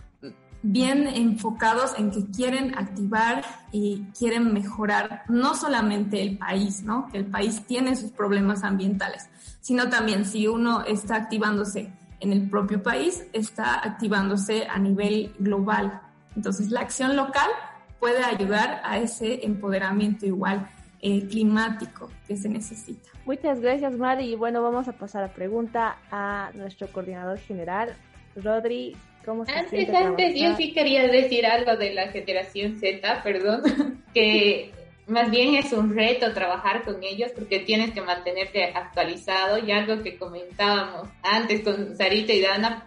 bien 0.62 1.06
enfocados 1.06 1.92
en 1.98 2.10
que 2.10 2.26
quieren 2.30 2.76
activar 2.76 3.44
y 3.70 4.02
quieren 4.18 4.52
mejorar 4.52 5.22
no 5.28 5.54
solamente 5.54 6.20
el 6.20 6.36
país, 6.36 6.82
¿no? 6.82 7.08
Que 7.10 7.18
el 7.18 7.26
país 7.26 7.64
tiene 7.66 7.94
sus 7.94 8.10
problemas 8.10 8.64
ambientales, 8.64 9.28
sino 9.60 9.88
también 9.88 10.24
si 10.24 10.48
uno 10.48 10.82
está 10.84 11.16
activándose 11.16 11.92
en 12.20 12.32
el 12.32 12.48
propio 12.48 12.82
país, 12.82 13.26
está 13.32 13.86
activándose 13.86 14.66
a 14.66 14.78
nivel 14.78 15.32
global. 15.38 16.00
Entonces, 16.36 16.70
la 16.70 16.80
acción 16.80 17.16
local 17.16 17.48
puede 17.98 18.22
ayudar 18.24 18.80
a 18.84 18.98
ese 18.98 19.44
empoderamiento 19.44 20.26
igual 20.26 20.68
eh, 21.00 21.26
climático 21.28 22.10
que 22.26 22.36
se 22.36 22.48
necesita. 22.48 23.08
Muchas 23.24 23.60
gracias, 23.60 23.96
Mari. 23.96 24.32
Y 24.32 24.34
bueno, 24.34 24.62
vamos 24.62 24.88
a 24.88 24.92
pasar 24.92 25.22
a 25.24 25.28
pregunta 25.28 25.98
a 26.10 26.50
nuestro 26.54 26.88
coordinador 26.88 27.38
general, 27.38 27.94
Rodri. 28.36 28.96
¿Cómo 29.24 29.44
se 29.44 29.52
antes, 29.52 29.88
antes, 29.94 30.40
yo 30.40 30.56
sí 30.56 30.72
quería 30.72 31.06
decir 31.06 31.44
algo 31.44 31.76
de 31.76 31.92
la 31.92 32.08
generación 32.08 32.78
Z, 32.78 33.22
perdón, 33.22 33.62
que 34.14 34.72
más 35.08 35.30
bien 35.30 35.54
es 35.54 35.72
un 35.72 35.94
reto 35.94 36.32
trabajar 36.34 36.84
con 36.84 37.02
ellos 37.02 37.32
porque 37.34 37.60
tienes 37.60 37.92
que 37.92 38.02
mantenerte 38.02 38.64
actualizado 38.64 39.58
y 39.58 39.72
algo 39.72 40.02
que 40.02 40.18
comentábamos 40.18 41.08
antes 41.22 41.62
con 41.62 41.96
Sarita 41.96 42.32
y 42.32 42.42
Dana, 42.42 42.86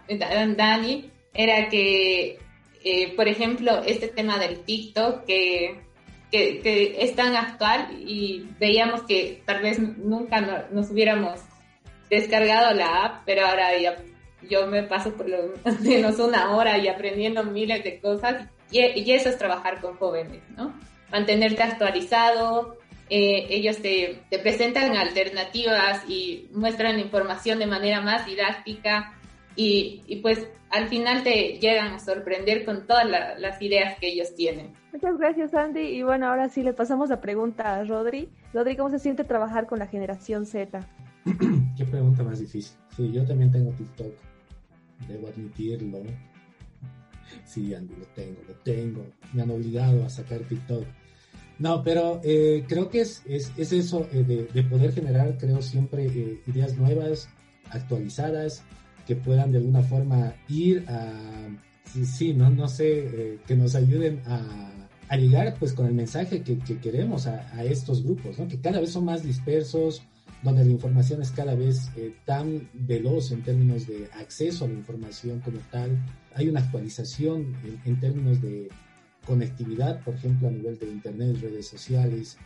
Dani 0.56 1.10
era 1.34 1.68
que, 1.68 2.38
eh, 2.84 3.16
por 3.16 3.26
ejemplo, 3.26 3.82
este 3.84 4.08
tema 4.08 4.38
del 4.38 4.60
TikTok 4.60 5.24
que, 5.24 5.80
que, 6.30 6.96
es 6.98 7.14
tan 7.16 7.34
actual 7.34 7.88
y 7.98 8.46
veíamos 8.60 9.02
que 9.02 9.42
tal 9.44 9.62
vez 9.62 9.80
nunca 9.80 10.40
nos 10.70 10.90
hubiéramos 10.90 11.40
descargado 12.08 12.72
la 12.74 13.04
app, 13.04 13.22
pero 13.26 13.46
ahora 13.46 13.76
ya 13.78 13.96
yo 14.48 14.66
me 14.66 14.84
paso 14.84 15.12
por 15.14 15.28
lo 15.28 15.54
menos 15.80 16.18
una 16.20 16.54
hora 16.54 16.78
y 16.78 16.86
aprendiendo 16.86 17.42
miles 17.44 17.82
de 17.82 18.00
cosas 18.00 18.48
y, 18.70 18.80
y 18.80 19.12
eso 19.12 19.28
es 19.28 19.38
trabajar 19.38 19.80
con 19.80 19.96
jóvenes, 19.96 20.40
¿no? 20.56 20.72
Mantenerte 21.12 21.62
actualizado. 21.62 22.78
Eh, 23.10 23.46
ellos 23.50 23.78
te, 23.82 24.22
te, 24.30 24.38
presentan 24.38 24.96
alternativas 24.96 26.08
y 26.08 26.48
muestran 26.52 26.98
información 26.98 27.58
de 27.58 27.66
manera 27.66 28.00
más 28.00 28.24
didáctica 28.24 29.12
y, 29.54 30.02
y 30.06 30.16
pues 30.16 30.48
al 30.70 30.88
final 30.88 31.22
te 31.22 31.58
llegan 31.58 31.92
a 31.92 31.98
sorprender 31.98 32.64
con 32.64 32.86
todas 32.86 33.06
las 33.38 33.60
ideas 33.60 33.98
que 33.98 34.08
ellos 34.08 34.34
tienen. 34.34 34.72
Muchas 34.92 35.18
gracias 35.18 35.54
Andy 35.54 35.80
y 35.80 36.02
bueno, 36.02 36.26
ahora 36.26 36.48
sí 36.48 36.62
le 36.62 36.72
pasamos 36.72 37.10
la 37.10 37.20
pregunta 37.20 37.74
a 37.74 37.84
Rodri. 37.84 38.30
Rodri, 38.54 38.76
¿cómo 38.76 38.88
se 38.88 38.98
siente 38.98 39.24
trabajar 39.24 39.66
con 39.66 39.78
la 39.78 39.86
generación 39.86 40.46
Z? 40.46 40.80
Qué 41.76 41.84
pregunta 41.84 42.22
más 42.22 42.40
difícil. 42.40 42.76
Sí, 42.96 43.12
yo 43.12 43.26
también 43.26 43.52
tengo 43.52 43.70
TikTok, 43.72 44.14
debo 45.06 45.28
admitirlo. 45.28 45.98
Sí, 47.44 47.74
Andy, 47.74 47.94
lo 47.96 48.06
tengo, 48.06 48.40
lo 48.48 48.54
tengo. 48.56 49.04
Me 49.34 49.42
han 49.42 49.50
obligado 49.50 50.04
a 50.04 50.08
sacar 50.08 50.40
TikTok. 50.40 50.84
No, 51.62 51.80
pero 51.84 52.20
eh, 52.24 52.64
creo 52.66 52.90
que 52.90 53.02
es, 53.02 53.22
es, 53.24 53.52
es 53.56 53.72
eso 53.72 54.08
eh, 54.12 54.48
de, 54.52 54.62
poder 54.64 54.92
generar, 54.92 55.38
creo 55.38 55.62
siempre, 55.62 56.06
eh, 56.06 56.40
ideas 56.48 56.76
nuevas, 56.76 57.28
actualizadas, 57.70 58.64
que 59.06 59.14
puedan 59.14 59.52
de 59.52 59.58
alguna 59.58 59.82
forma 59.82 60.34
ir 60.48 60.84
a, 60.88 61.12
sí, 62.04 62.34
no, 62.34 62.50
no 62.50 62.66
sé, 62.66 63.38
que 63.46 63.54
nos 63.54 63.76
ayuden 63.76 64.22
a, 64.26 64.72
a, 65.08 65.16
llegar 65.16 65.54
pues 65.60 65.72
con 65.72 65.86
el 65.86 65.94
mensaje 65.94 66.42
que, 66.42 66.58
que 66.58 66.78
queremos 66.78 67.28
a, 67.28 67.62
estos 67.62 68.02
grupos, 68.02 68.40
¿no? 68.40 68.48
que 68.48 68.60
cada 68.60 68.80
vez 68.80 68.90
son 68.90 69.04
más 69.04 69.22
dispersos, 69.22 70.02
donde 70.42 70.64
la 70.64 70.72
información 70.72 71.22
es 71.22 71.30
cada 71.30 71.54
vez 71.54 71.92
tan 72.24 72.68
veloz 72.72 73.30
en 73.30 73.44
términos 73.44 73.86
de 73.86 74.08
acceso 74.14 74.64
a 74.64 74.68
la 74.68 74.74
información 74.74 75.38
como 75.38 75.58
tal, 75.70 75.96
hay 76.34 76.48
una 76.48 76.58
actualización 76.58 77.54
en 77.84 78.00
términos 78.00 78.42
de 78.42 78.68
conectividad, 79.26 80.02
por 80.04 80.14
ejemplo, 80.14 80.48
a 80.48 80.50
nivel 80.50 80.78
de 80.78 80.86
Internet, 80.86 81.38
redes 81.40 81.68
sociales, 81.68 82.36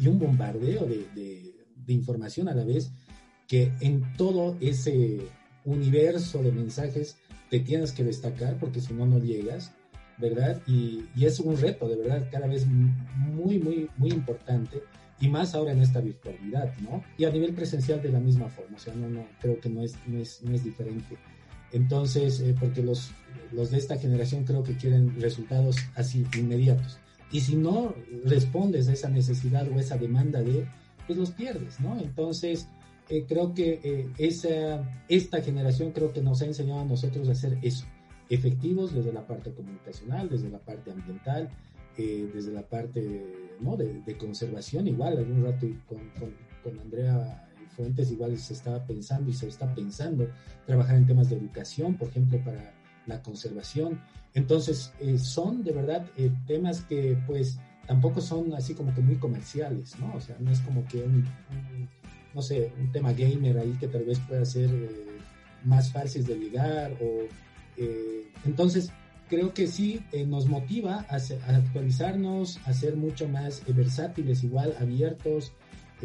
y 0.00 0.08
un 0.08 0.18
bombardeo 0.18 0.86
de, 0.86 1.54
de 1.86 1.92
información 1.92 2.48
a 2.48 2.54
la 2.54 2.64
vez, 2.64 2.90
que 3.46 3.72
en 3.80 4.12
todo 4.16 4.56
ese 4.60 5.20
universo 5.64 6.42
de 6.42 6.52
mensajes 6.52 7.16
te 7.50 7.60
tienes 7.60 7.92
que 7.92 8.04
destacar 8.04 8.58
porque 8.58 8.80
si 8.80 8.92
no, 8.92 9.06
no 9.06 9.18
llegas, 9.18 9.72
¿verdad? 10.18 10.60
Y, 10.66 11.04
y, 11.16 11.24
es 11.24 11.40
un 11.40 11.56
reto, 11.56 11.88
de 11.88 11.96
verdad, 11.96 12.28
cada 12.30 12.46
vez 12.46 12.66
muy, 12.66 13.58
muy, 13.58 13.88
muy 13.96 14.10
importante 14.10 14.82
y 15.20 15.28
más 15.28 15.54
ahora 15.54 15.72
en 15.72 15.80
esta 15.80 16.00
virtualidad, 16.00 16.76
¿no? 16.78 17.02
Y 17.16 17.24
a 17.24 17.30
nivel 17.30 17.54
presencial 17.54 18.02
de 18.02 18.10
la 18.10 18.20
misma 18.20 18.48
forma, 18.48 18.76
o 18.76 18.80
sea, 18.80 18.94
no, 18.94 19.08
no, 19.08 19.26
creo 19.40 19.60
que 19.60 19.68
no 19.68 19.82
es, 19.82 19.96
no 20.06 20.18
es, 20.18 20.42
no 20.42 20.54
es 20.54 20.64
diferente. 20.64 21.16
Entonces, 21.72 22.40
eh, 22.40 22.54
porque 22.58 22.82
los, 22.82 23.10
los 23.52 23.70
de 23.70 23.78
esta 23.78 23.98
generación 23.98 24.44
creo 24.44 24.62
que 24.62 24.76
quieren 24.76 25.20
resultados 25.20 25.76
así 25.94 26.24
inmediatos. 26.36 26.98
Y 27.30 27.40
si 27.40 27.56
no 27.56 27.94
respondes 28.24 28.88
a 28.88 28.92
esa 28.92 29.08
necesidad 29.08 29.68
o 29.68 29.78
esa 29.78 29.98
demanda 29.98 30.40
de, 30.40 30.66
pues 31.06 31.18
los 31.18 31.30
pierdes, 31.30 31.78
¿no? 31.80 31.98
Entonces, 31.98 32.68
eh, 33.10 33.24
creo 33.28 33.52
que 33.52 33.80
eh, 33.82 34.10
esa, 34.16 35.02
esta 35.08 35.42
generación 35.42 35.92
creo 35.92 36.12
que 36.12 36.22
nos 36.22 36.40
ha 36.40 36.46
enseñado 36.46 36.80
a 36.80 36.84
nosotros 36.84 37.28
a 37.28 37.32
hacer 37.32 37.58
eso, 37.62 37.86
efectivos 38.30 38.94
desde 38.94 39.12
la 39.12 39.26
parte 39.26 39.52
comunicacional, 39.52 40.28
desde 40.28 40.48
la 40.48 40.58
parte 40.58 40.90
ambiental, 40.90 41.50
desde 41.96 42.52
la 42.52 42.62
parte 42.62 43.56
¿no? 43.58 43.76
de, 43.76 44.02
de, 44.02 44.16
conservación, 44.16 44.86
igual 44.86 45.18
algún 45.18 45.42
rato 45.42 45.66
con, 45.88 45.98
con, 46.10 46.32
con 46.62 46.78
Andrea 46.78 47.47
Fuentes 47.78 48.10
igual 48.10 48.36
se 48.36 48.54
estaba 48.54 48.84
pensando 48.84 49.30
y 49.30 49.32
se 49.32 49.46
está 49.46 49.72
pensando 49.72 50.28
trabajar 50.66 50.96
en 50.96 51.06
temas 51.06 51.30
de 51.30 51.36
educación, 51.36 51.94
por 51.94 52.08
ejemplo, 52.08 52.42
para 52.44 52.74
la 53.06 53.22
conservación. 53.22 54.00
Entonces, 54.34 54.92
eh, 54.98 55.16
son 55.16 55.62
de 55.62 55.70
verdad 55.70 56.04
eh, 56.16 56.32
temas 56.48 56.80
que 56.80 57.16
pues 57.24 57.60
tampoco 57.86 58.20
son 58.20 58.52
así 58.52 58.74
como 58.74 58.92
que 58.92 59.00
muy 59.00 59.14
comerciales, 59.14 59.96
¿no? 60.00 60.12
O 60.12 60.20
sea, 60.20 60.36
no 60.40 60.50
es 60.50 60.58
como 60.58 60.84
que 60.88 61.04
un, 61.04 61.24
un 61.50 61.88
no 62.34 62.42
sé, 62.42 62.72
un 62.80 62.90
tema 62.90 63.12
gamer 63.12 63.58
ahí 63.58 63.76
que 63.78 63.86
tal 63.86 64.04
vez 64.04 64.18
pueda 64.18 64.44
ser 64.44 64.70
eh, 64.70 65.18
más 65.64 65.92
fácil 65.92 66.26
de 66.26 66.36
ligar 66.36 66.92
o... 67.00 67.28
entonces, 68.44 68.90
creo 69.28 69.54
que 69.54 69.68
sí 69.68 70.00
nos 70.26 70.46
motiva 70.46 71.06
a, 71.08 71.14
a, 71.16 71.56
actualizarnos, 71.56 72.58
a 72.66 72.72
ser 72.72 72.96
mucho 72.96 73.28
más 73.28 73.62
versátiles, 73.72 74.42
igual 74.42 74.74
abiertos, 74.80 75.52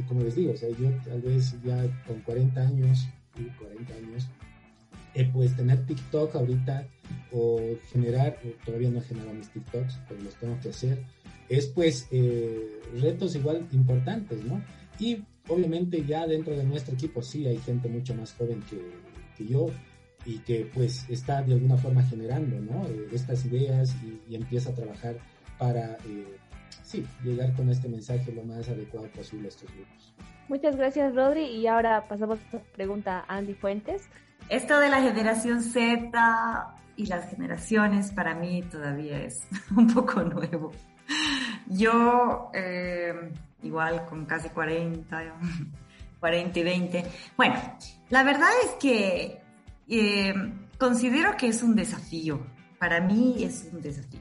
como 0.08 0.22
les 0.24 0.36
digo, 0.36 0.54
o 0.54 0.58
sea, 0.58 0.70
yo 0.70 0.90
tal 1.06 1.22
vez 1.22 1.56
ya 1.64 1.78
con 2.08 2.20
40 2.22 2.62
años, 2.62 3.08
40 3.60 3.94
años, 3.94 4.28
pues 5.32 5.56
tener 5.56 5.86
TikTok 5.86 6.36
ahorita 6.36 6.88
o 7.32 7.60
generar, 7.92 8.40
todavía 8.66 8.90
no 8.90 9.00
he 9.00 9.34
mis 9.34 9.50
TikToks, 9.50 10.00
pero 10.08 10.22
los 10.22 10.36
tengo 10.36 10.60
que 10.60 10.70
hacer, 10.70 11.04
es 11.50 11.68
pues 11.68 12.08
eh, 12.12 12.82
retos 13.00 13.36
igual 13.36 13.68
importantes, 13.72 14.44
¿no? 14.44 14.64
Y 15.00 15.24
obviamente 15.48 16.04
ya 16.06 16.26
dentro 16.26 16.56
de 16.56 16.64
nuestro 16.64 16.96
equipo 16.96 17.22
sí 17.22 17.46
hay 17.46 17.58
gente 17.58 17.90
mucho 17.90 18.16
más 18.16 18.34
joven 18.34 18.64
que, 18.70 18.80
que 19.38 19.52
yo 19.52 19.68
y 20.26 20.40
que 20.40 20.70
pues 20.74 21.06
está 21.10 21.42
de 21.44 21.54
alguna 21.54 21.78
forma 21.78 22.04
generando, 22.04 22.60
¿no? 22.60 22.88
Eh, 22.88 23.10
estas 23.12 23.46
ideas 23.46 23.96
y, 24.04 24.32
y, 24.32 24.36
empieza 24.36 24.72
a 24.72 24.76
trabajar 24.76 25.18
para 25.60 25.98
eh, 26.06 26.38
sí, 26.84 27.06
llegar 27.24 27.54
con 27.54 27.70
este 27.70 27.88
mensaje 27.88 28.32
lo 28.32 28.44
más 28.44 28.68
adecuado 28.70 29.08
posible 29.10 29.48
a 29.48 29.50
estos 29.50 29.70
grupos. 29.74 30.14
Muchas 30.48 30.76
gracias, 30.76 31.16
Rodri. 31.16 31.46
Y 31.46 31.68
ahora 31.68 32.08
pasamos 32.08 32.40
a 32.52 32.58
la 32.58 32.64
pregunta 32.76 33.26
a 33.28 33.38
Andy 33.38 33.54
Fuentes. 33.54 34.04
Esto 34.50 34.80
de 34.80 34.90
la 34.90 35.02
generación 35.02 35.64
Z 35.64 36.76
y 36.96 37.06
las 37.06 37.30
generaciones 37.30 38.12
para 38.12 38.36
mí 38.36 38.62
todavía 38.64 39.24
es 39.24 39.48
un 39.76 39.94
poco 39.94 40.22
nuevo. 40.22 40.72
Yo, 41.68 42.52
eh, 42.54 43.32
igual 43.64 44.06
con 44.06 44.26
casi 44.26 44.50
40, 44.50 45.24
40 46.20 46.60
y 46.60 46.64
20. 46.64 47.04
Bueno, 47.38 47.56
la 48.10 48.24
verdad 48.24 48.50
es 48.66 48.72
que 48.74 49.42
eh, 49.88 50.34
considero 50.78 51.36
que 51.38 51.48
es 51.48 51.64
un 51.64 51.76
desafío. 51.76 52.46
Para 52.78 53.00
mí 53.00 53.44
es 53.44 53.70
un 53.72 53.82
desafío 53.82 54.20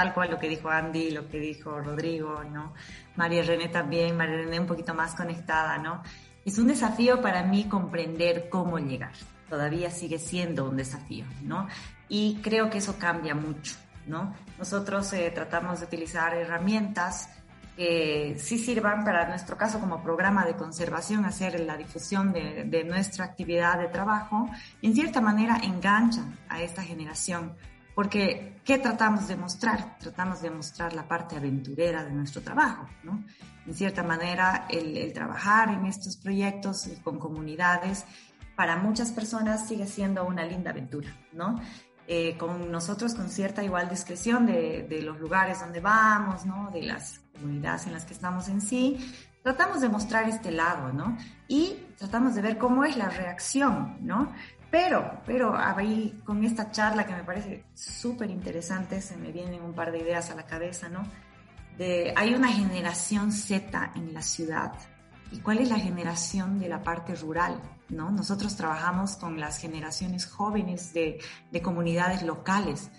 tal 0.00 0.14
cual 0.14 0.30
lo 0.30 0.38
que 0.38 0.48
dijo 0.48 0.70
Andy, 0.70 1.10
lo 1.10 1.28
que 1.28 1.38
dijo 1.38 1.78
Rodrigo, 1.78 2.42
¿no? 2.42 2.72
María 3.16 3.42
René 3.42 3.68
también, 3.68 4.16
María 4.16 4.36
René 4.36 4.58
un 4.58 4.66
poquito 4.66 4.94
más 4.94 5.14
conectada, 5.14 5.76
¿no? 5.76 6.02
Es 6.42 6.56
un 6.56 6.68
desafío 6.68 7.20
para 7.20 7.42
mí 7.42 7.64
comprender 7.64 8.48
cómo 8.48 8.78
llegar. 8.78 9.12
Todavía 9.50 9.90
sigue 9.90 10.18
siendo 10.18 10.70
un 10.70 10.78
desafío, 10.78 11.26
¿no? 11.42 11.68
Y 12.08 12.36
creo 12.36 12.70
que 12.70 12.78
eso 12.78 12.96
cambia 12.98 13.34
mucho, 13.34 13.74
¿no? 14.06 14.34
Nosotros 14.58 15.12
eh, 15.12 15.30
tratamos 15.34 15.80
de 15.80 15.84
utilizar 15.84 16.34
herramientas 16.34 17.28
que 17.76 18.36
sí 18.38 18.56
sirvan 18.56 19.04
para 19.04 19.28
nuestro 19.28 19.58
caso 19.58 19.80
como 19.80 20.02
programa 20.02 20.46
de 20.46 20.54
conservación, 20.54 21.26
hacer 21.26 21.60
la 21.60 21.76
difusión 21.76 22.32
de, 22.32 22.64
de 22.64 22.84
nuestra 22.84 23.26
actividad 23.26 23.78
de 23.78 23.88
trabajo, 23.88 24.48
y 24.80 24.86
en 24.86 24.94
cierta 24.94 25.20
manera 25.20 25.58
enganchan 25.62 26.38
a 26.48 26.62
esta 26.62 26.82
generación 26.82 27.54
porque, 28.00 28.62
¿qué 28.64 28.78
tratamos 28.78 29.28
de 29.28 29.36
mostrar? 29.36 29.98
Tratamos 29.98 30.40
de 30.40 30.48
mostrar 30.48 30.94
la 30.94 31.06
parte 31.06 31.36
aventurera 31.36 32.02
de 32.02 32.10
nuestro 32.12 32.40
trabajo, 32.40 32.88
¿no? 33.02 33.22
En 33.66 33.74
cierta 33.74 34.02
manera, 34.02 34.64
el, 34.70 34.96
el 34.96 35.12
trabajar 35.12 35.68
en 35.68 35.84
estos 35.84 36.16
proyectos 36.16 36.88
con 37.04 37.18
comunidades, 37.18 38.06
para 38.56 38.76
muchas 38.76 39.12
personas 39.12 39.68
sigue 39.68 39.86
siendo 39.86 40.24
una 40.24 40.46
linda 40.46 40.70
aventura, 40.70 41.14
¿no? 41.32 41.60
Eh, 42.08 42.38
con 42.38 42.72
nosotros 42.72 43.14
con 43.14 43.28
cierta 43.28 43.62
igual 43.62 43.90
discreción 43.90 44.46
de, 44.46 44.86
de, 44.88 45.02
los 45.02 45.20
lugares 45.20 45.60
donde 45.60 45.80
vamos, 45.80 46.46
¿no? 46.46 46.70
De 46.70 46.82
las 46.82 47.20
comunidades 47.34 47.86
en 47.86 47.92
las 47.92 48.06
que 48.06 48.14
estamos 48.14 48.48
en 48.48 48.62
sí, 48.62 49.12
tratamos 49.42 49.82
de 49.82 49.90
mostrar 49.90 50.26
este 50.26 50.52
lado, 50.52 50.90
¿no? 50.90 51.18
Y 51.48 51.76
tratamos 51.98 52.34
de 52.34 52.40
ver 52.40 52.56
cómo 52.56 52.82
es 52.82 52.96
la 52.96 53.10
reacción, 53.10 53.98
¿no? 54.00 54.32
Pero, 54.70 55.20
pero 55.26 55.56
ahí 55.56 56.20
con 56.24 56.44
esta 56.44 56.70
charla 56.70 57.04
que 57.04 57.14
me 57.14 57.24
parece 57.24 57.64
súper 57.74 58.30
interesante, 58.30 59.00
se 59.00 59.16
me 59.16 59.32
vienen 59.32 59.62
un 59.62 59.74
par 59.74 59.90
de 59.90 59.98
ideas 59.98 60.30
a 60.30 60.36
la 60.36 60.46
cabeza, 60.46 60.88
¿no? 60.88 61.02
De, 61.76 62.12
hay 62.16 62.34
una 62.34 62.48
generación 62.48 63.32
Z 63.32 63.92
en 63.96 64.14
la 64.14 64.22
ciudad. 64.22 64.72
¿Y 65.32 65.38
cuál 65.38 65.58
es 65.58 65.68
la 65.68 65.78
generación 65.78 66.60
de 66.60 66.68
la 66.68 66.82
parte 66.82 67.14
rural? 67.14 67.60
¿no? 67.88 68.10
Nosotros 68.10 68.56
trabajamos 68.56 69.16
con 69.16 69.40
las 69.40 69.58
generaciones 69.58 70.26
jóvenes 70.26 70.92
de, 70.92 71.18
de 71.50 71.62
comunidades 71.62 72.22
locales. 72.22 72.90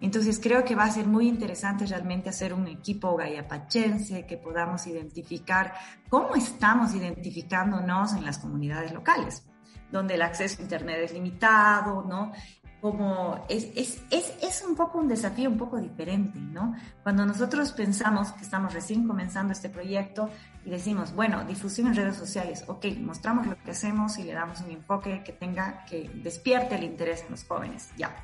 Entonces 0.00 0.40
creo 0.40 0.64
que 0.64 0.74
va 0.74 0.84
a 0.84 0.90
ser 0.90 1.06
muy 1.06 1.28
interesante 1.28 1.86
realmente 1.86 2.30
hacer 2.30 2.54
un 2.54 2.66
equipo 2.66 3.16
gallapachense 3.16 4.24
que 4.24 4.38
podamos 4.38 4.86
identificar 4.86 5.74
cómo 6.08 6.34
estamos 6.34 6.94
identificándonos 6.94 8.14
en 8.14 8.24
las 8.24 8.38
comunidades 8.38 8.92
locales 8.92 9.44
donde 9.90 10.14
el 10.14 10.22
acceso 10.22 10.58
a 10.58 10.62
Internet 10.62 10.98
es 11.02 11.12
limitado, 11.12 12.02
¿no? 12.02 12.32
Como 12.80 13.44
es, 13.48 13.68
es, 13.76 14.02
es, 14.10 14.32
es, 14.40 14.64
un 14.66 14.74
poco 14.74 14.98
un 14.98 15.08
desafío 15.08 15.50
un 15.50 15.58
poco 15.58 15.76
diferente, 15.76 16.38
¿no? 16.38 16.74
Cuando 17.02 17.26
nosotros 17.26 17.72
pensamos 17.72 18.32
que 18.32 18.42
estamos 18.42 18.72
recién 18.72 19.06
comenzando 19.06 19.52
este 19.52 19.68
proyecto 19.68 20.30
y 20.64 20.70
decimos, 20.70 21.14
bueno, 21.14 21.44
difusión 21.44 21.88
en 21.88 21.96
redes 21.96 22.16
sociales, 22.16 22.64
ok, 22.68 22.86
mostramos 23.00 23.46
lo 23.46 23.56
que 23.58 23.72
hacemos 23.72 24.16
y 24.18 24.24
le 24.24 24.32
damos 24.32 24.62
un 24.62 24.70
enfoque 24.70 25.22
que 25.22 25.32
tenga, 25.32 25.84
que 25.84 26.10
despierte 26.22 26.76
el 26.76 26.84
interés 26.84 27.22
en 27.24 27.32
los 27.32 27.44
jóvenes, 27.44 27.90
ya. 27.98 28.16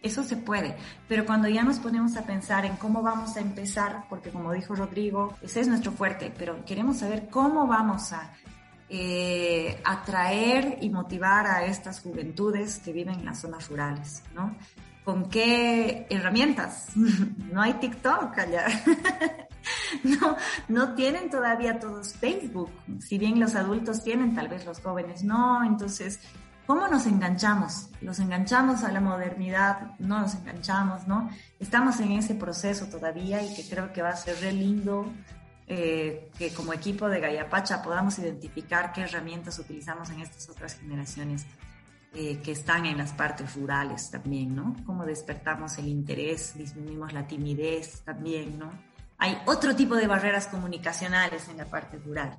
Eso 0.00 0.22
se 0.22 0.36
puede, 0.36 0.76
pero 1.08 1.24
cuando 1.24 1.48
ya 1.48 1.64
nos 1.64 1.78
ponemos 1.78 2.16
a 2.16 2.24
pensar 2.24 2.66
en 2.66 2.76
cómo 2.76 3.02
vamos 3.02 3.36
a 3.36 3.40
empezar, 3.40 4.04
porque 4.08 4.30
como 4.30 4.52
dijo 4.52 4.74
Rodrigo, 4.74 5.34
ese 5.40 5.60
es 5.60 5.66
nuestro 5.66 5.92
fuerte, 5.92 6.32
pero 6.36 6.62
queremos 6.66 6.98
saber 6.98 7.28
cómo 7.30 7.66
vamos 7.66 8.12
a 8.12 8.30
eh, 8.88 9.80
atraer 9.84 10.78
y 10.80 10.90
motivar 10.90 11.46
a 11.46 11.64
estas 11.64 12.00
juventudes 12.00 12.80
que 12.84 12.92
viven 12.92 13.20
en 13.20 13.24
las 13.24 13.40
zonas 13.40 13.68
rurales, 13.68 14.22
¿no? 14.34 14.54
¿Con 15.04 15.28
qué 15.28 16.06
herramientas? 16.10 16.88
no 17.52 17.60
hay 17.60 17.74
TikTok 17.74 18.38
allá. 18.38 18.66
no, 20.04 20.36
no 20.68 20.94
tienen 20.94 21.30
todavía 21.30 21.78
todos 21.78 22.14
Facebook. 22.14 22.70
Si 23.00 23.18
bien 23.18 23.38
los 23.40 23.54
adultos 23.54 24.02
tienen, 24.02 24.34
tal 24.34 24.48
vez 24.48 24.64
los 24.64 24.80
jóvenes 24.80 25.24
no. 25.24 25.64
Entonces, 25.64 26.20
¿cómo 26.66 26.88
nos 26.88 27.06
enganchamos? 27.06 27.88
¿Los 28.00 28.18
enganchamos 28.18 28.82
a 28.84 28.92
la 28.92 29.00
modernidad? 29.00 29.92
¿No 29.98 30.20
nos 30.20 30.34
enganchamos? 30.34 31.06
¿No? 31.06 31.30
Estamos 31.58 32.00
en 32.00 32.12
ese 32.12 32.34
proceso 32.34 32.86
todavía 32.86 33.42
y 33.42 33.54
que 33.54 33.68
creo 33.68 33.92
que 33.92 34.02
va 34.02 34.10
a 34.10 34.16
ser 34.16 34.40
re 34.40 34.52
lindo 34.52 35.12
eh, 35.66 36.30
que 36.38 36.52
como 36.52 36.72
equipo 36.72 37.08
de 37.08 37.20
Gayapacha 37.20 37.82
podamos 37.82 38.18
identificar 38.18 38.92
qué 38.92 39.02
herramientas 39.02 39.58
utilizamos 39.58 40.10
en 40.10 40.20
estas 40.20 40.48
otras 40.50 40.78
generaciones 40.78 41.46
eh, 42.12 42.40
que 42.44 42.52
están 42.52 42.86
en 42.86 42.98
las 42.98 43.12
partes 43.12 43.54
rurales 43.56 44.10
también, 44.10 44.54
¿no? 44.54 44.76
Cómo 44.84 45.04
despertamos 45.04 45.78
el 45.78 45.88
interés, 45.88 46.56
disminuimos 46.56 47.12
la 47.12 47.26
timidez 47.26 48.02
también, 48.04 48.58
¿no? 48.58 48.70
Hay 49.18 49.38
otro 49.46 49.74
tipo 49.74 49.96
de 49.96 50.06
barreras 50.06 50.46
comunicacionales 50.48 51.48
en 51.48 51.56
la 51.56 51.64
parte 51.64 51.98
rural 51.98 52.36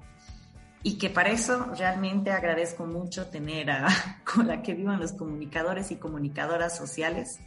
y 0.83 0.99
que 0.99 1.09
para 1.09 1.31
eso 1.31 1.73
realmente 1.77 2.31
agradezco 2.31 2.85
mucho 2.85 3.27
tener 3.27 3.71
a 3.71 3.87
con 4.23 4.47
la 4.47 4.61
que 4.61 4.75
vivan 4.75 4.99
los 4.99 5.13
comunicadores 5.13 5.89
y 5.89 5.95
comunicadoras 5.95 6.77
sociales 6.77 7.39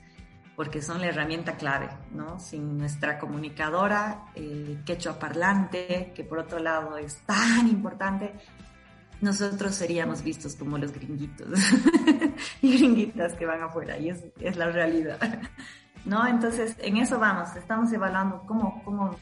porque 0.59 0.83
son 0.83 1.01
la 1.01 1.07
herramienta 1.07 1.57
clave, 1.57 1.89
¿no? 2.11 2.41
Sin 2.41 2.79
nuestra 2.79 3.17
comunicadora, 3.17 4.25
eh, 4.35 4.79
quechua 4.85 5.17
parlante, 5.17 6.11
que 6.17 6.25
por 6.25 6.41
otro 6.41 6.59
lado 6.59 6.99
es 6.99 7.19
tan 7.19 7.69
importante, 7.69 8.33
nosotros 9.21 9.73
seríamos 9.77 10.25
vistos 10.25 10.57
como 10.57 10.77
los 10.77 10.91
gringuitos 10.91 11.47
y 12.61 12.77
gringuitas 12.77 13.35
que 13.35 13.47
van 13.47 13.63
afuera, 13.63 13.99
y 13.99 14.09
es, 14.09 14.25
es 14.41 14.57
la 14.57 14.69
realidad, 14.69 15.21
¿no? 16.05 16.27
Entonces, 16.27 16.75
en 16.81 16.97
eso 16.97 17.21
vamos, 17.21 17.55
estamos 17.55 17.93
evaluando 17.93 18.43
cómo, 18.45 18.83
cómo, 18.85 19.15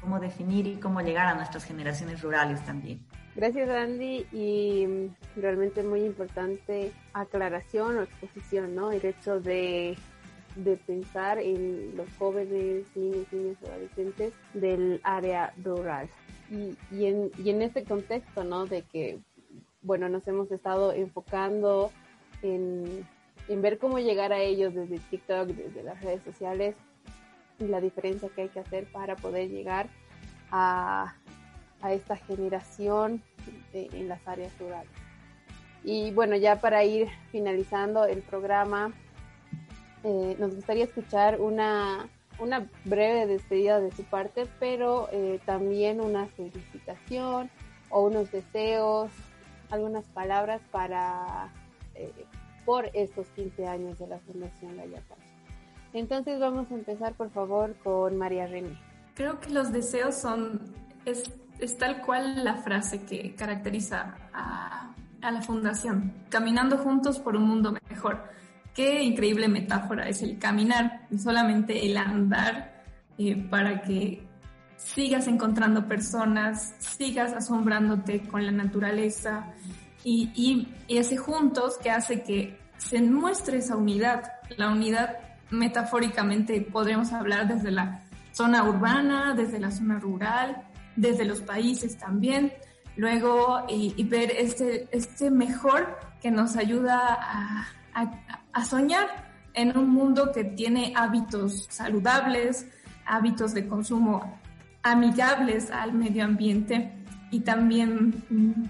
cómo 0.00 0.18
definir 0.18 0.66
y 0.66 0.74
cómo 0.74 1.02
llegar 1.02 1.28
a 1.28 1.36
nuestras 1.36 1.62
generaciones 1.66 2.20
rurales 2.20 2.64
también. 2.64 3.06
Gracias 3.36 3.70
Andy 3.70 4.26
y 4.32 5.08
realmente 5.36 5.84
muy 5.84 6.00
importante 6.00 6.90
aclaración 7.12 7.98
o 7.98 8.02
exposición, 8.02 8.74
¿no? 8.74 8.90
El 8.90 9.04
hecho 9.04 9.38
de, 9.38 9.96
de 10.64 10.76
pensar 10.76 11.38
en 11.38 11.96
los 11.96 12.08
jóvenes, 12.18 12.84
niños, 12.94 13.26
niños, 13.32 13.56
adolescentes 13.64 14.34
del 14.54 15.00
área 15.02 15.52
rural. 15.62 16.08
Y, 16.50 16.76
y, 16.90 17.06
en, 17.06 17.30
y 17.38 17.50
en 17.50 17.62
este 17.62 17.84
contexto, 17.84 18.44
¿no? 18.44 18.66
De 18.66 18.82
que, 18.82 19.18
bueno, 19.82 20.08
nos 20.08 20.26
hemos 20.26 20.50
estado 20.50 20.92
enfocando 20.92 21.90
en, 22.42 23.06
en 23.48 23.62
ver 23.62 23.78
cómo 23.78 23.98
llegar 23.98 24.32
a 24.32 24.40
ellos 24.40 24.74
desde 24.74 24.98
TikTok, 24.98 25.48
desde 25.48 25.82
las 25.82 26.02
redes 26.02 26.22
sociales 26.24 26.74
y 27.58 27.64
la 27.64 27.80
diferencia 27.80 28.28
que 28.28 28.42
hay 28.42 28.48
que 28.48 28.60
hacer 28.60 28.86
para 28.90 29.16
poder 29.16 29.48
llegar 29.48 29.88
a, 30.50 31.14
a 31.82 31.92
esta 31.92 32.16
generación 32.16 33.22
en 33.72 34.08
las 34.08 34.26
áreas 34.26 34.52
rurales. 34.58 34.90
Y 35.84 36.10
bueno, 36.10 36.36
ya 36.36 36.60
para 36.60 36.84
ir 36.84 37.08
finalizando 37.30 38.04
el 38.04 38.22
programa, 38.22 38.92
eh, 40.04 40.36
nos 40.38 40.54
gustaría 40.54 40.84
escuchar 40.84 41.40
una, 41.40 42.08
una 42.38 42.68
breve 42.84 43.26
despedida 43.26 43.80
de 43.80 43.90
su 43.92 44.04
parte, 44.04 44.46
pero 44.58 45.08
eh, 45.12 45.40
también 45.44 46.00
una 46.00 46.26
felicitación 46.26 47.50
o 47.90 48.02
unos 48.02 48.30
deseos, 48.30 49.10
algunas 49.70 50.04
palabras 50.06 50.60
para 50.70 51.48
eh, 51.94 52.12
por 52.64 52.90
estos 52.94 53.26
15 53.36 53.66
años 53.66 53.98
de 53.98 54.06
la 54.06 54.18
Fundación 54.20 54.76
La 54.76 54.84
Entonces 55.92 56.38
vamos 56.40 56.70
a 56.70 56.74
empezar 56.74 57.14
por 57.14 57.30
favor 57.30 57.74
con 57.82 58.16
María 58.16 58.46
René. 58.46 58.78
Creo 59.14 59.40
que 59.40 59.50
los 59.50 59.72
deseos 59.72 60.14
son 60.14 60.60
es, 61.04 61.30
es 61.58 61.78
tal 61.78 62.02
cual 62.02 62.44
la 62.44 62.56
frase 62.56 63.04
que 63.04 63.34
caracteriza 63.34 64.14
a, 64.32 64.94
a 65.20 65.30
la 65.30 65.42
fundación, 65.42 66.12
caminando 66.28 66.78
juntos 66.78 67.18
por 67.18 67.36
un 67.36 67.44
mundo 67.44 67.76
mejor. 67.88 68.22
Qué 68.80 69.02
increíble 69.02 69.46
metáfora 69.46 70.08
es 70.08 70.22
el 70.22 70.38
caminar, 70.38 71.06
solamente 71.22 71.84
el 71.84 71.98
andar 71.98 72.82
eh, 73.18 73.36
para 73.36 73.82
que 73.82 74.26
sigas 74.78 75.26
encontrando 75.26 75.86
personas, 75.86 76.76
sigas 76.78 77.34
asombrándote 77.34 78.22
con 78.22 78.42
la 78.42 78.52
naturaleza 78.52 79.52
y, 80.02 80.32
y, 80.34 80.66
y, 80.88 80.96
ese 80.96 81.18
juntos 81.18 81.76
que 81.76 81.90
hace 81.90 82.22
que 82.22 82.58
se 82.78 83.02
muestre 83.02 83.58
esa 83.58 83.76
unidad. 83.76 84.32
La 84.56 84.70
unidad 84.70 85.18
metafóricamente 85.50 86.62
podremos 86.62 87.12
hablar 87.12 87.48
desde 87.48 87.72
la 87.72 88.00
zona 88.32 88.64
urbana, 88.64 89.34
desde 89.34 89.60
la 89.60 89.72
zona 89.72 89.98
rural, 89.98 90.56
desde 90.96 91.26
los 91.26 91.42
países 91.42 91.98
también. 91.98 92.50
Luego, 92.96 93.62
y, 93.68 93.92
y 93.98 94.04
ver 94.04 94.30
este, 94.30 94.88
este 94.90 95.30
mejor 95.30 95.98
que 96.22 96.30
nos 96.30 96.56
ayuda 96.56 97.18
a, 97.20 97.68
a, 97.94 98.64
soñar 98.64 99.08
en 99.54 99.76
un 99.76 99.90
mundo 99.90 100.32
que 100.32 100.44
tiene 100.44 100.92
hábitos 100.96 101.66
saludables, 101.70 102.66
hábitos 103.06 103.54
de 103.54 103.66
consumo 103.66 104.38
amigables 104.82 105.70
al 105.70 105.92
medio 105.92 106.24
ambiente 106.24 106.92
y 107.30 107.40
también 107.40 108.24
mm, 108.30 108.64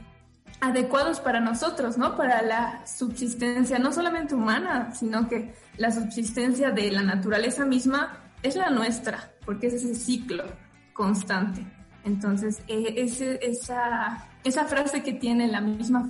adecuados 0.61 1.21
para 1.21 1.41
nosotros, 1.41 1.97
¿no? 1.99 2.16
Para 2.16 2.43
la 2.43 2.87
subsistencia 2.87 3.79
no 3.79 3.93
solamente 3.93 4.35
humana, 4.35 4.93
sino 4.93 5.29
que 5.29 5.55
la 5.77 5.91
subsistencia 5.91 6.71
de 6.71 6.91
la 6.91 7.03
naturaleza 7.03 7.64
misma 7.64 8.18
es 8.43 8.57
la 8.57 8.71
nuestra, 8.71 9.33
porque 9.45 9.68
es 9.68 9.75
ese 9.75 9.95
ciclo 9.95 10.45
constante. 10.93 11.64
Entonces, 12.05 12.62
eh, 12.68 12.95
esa, 13.43 14.29
esa 14.45 14.64
frase 14.64 15.03
que 15.03 15.12
tiene 15.12 15.49
la 15.49 15.61
misma 15.61 16.09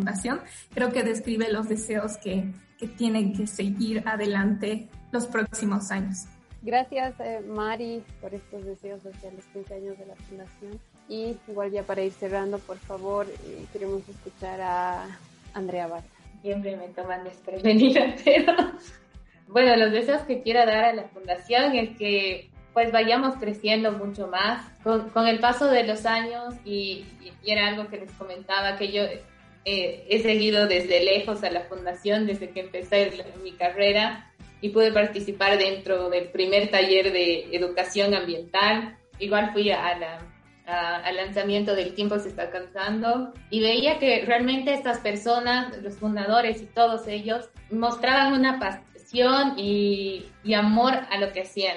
fundación 0.00 0.40
creo 0.74 0.92
que 0.92 1.02
describe 1.02 1.52
los 1.52 1.68
deseos 1.68 2.16
que, 2.16 2.44
que 2.78 2.88
tienen 2.88 3.34
que 3.34 3.46
seguir 3.46 4.02
adelante 4.06 4.88
los 5.12 5.26
próximos 5.26 5.90
años. 5.90 6.26
Gracias, 6.62 7.18
eh, 7.20 7.40
Mari, 7.46 8.02
por 8.20 8.34
estos 8.34 8.64
deseos 8.64 9.00
hacia 9.06 9.30
los 9.30 9.44
15 9.46 9.74
años 9.74 9.98
de 9.98 10.06
la 10.06 10.14
Fundación. 10.14 10.78
Y 11.08 11.36
igual 11.48 11.70
ya 11.70 11.82
para 11.82 12.02
ir 12.02 12.12
cerrando, 12.12 12.58
por 12.58 12.76
favor, 12.78 13.26
eh, 13.26 13.64
queremos 13.72 14.06
escuchar 14.08 14.60
a 14.60 15.18
Andrea 15.54 15.86
Barca. 15.86 16.08
Siempre 16.42 16.76
me 16.76 16.88
toman 16.88 17.24
desprevenida, 17.24 18.14
pero 18.24 18.54
bueno, 19.48 19.76
los 19.76 19.92
deseos 19.92 20.22
que 20.22 20.42
quiero 20.42 20.60
dar 20.60 20.84
a 20.84 20.92
la 20.92 21.04
Fundación 21.04 21.74
es 21.74 21.96
que 21.96 22.50
pues 22.72 22.92
vayamos 22.92 23.34
creciendo 23.36 23.92
mucho 23.92 24.28
más 24.28 24.64
con, 24.82 25.10
con 25.10 25.26
el 25.26 25.40
paso 25.40 25.66
de 25.66 25.84
los 25.84 26.06
años 26.06 26.54
y, 26.64 27.04
y, 27.20 27.50
era 27.50 27.68
algo 27.68 27.88
que 27.88 27.98
les 27.98 28.12
comentaba 28.12 28.76
que 28.76 28.92
yo 28.92 29.02
eh, 29.64 30.06
he 30.08 30.20
seguido 30.20 30.66
desde 30.66 31.04
lejos 31.04 31.42
a 31.42 31.50
la 31.50 31.62
fundación 31.62 32.26
desde 32.26 32.50
que 32.50 32.60
empecé 32.60 33.10
mi 33.42 33.52
carrera 33.52 34.32
y 34.60 34.70
pude 34.70 34.92
participar 34.92 35.58
dentro 35.58 36.10
del 36.10 36.28
primer 36.28 36.70
taller 36.70 37.12
de 37.12 37.48
educación 37.52 38.14
ambiental. 38.14 38.96
Igual 39.18 39.52
fui 39.52 39.70
a 39.70 39.98
la, 39.98 40.26
a, 40.66 40.96
al 40.96 41.16
lanzamiento 41.16 41.74
del 41.74 41.94
tiempo 41.94 42.18
se 42.18 42.28
está 42.28 42.50
cansando 42.50 43.32
y 43.50 43.60
veía 43.60 43.98
que 43.98 44.24
realmente 44.24 44.72
estas 44.72 44.98
personas, 45.00 45.76
los 45.82 45.96
fundadores 45.96 46.62
y 46.62 46.66
todos 46.66 47.06
ellos, 47.06 47.48
mostraban 47.70 48.32
una 48.32 48.58
pasión 48.58 49.58
y, 49.58 50.26
y 50.42 50.54
amor 50.54 50.94
a 51.10 51.18
lo 51.18 51.32
que 51.32 51.42
hacían. 51.42 51.76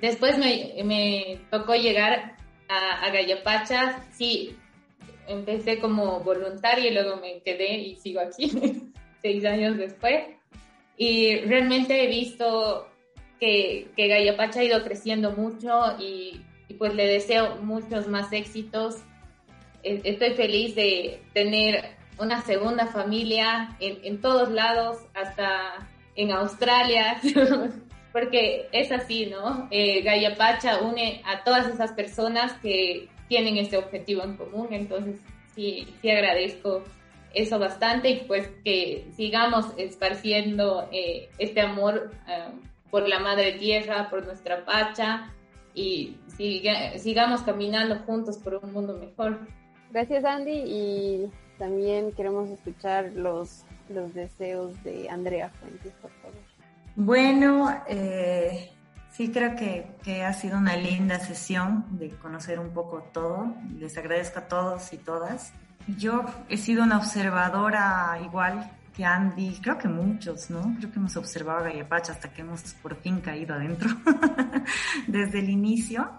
Después 0.00 0.38
me, 0.38 0.82
me 0.84 1.40
tocó 1.50 1.74
llegar 1.74 2.36
a, 2.68 3.04
a 3.06 3.10
Gallapacha, 3.10 4.04
sí, 4.12 4.56
empecé 5.28 5.78
como 5.78 6.20
voluntaria 6.20 6.90
y 6.90 6.94
luego 6.94 7.16
me 7.16 7.40
quedé 7.42 7.78
y 7.78 7.96
sigo 7.96 8.20
aquí 8.20 8.50
seis 9.22 9.44
años 9.44 9.76
después. 9.76 10.24
Y 10.96 11.36
realmente 11.40 12.04
he 12.04 12.08
visto 12.08 12.88
que, 13.38 13.88
que 13.96 14.08
Gallapacha 14.08 14.60
ha 14.60 14.64
ido 14.64 14.82
creciendo 14.82 15.32
mucho 15.32 15.96
y, 15.98 16.40
y, 16.68 16.74
pues 16.74 16.94
le 16.94 17.06
deseo 17.06 17.56
muchos 17.56 18.08
más 18.08 18.32
éxitos. 18.32 18.96
E, 19.82 20.00
estoy 20.04 20.34
feliz 20.34 20.74
de 20.74 21.20
tener 21.34 21.96
una 22.18 22.40
segunda 22.42 22.86
familia 22.86 23.76
en, 23.78 23.98
en 24.04 24.20
todos 24.20 24.50
lados, 24.50 24.98
hasta 25.14 25.86
en 26.14 26.32
Australia, 26.32 27.20
porque 28.12 28.68
es 28.72 28.90
así, 28.90 29.26
¿no? 29.26 29.68
Eh, 29.70 30.02
Gallapacha 30.02 30.78
une 30.80 31.20
a 31.26 31.44
todas 31.44 31.68
esas 31.68 31.92
personas 31.92 32.54
que 32.62 33.10
tienen 33.28 33.56
este 33.56 33.76
objetivo 33.76 34.22
en 34.22 34.36
común, 34.36 34.68
entonces 34.70 35.16
sí, 35.54 35.94
sí 36.00 36.10
agradezco 36.10 36.82
eso 37.34 37.58
bastante 37.58 38.10
y 38.10 38.24
pues 38.24 38.48
que 38.64 39.06
sigamos 39.14 39.66
esparciendo 39.76 40.88
eh, 40.90 41.28
este 41.38 41.60
amor 41.60 42.10
uh, 42.26 42.90
por 42.90 43.08
la 43.08 43.18
madre 43.20 43.52
tierra, 43.52 44.08
por 44.08 44.24
nuestra 44.24 44.64
pacha 44.64 45.32
y 45.74 46.16
siga, 46.28 46.98
sigamos 46.98 47.42
caminando 47.42 47.98
juntos 48.06 48.38
por 48.38 48.54
un 48.56 48.72
mundo 48.72 48.96
mejor. 48.96 49.40
Gracias 49.90 50.24
Andy 50.24 50.62
y 50.64 51.30
también 51.58 52.12
queremos 52.12 52.48
escuchar 52.50 53.12
los, 53.14 53.64
los 53.88 54.14
deseos 54.14 54.82
de 54.82 55.08
Andrea 55.10 55.50
Fuentes, 55.60 55.92
por 56.00 56.10
favor. 56.22 56.36
Bueno, 56.96 57.82
eh, 57.88 58.70
sí 59.16 59.30
creo 59.30 59.56
que, 59.56 59.96
que, 60.02 60.24
ha 60.24 60.32
sido 60.32 60.58
una 60.58 60.76
linda 60.76 61.18
sesión 61.18 61.86
de 61.98 62.10
conocer 62.10 62.58
un 62.58 62.70
poco 62.70 63.02
todo. 63.12 63.54
Les 63.78 63.96
agradezco 63.96 64.40
a 64.40 64.42
todos 64.42 64.92
y 64.92 64.98
todas. 64.98 65.52
Yo 65.86 66.24
he 66.48 66.58
sido 66.58 66.82
una 66.82 66.98
observadora 66.98 68.18
igual 68.22 68.70
que 68.94 69.04
Andy, 69.04 69.58
creo 69.62 69.78
que 69.78 69.88
muchos, 69.88 70.50
¿no? 70.50 70.74
Creo 70.78 70.90
que 70.90 70.98
hemos 70.98 71.16
observado 71.16 71.60
a 71.60 71.62
Gallapacha 71.64 72.12
hasta 72.12 72.30
que 72.30 72.42
hemos 72.42 72.62
por 72.82 72.96
fin 72.96 73.20
caído 73.20 73.54
adentro 73.54 73.88
desde 75.06 75.38
el 75.38 75.50
inicio. 75.50 76.10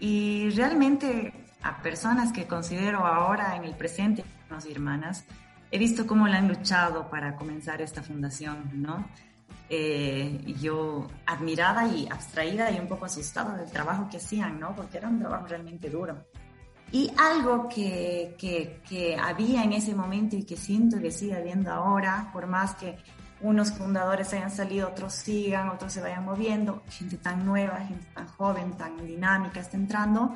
Y 0.00 0.50
realmente 0.50 1.32
a 1.62 1.80
personas 1.82 2.32
que 2.32 2.46
considero 2.46 3.06
ahora 3.06 3.56
en 3.56 3.64
el 3.64 3.74
presente, 3.74 4.24
hermanos 4.44 4.66
y 4.66 4.72
hermanas, 4.72 5.24
he 5.70 5.78
visto 5.78 6.06
cómo 6.06 6.26
la 6.26 6.38
han 6.38 6.48
luchado 6.48 7.08
para 7.10 7.36
comenzar 7.36 7.80
esta 7.80 8.02
fundación, 8.02 8.70
¿no? 8.74 9.08
Eh, 9.68 10.54
yo 10.60 11.08
admirada 11.24 11.88
y 11.88 12.06
abstraída 12.06 12.70
y 12.70 12.78
un 12.78 12.86
poco 12.86 13.06
asustada 13.06 13.56
del 13.56 13.70
trabajo 13.70 14.08
que 14.10 14.18
hacían, 14.18 14.60
¿no? 14.60 14.74
Porque 14.76 14.98
era 14.98 15.08
un 15.08 15.18
trabajo 15.18 15.46
realmente 15.46 15.88
duro. 15.88 16.26
Y 16.92 17.10
algo 17.16 17.68
que, 17.68 18.36
que, 18.38 18.82
que, 18.88 19.16
había 19.16 19.64
en 19.64 19.72
ese 19.72 19.94
momento 19.94 20.36
y 20.36 20.44
que 20.44 20.56
siento 20.56 21.00
que 21.00 21.10
sigue 21.10 21.34
habiendo 21.34 21.72
ahora, 21.72 22.30
por 22.32 22.46
más 22.46 22.74
que 22.74 22.98
unos 23.40 23.72
fundadores 23.72 24.32
hayan 24.32 24.50
salido, 24.50 24.88
otros 24.88 25.14
sigan, 25.14 25.70
otros 25.70 25.92
se 25.92 26.00
vayan 26.00 26.24
moviendo, 26.24 26.82
gente 26.88 27.16
tan 27.16 27.44
nueva, 27.44 27.78
gente 27.80 28.06
tan 28.14 28.26
joven, 28.26 28.72
tan 28.76 28.96
dinámica 29.06 29.60
está 29.60 29.76
entrando. 29.76 30.34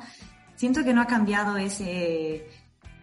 Siento 0.55 0.83
que 0.83 0.93
no 0.93 1.01
ha 1.01 1.07
cambiado 1.07 1.55
ese, 1.55 2.49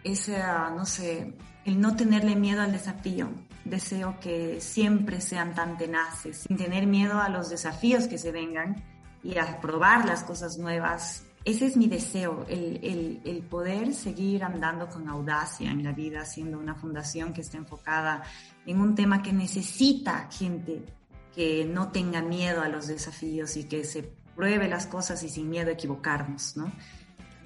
ese, 0.03 0.37
no 0.75 0.85
sé, 0.85 1.33
el 1.65 1.81
no 1.81 1.95
tenerle 1.95 2.35
miedo 2.35 2.61
al 2.61 2.71
desafío. 2.71 3.29
Deseo 3.69 4.19
que 4.19 4.61
siempre 4.61 5.21
sean 5.21 5.53
tan 5.53 5.77
tenaces, 5.77 6.45
sin 6.47 6.57
tener 6.57 6.87
miedo 6.87 7.19
a 7.19 7.29
los 7.29 7.49
desafíos 7.49 8.07
que 8.07 8.17
se 8.17 8.31
vengan 8.31 8.83
y 9.23 9.37
a 9.37 9.59
probar 9.59 10.05
las 10.05 10.23
cosas 10.23 10.57
nuevas. 10.57 11.25
Ese 11.43 11.65
es 11.65 11.77
mi 11.77 11.87
deseo, 11.87 12.45
el, 12.49 13.21
el, 13.23 13.41
poder 13.43 13.93
seguir 13.93 14.43
andando 14.43 14.87
con 14.87 15.07
audacia 15.07 15.71
en 15.71 15.83
la 15.83 15.91
vida, 15.91 16.25
siendo 16.25 16.59
una 16.59 16.75
fundación 16.75 17.33
que 17.33 17.41
esté 17.41 17.57
enfocada 17.57 18.23
en 18.65 18.81
un 18.81 18.95
tema 18.95 19.21
que 19.21 19.31
necesita 19.31 20.29
gente 20.29 20.83
que 21.33 21.65
no 21.65 21.89
tenga 21.89 22.21
miedo 22.21 22.61
a 22.61 22.67
los 22.67 22.87
desafíos 22.87 23.55
y 23.57 23.65
que 23.65 23.83
se 23.83 24.11
pruebe 24.35 24.67
las 24.67 24.87
cosas 24.87 25.23
y 25.23 25.29
sin 25.29 25.49
miedo 25.49 25.69
a 25.69 25.73
equivocarnos, 25.73 26.57
¿no? 26.57 26.71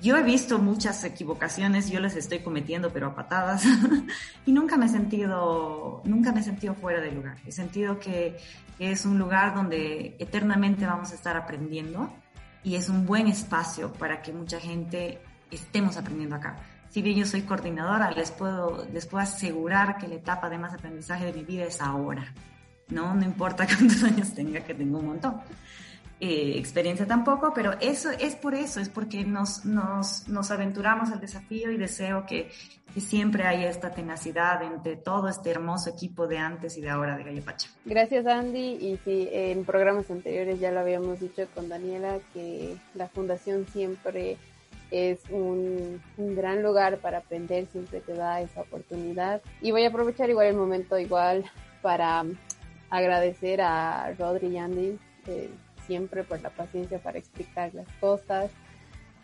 Yo 0.02 0.18
he 0.18 0.24
visto 0.24 0.58
muchas 0.58 1.04
equivocaciones, 1.04 1.92
yo 1.92 2.00
las 2.00 2.16
estoy 2.16 2.40
cometiendo, 2.40 2.92
pero 2.92 3.08
a 3.08 3.16
patadas, 3.16 3.64
y 4.48 4.52
nunca 4.52 4.76
me 4.76 4.88
he 4.88 4.90
sentido, 4.90 6.02
nunca 6.06 6.32
me 6.32 6.40
he 6.40 6.44
sentido 6.44 6.74
fuera 6.74 7.00
de 7.00 7.12
lugar. 7.12 7.38
He 7.46 7.52
sentido 7.52 8.00
que, 8.00 8.38
es 8.80 9.06
un 9.06 9.20
lugar 9.20 9.54
donde 9.54 10.16
eternamente 10.18 10.88
vamos 10.88 11.12
a 11.12 11.16
estar 11.16 11.38
aprendiendo 11.38 12.12
y 12.64 12.76
es 12.76 12.90
un 12.90 13.06
buen 13.06 13.28
espacio 13.28 13.94
para 13.94 14.24
que 14.24 14.34
mucha 14.34 14.60
gente 14.60 15.20
estemos 15.52 15.98
aprendiendo 15.98 16.36
acá. 16.36 16.56
Si 16.90 17.04
bien 17.04 17.20
yo 17.20 17.28
soy 17.28 17.44
coordinadora, 17.44 18.10
les 18.10 18.32
puedo, 18.32 18.88
les 18.92 19.06
puedo 19.06 19.22
asegurar 19.22 20.00
que 20.00 20.08
la 20.08 20.16
etapa 20.16 20.50
de 20.50 20.58
más 20.58 20.74
aprendizaje 20.74 21.26
de 21.26 21.34
mi 21.34 21.44
vida 21.44 21.66
es 21.66 21.80
ahora. 21.80 22.34
No, 22.90 23.14
no 23.14 23.24
importa 23.24 23.68
cuántos 23.78 24.04
años 24.04 24.34
tenga, 24.34 24.62
que 24.62 24.74
tengo 24.74 24.98
un 24.98 25.06
montón. 25.06 25.42
Eh, 26.24 26.54
experiencia 26.60 27.08
tampoco, 27.08 27.52
pero 27.52 27.72
eso 27.82 28.12
es 28.12 28.36
por 28.36 28.54
eso, 28.54 28.80
es 28.80 28.90
porque 28.90 29.26
nos, 29.26 29.66
nos, 29.66 30.28
nos 30.28 30.52
aventuramos 30.52 31.10
al 31.10 31.20
desafío 31.20 31.72
y 31.72 31.78
deseo 31.78 32.28
que, 32.28 32.52
que, 32.94 33.02
siempre 33.02 33.48
haya 33.48 33.68
esta 33.68 33.90
tenacidad 33.90 34.62
entre 34.62 34.98
todo 34.98 35.30
este 35.30 35.50
hermoso 35.50 35.90
equipo 35.90 36.28
de 36.28 36.38
antes 36.38 36.78
y 36.78 36.82
de 36.82 36.92
ahora 36.92 37.18
de 37.18 37.24
Gallo 37.24 37.44
Pacha. 37.44 37.72
Gracias 37.86 38.28
Andy, 38.28 38.60
y 38.60 39.00
sí, 39.04 39.30
en 39.32 39.66
programas 39.66 40.12
anteriores 40.12 40.60
ya 40.60 40.70
lo 40.70 40.82
habíamos 40.82 41.20
dicho 41.20 41.48
con 41.56 41.70
Daniela, 41.70 42.20
que 42.36 42.78
la 42.94 43.08
fundación 43.08 43.66
siempre 43.74 44.38
es 44.92 45.22
un, 45.32 46.00
un, 46.18 46.36
gran 46.36 46.62
lugar 46.62 47.00
para 47.00 47.18
aprender, 47.18 47.66
siempre 47.72 48.00
te 48.00 48.14
da 48.14 48.42
esa 48.42 48.62
oportunidad. 48.62 49.42
Y 49.60 49.72
voy 49.72 49.86
a 49.86 49.88
aprovechar 49.88 50.30
igual 50.30 50.46
el 50.46 50.56
momento 50.56 51.00
igual 51.00 51.46
para 51.82 52.26
agradecer 52.92 53.60
a 53.62 54.14
Rodri 54.20 54.50
y 54.50 54.58
Andy. 54.60 55.00
Eh, 55.26 55.50
siempre 55.86 56.24
por 56.24 56.42
la 56.42 56.50
paciencia 56.50 57.00
para 57.00 57.18
explicar 57.18 57.74
las 57.74 57.88
cosas 58.00 58.52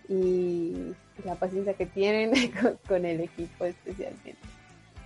y 0.10 0.94
la 1.26 1.36
paciencia 1.36 1.74
que 1.74 1.86
tienen 1.86 2.32
con, 2.88 3.06
el 3.06 3.22
equipo 3.22 3.66
especialmente. 3.66 4.38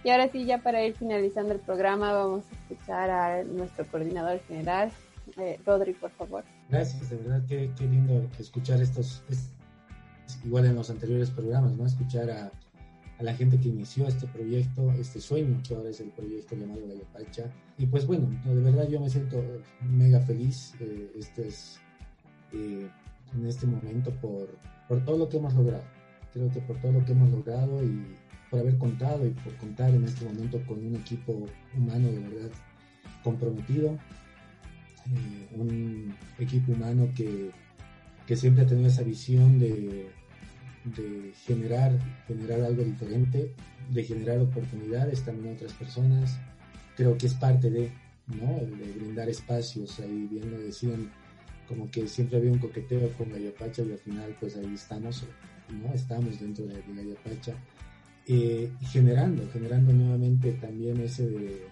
Y 0.04 0.10
ahora 0.10 0.30
sí, 0.30 0.46
ya 0.46 0.60
para 0.60 0.84
ir 0.84 0.96
finalizando 0.96 1.54
el 1.54 1.60
programa, 1.60 2.12
vamos 2.14 2.46
a 2.50 2.56
escuchar 2.56 3.10
a 3.10 3.44
nuestro 3.44 3.86
coordinador 3.88 4.40
general, 4.48 4.92
eh, 5.38 5.60
Rodri, 5.66 5.94
por 5.94 6.10
favor. 6.12 6.44
Gracias, 6.70 7.10
de 7.10 7.18
verdad, 7.18 7.42
qué, 7.48 7.72
qué 7.78 7.86
lindo 7.86 8.28
escuchar 8.40 8.82
estos, 8.82 9.24
igual 10.44 10.66
en 10.66 10.76
los 10.76 10.90
anteriores 10.90 11.30
programas, 11.30 11.74
¿no? 11.74 11.86
Escuchar 11.86 12.32
a, 12.32 12.52
a 13.22 13.24
la 13.24 13.36
gente 13.36 13.60
que 13.60 13.70
inició 13.70 14.08
este 14.08 14.26
proyecto, 14.26 14.92
este 14.94 15.22
sueño 15.22 15.62
que 15.66 15.76
ahora 15.76 15.90
es 15.90 16.00
el 16.00 16.10
proyecto 16.10 16.56
llamado 16.56 16.82
Pacha. 17.14 17.52
Y 17.78 17.86
pues 17.86 18.08
bueno, 18.08 18.28
de 18.44 18.62
verdad 18.62 18.90
yo 18.90 19.00
me 19.00 19.10
siento 19.10 19.44
mega 19.80 20.20
feliz 20.22 20.74
eh, 20.80 21.12
este 21.16 21.48
es, 21.48 21.80
eh, 22.52 22.90
en 23.36 23.46
este 23.46 23.68
momento 23.68 24.10
por, 24.22 24.50
por 24.88 25.06
todo 25.06 25.20
lo 25.20 25.30
que 25.30 25.38
hemos 25.38 25.54
logrado. 25.54 25.84
Creo 26.34 26.50
que 26.50 26.62
por 26.62 26.82
todo 26.82 26.94
lo 26.94 27.06
que 27.06 27.12
hemos 27.12 27.30
logrado 27.30 27.84
y 27.84 28.02
por 28.50 28.60
haber 28.60 28.78
contado 28.80 29.28
y 29.28 29.30
por 29.30 29.56
contar 29.58 29.92
en 29.94 30.04
este 30.04 30.26
momento 30.26 30.60
con 30.66 30.84
un 30.84 30.96
equipo 30.96 31.46
humano 31.78 32.08
de 32.10 32.20
verdad 32.20 32.50
comprometido, 33.24 34.00
eh, 35.14 35.48
un 35.56 36.16
equipo 36.40 36.72
humano 36.72 37.08
que, 37.16 37.52
que 38.26 38.36
siempre 38.36 38.64
ha 38.64 38.68
tenido 38.68 38.88
esa 38.88 39.04
visión 39.04 39.60
de 39.60 40.10
de 40.86 41.32
generar, 41.46 41.98
generar 42.28 42.62
algo 42.62 42.84
diferente, 42.84 43.54
de 43.90 44.04
generar 44.04 44.40
oportunidades 44.40 45.24
también 45.24 45.54
a 45.54 45.58
otras 45.58 45.74
personas. 45.74 46.40
Creo 46.96 47.18
que 47.18 47.28
es 47.28 47.34
parte 47.34 47.70
de, 47.70 47.92
¿no? 48.28 48.60
brindar 48.96 49.30
espacios. 49.30 50.00
Ahí 50.00 50.28
bien 50.30 50.52
lo 50.52 50.60
decían, 50.60 51.12
como 51.68 51.90
que 51.90 52.08
siempre 52.08 52.38
había 52.38 52.52
un 52.52 52.60
coqueteo 52.60 53.10
con 53.18 53.32
Gallapacha 53.32 53.84
y 53.84 53.92
al 53.92 54.00
final 54.00 54.36
pues 54.40 54.58
ahí 54.58 54.74
estamos, 54.74 55.24
¿no? 55.70 55.94
Estamos 55.94 56.40
dentro 56.40 56.66
de, 56.66 56.76
de. 56.76 57.18
Eh, 58.28 58.72
generando, 58.82 59.50
generando 59.52 59.92
nuevamente 59.92 60.52
también 60.54 61.02
ese 61.02 61.28
de 61.28 61.66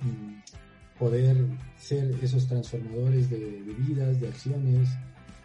mm, 0.00 0.98
poder 0.98 1.36
ser 1.78 2.12
esos 2.22 2.48
transformadores 2.48 3.30
de, 3.30 3.38
de 3.38 3.74
vidas, 3.74 4.20
de 4.20 4.28
acciones, 4.28 4.88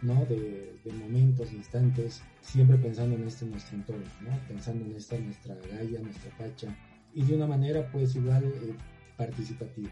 ¿no? 0.02 0.24
De, 0.26 0.72
de 0.84 0.92
momentos, 0.92 1.52
instantes, 1.52 2.22
siempre 2.42 2.76
pensando 2.76 3.16
en 3.16 3.26
este 3.26 3.46
nuestro 3.46 3.76
entorno, 3.76 4.04
¿no? 4.22 4.38
pensando 4.48 4.84
en 4.84 4.94
esta 4.94 5.18
nuestra 5.18 5.54
galla, 5.54 6.00
nuestra 6.00 6.30
pacha, 6.36 6.76
y 7.14 7.22
de 7.22 7.34
una 7.34 7.46
manera 7.46 7.90
pues 7.90 8.14
igual 8.14 8.44
eh, 8.44 8.74
participativa. 9.16 9.90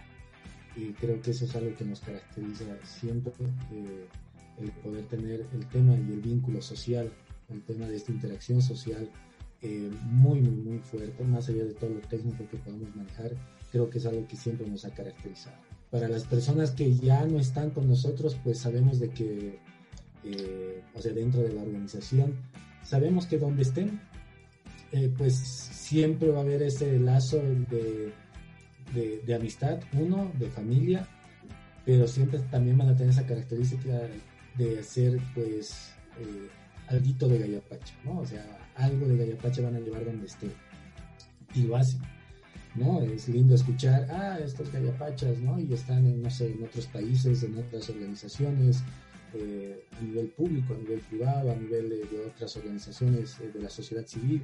Y 0.76 0.92
creo 0.92 1.20
que 1.22 1.30
eso 1.30 1.44
es 1.44 1.54
algo 1.56 1.74
que 1.76 1.84
nos 1.84 2.00
caracteriza 2.00 2.64
siempre, 2.84 3.32
eh, 3.72 4.06
el 4.58 4.70
poder 4.82 5.04
tener 5.06 5.46
el 5.52 5.66
tema 5.66 5.94
y 5.94 6.12
el 6.12 6.20
vínculo 6.20 6.60
social, 6.62 7.10
el 7.48 7.62
tema 7.62 7.86
de 7.86 7.96
esta 7.96 8.12
interacción 8.12 8.62
social 8.62 9.10
eh, 9.62 9.90
muy, 10.04 10.40
muy, 10.40 10.56
muy 10.56 10.78
fuerte, 10.80 11.24
más 11.24 11.48
allá 11.48 11.64
de 11.64 11.74
todo 11.74 11.90
lo 11.90 12.00
técnico 12.00 12.46
que 12.50 12.58
podemos 12.58 12.94
manejar, 12.94 13.32
creo 13.72 13.88
que 13.88 13.98
es 13.98 14.06
algo 14.06 14.26
que 14.28 14.36
siempre 14.36 14.66
nos 14.66 14.84
ha 14.84 14.90
caracterizado. 14.90 15.56
Para 15.90 16.08
las 16.08 16.24
personas 16.24 16.72
que 16.72 16.94
ya 16.94 17.24
no 17.24 17.38
están 17.38 17.70
con 17.70 17.88
nosotros, 17.88 18.36
pues 18.44 18.58
sabemos 18.58 19.00
de 19.00 19.10
que 19.10 19.60
eh, 20.24 20.82
o 20.94 21.00
sea, 21.00 21.12
dentro 21.12 21.42
de 21.42 21.52
la 21.52 21.62
organización, 21.62 22.34
sabemos 22.82 23.26
que 23.26 23.38
donde 23.38 23.62
estén, 23.62 24.00
eh, 24.92 25.12
pues 25.16 25.34
siempre 25.36 26.28
va 26.30 26.38
a 26.38 26.42
haber 26.42 26.62
ese 26.62 26.98
lazo 26.98 27.38
de, 27.38 28.12
de, 29.26 29.34
amistad, 29.34 29.80
uno, 29.92 30.30
de 30.38 30.48
familia, 30.50 31.08
pero 31.84 32.06
siempre 32.06 32.38
también 32.50 32.78
van 32.78 32.88
a 32.88 32.96
tener 32.96 33.10
esa 33.10 33.26
característica 33.26 34.02
de 34.56 34.78
hacer, 34.78 35.18
pues, 35.34 35.92
eh, 36.20 36.48
algo 36.88 37.28
de 37.28 37.38
Gallapacha, 37.38 37.94
¿no? 38.04 38.20
O 38.20 38.26
sea, 38.26 38.44
algo 38.76 39.06
de 39.06 39.16
Gallapacha 39.16 39.62
van 39.62 39.76
a 39.76 39.80
llevar 39.80 40.04
donde 40.04 40.26
estén. 40.26 40.52
Y 41.54 41.62
lo 41.62 41.76
hacen. 41.76 42.00
¿no? 42.74 43.00
Es 43.02 43.28
lindo 43.28 43.54
escuchar, 43.54 44.08
ah, 44.10 44.38
estos 44.44 44.70
gallapachas, 44.72 45.38
¿no? 45.38 45.58
Y 45.58 45.72
están 45.72 46.04
en, 46.06 46.22
no 46.22 46.30
sé, 46.30 46.52
en 46.52 46.64
otros 46.64 46.86
países, 46.86 47.42
en 47.42 47.56
otras 47.58 47.88
organizaciones, 47.90 48.82
eh, 49.34 49.84
a 49.98 50.00
nivel 50.02 50.28
público, 50.28 50.74
a 50.74 50.78
nivel 50.78 51.00
privado, 51.00 51.52
a 51.52 51.56
nivel 51.56 51.88
de, 51.88 52.26
otras 52.26 52.56
organizaciones 52.56 53.38
eh, 53.40 53.50
de 53.52 53.60
la 53.60 53.68
sociedad 53.68 54.06
civil, 54.06 54.42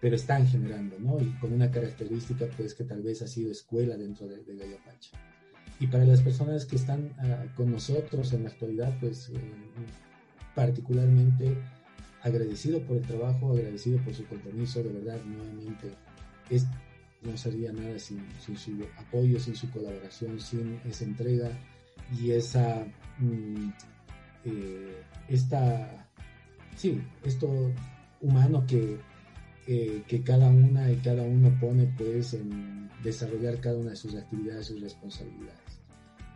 pero 0.00 0.16
están 0.16 0.46
generando, 0.46 0.98
¿no? 0.98 1.20
Y 1.20 1.30
con 1.38 1.52
una 1.52 1.70
característica, 1.70 2.46
pues, 2.56 2.74
que 2.74 2.84
tal 2.84 3.02
vez 3.02 3.22
ha 3.22 3.26
sido 3.26 3.50
escuela 3.50 3.96
dentro 3.96 4.26
de, 4.26 4.42
de 4.42 4.56
Gallapacha. 4.56 5.10
Y 5.80 5.86
para 5.86 6.04
las 6.04 6.20
personas 6.20 6.66
que 6.66 6.76
están 6.76 7.14
ah, 7.18 7.46
con 7.56 7.72
nosotros 7.72 8.32
en 8.34 8.44
la 8.44 8.50
actualidad, 8.50 8.94
pues, 9.00 9.30
eh, 9.30 9.40
particularmente 10.54 11.56
agradecido 12.22 12.80
por 12.82 12.98
el 12.98 13.02
trabajo, 13.02 13.52
agradecido 13.52 13.98
por 14.04 14.14
su 14.14 14.26
compromiso, 14.26 14.82
de 14.82 14.90
verdad, 14.90 15.18
nuevamente, 15.24 15.90
es, 16.50 16.66
no 17.22 17.34
sería 17.38 17.72
nada 17.72 17.98
sin, 17.98 18.22
sin, 18.44 18.58
su 18.58 18.72
apoyo, 18.98 19.40
sin 19.40 19.56
su 19.56 19.70
colaboración, 19.70 20.38
sin 20.38 20.78
esa 20.84 21.04
entrega 21.04 21.50
y 22.18 22.32
esa 22.32 22.84
mm, 23.18 23.70
eh, 24.44 25.02
esta, 25.28 26.08
sí, 26.76 27.00
esto 27.24 27.72
humano 28.20 28.64
que, 28.66 28.98
que 29.66 30.22
cada 30.24 30.48
una 30.48 30.90
y 30.90 30.96
cada 30.96 31.22
uno 31.22 31.56
pone 31.60 31.86
pues 31.96 32.34
en 32.34 32.90
desarrollar 33.04 33.60
cada 33.60 33.78
una 33.78 33.90
de 33.90 33.96
sus 33.96 34.16
actividades, 34.16 34.66
sus 34.66 34.80
responsabilidades. 34.80 35.80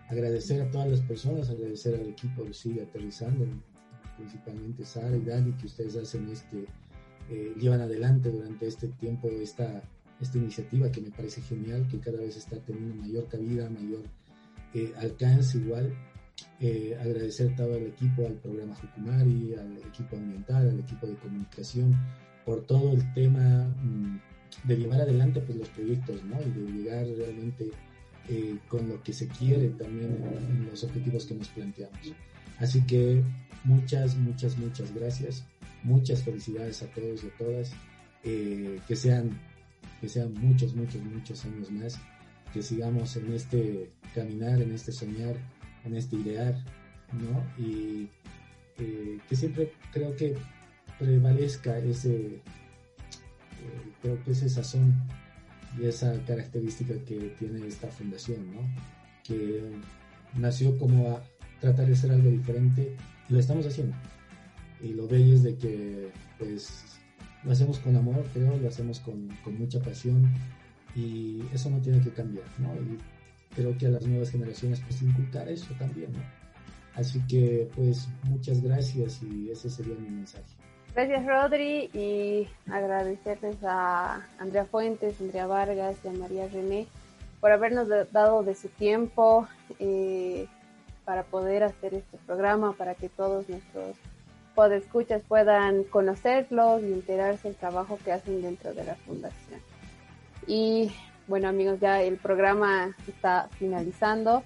Agradecer 0.08 0.62
a 0.62 0.70
todas 0.70 0.88
las 0.88 1.00
personas, 1.00 1.50
agradecer 1.50 1.94
al 1.94 2.08
equipo 2.08 2.44
que 2.44 2.54
sigue 2.54 2.82
aterrizando, 2.82 3.46
principalmente 4.16 4.84
Sara 4.84 5.16
y 5.16 5.22
Dani, 5.22 5.52
que 5.54 5.66
ustedes 5.66 5.96
hacen 5.96 6.28
este, 6.30 6.66
eh, 7.30 7.54
llevan 7.58 7.80
adelante 7.80 8.30
durante 8.30 8.66
este 8.66 8.88
tiempo 8.88 9.28
esta, 9.28 9.82
esta 10.20 10.38
iniciativa 10.38 10.90
que 10.90 11.00
me 11.00 11.10
parece 11.10 11.40
genial, 11.42 11.88
que 11.88 11.98
cada 11.98 12.18
vez 12.18 12.36
está 12.36 12.58
teniendo 12.58 12.94
mayor 12.94 13.28
cabida, 13.28 13.68
mayor 13.70 14.02
eh, 14.74 14.92
alcance 14.98 15.58
igual 15.58 15.92
eh, 16.60 16.96
agradecer 17.00 17.54
todo 17.56 17.76
el 17.76 17.86
equipo, 17.86 18.26
al 18.26 18.34
programa 18.34 18.74
Jucumari, 18.76 19.54
al 19.54 19.78
equipo 19.78 20.16
ambiental, 20.16 20.68
al 20.68 20.80
equipo 20.80 21.06
de 21.06 21.14
comunicación, 21.16 21.94
por 22.44 22.66
todo 22.66 22.92
el 22.92 23.12
tema 23.14 23.68
mm, 23.82 24.20
de 24.64 24.76
llevar 24.76 25.00
adelante 25.00 25.40
pues, 25.40 25.58
los 25.58 25.68
proyectos, 25.70 26.22
¿no? 26.24 26.40
Y 26.40 26.50
de 26.50 26.72
llegar 26.72 27.06
realmente 27.06 27.70
eh, 28.28 28.56
con 28.68 28.88
lo 28.88 29.02
que 29.02 29.12
se 29.12 29.28
quiere 29.28 29.68
también 29.70 30.16
en, 30.48 30.66
los 30.70 30.84
objetivos 30.84 31.26
que 31.26 31.34
nos 31.34 31.48
planteamos. 31.48 32.12
Así 32.58 32.82
que 32.82 33.22
muchas, 33.64 34.16
muchas, 34.16 34.56
muchas 34.56 34.94
gracias. 34.94 35.44
Muchas 35.82 36.22
felicidades 36.22 36.82
a 36.82 36.86
todos 36.86 37.24
y 37.24 37.26
a 37.26 37.36
todas. 37.36 37.72
Eh, 38.22 38.80
que 38.88 38.96
sean 38.96 39.38
que 40.00 40.08
sean 40.08 40.34
muchos, 40.34 40.74
muchos, 40.74 41.02
muchos 41.02 41.44
años 41.44 41.70
más, 41.70 41.98
que 42.52 42.62
sigamos 42.62 43.16
en 43.16 43.32
este 43.32 43.90
caminar, 44.14 44.60
en 44.60 44.72
este 44.72 44.92
soñar, 44.92 45.36
en 45.84 45.96
idear, 45.96 46.54
¿no? 47.12 47.44
Y 47.62 48.08
eh, 48.78 49.18
que 49.28 49.36
siempre 49.36 49.72
creo 49.92 50.14
que 50.16 50.36
prevalezca 50.98 51.78
ese, 51.78 52.26
eh, 52.26 52.42
creo 54.02 54.22
que 54.24 54.32
ese 54.32 54.48
sazón 54.48 54.94
y 55.78 55.86
esa 55.86 56.18
característica 56.24 56.94
que 57.04 57.34
tiene 57.38 57.66
esta 57.66 57.88
fundación, 57.88 58.52
¿no? 58.54 58.60
Que 59.22 59.70
nació 60.34 60.76
como 60.78 61.10
a 61.10 61.22
tratar 61.60 61.86
de 61.86 61.96
ser 61.96 62.12
algo 62.12 62.30
diferente 62.30 62.96
y 63.28 63.32
lo 63.32 63.38
estamos 63.38 63.66
haciendo. 63.66 63.96
Y 64.80 64.88
lo 64.88 65.06
bello 65.08 65.34
es 65.34 65.42
de 65.42 65.56
que, 65.56 66.10
pues, 66.38 66.98
lo 67.44 67.52
hacemos 67.52 67.78
con 67.78 67.96
amor, 67.96 68.24
creo, 68.32 68.56
lo 68.56 68.68
hacemos 68.68 69.00
con, 69.00 69.28
con 69.42 69.58
mucha 69.58 69.80
pasión 69.80 70.30
y 70.94 71.42
eso 71.52 71.70
no 71.70 71.80
tiene 71.80 72.00
que 72.00 72.10
cambiar, 72.10 72.46
¿no? 72.58 72.72
Creo 73.54 73.76
que 73.76 73.86
a 73.86 73.90
las 73.90 74.06
nuevas 74.06 74.30
generaciones, 74.30 74.80
pues, 74.80 75.02
inculcar 75.02 75.48
eso 75.48 75.72
también, 75.78 76.12
¿no? 76.12 76.20
Así 76.94 77.20
que, 77.28 77.68
pues, 77.74 78.08
muchas 78.24 78.62
gracias 78.62 79.22
y 79.22 79.50
ese 79.50 79.68
sería 79.70 79.94
mi 79.96 80.08
mensaje. 80.08 80.44
Gracias 80.94 81.26
Rodri 81.26 81.90
y 81.92 82.46
agradecerles 82.70 83.56
a 83.64 84.24
Andrea 84.38 84.64
Fuentes, 84.64 85.20
Andrea 85.20 85.48
Vargas 85.48 85.96
y 86.04 86.08
a 86.08 86.12
María 86.12 86.46
René 86.46 86.86
por 87.40 87.50
habernos 87.50 87.88
dado 88.12 88.44
de 88.44 88.54
su 88.54 88.68
tiempo 88.68 89.48
eh, 89.80 90.46
para 91.04 91.24
poder 91.24 91.64
hacer 91.64 91.94
este 91.94 92.16
programa, 92.26 92.74
para 92.74 92.94
que 92.94 93.08
todos 93.08 93.48
nuestros 93.48 93.96
podescuchas 94.54 95.20
puedan 95.26 95.82
conocerlos 95.82 96.82
y 96.82 96.92
enterarse 96.92 97.48
del 97.48 97.56
trabajo 97.56 97.98
que 98.04 98.12
hacen 98.12 98.40
dentro 98.40 98.72
de 98.72 98.84
la 98.84 98.94
fundación. 98.94 99.60
Y 100.46 100.92
bueno 101.26 101.48
amigos, 101.48 101.80
ya 101.80 102.02
el 102.02 102.16
programa 102.16 102.96
está 103.06 103.48
finalizando 103.58 104.42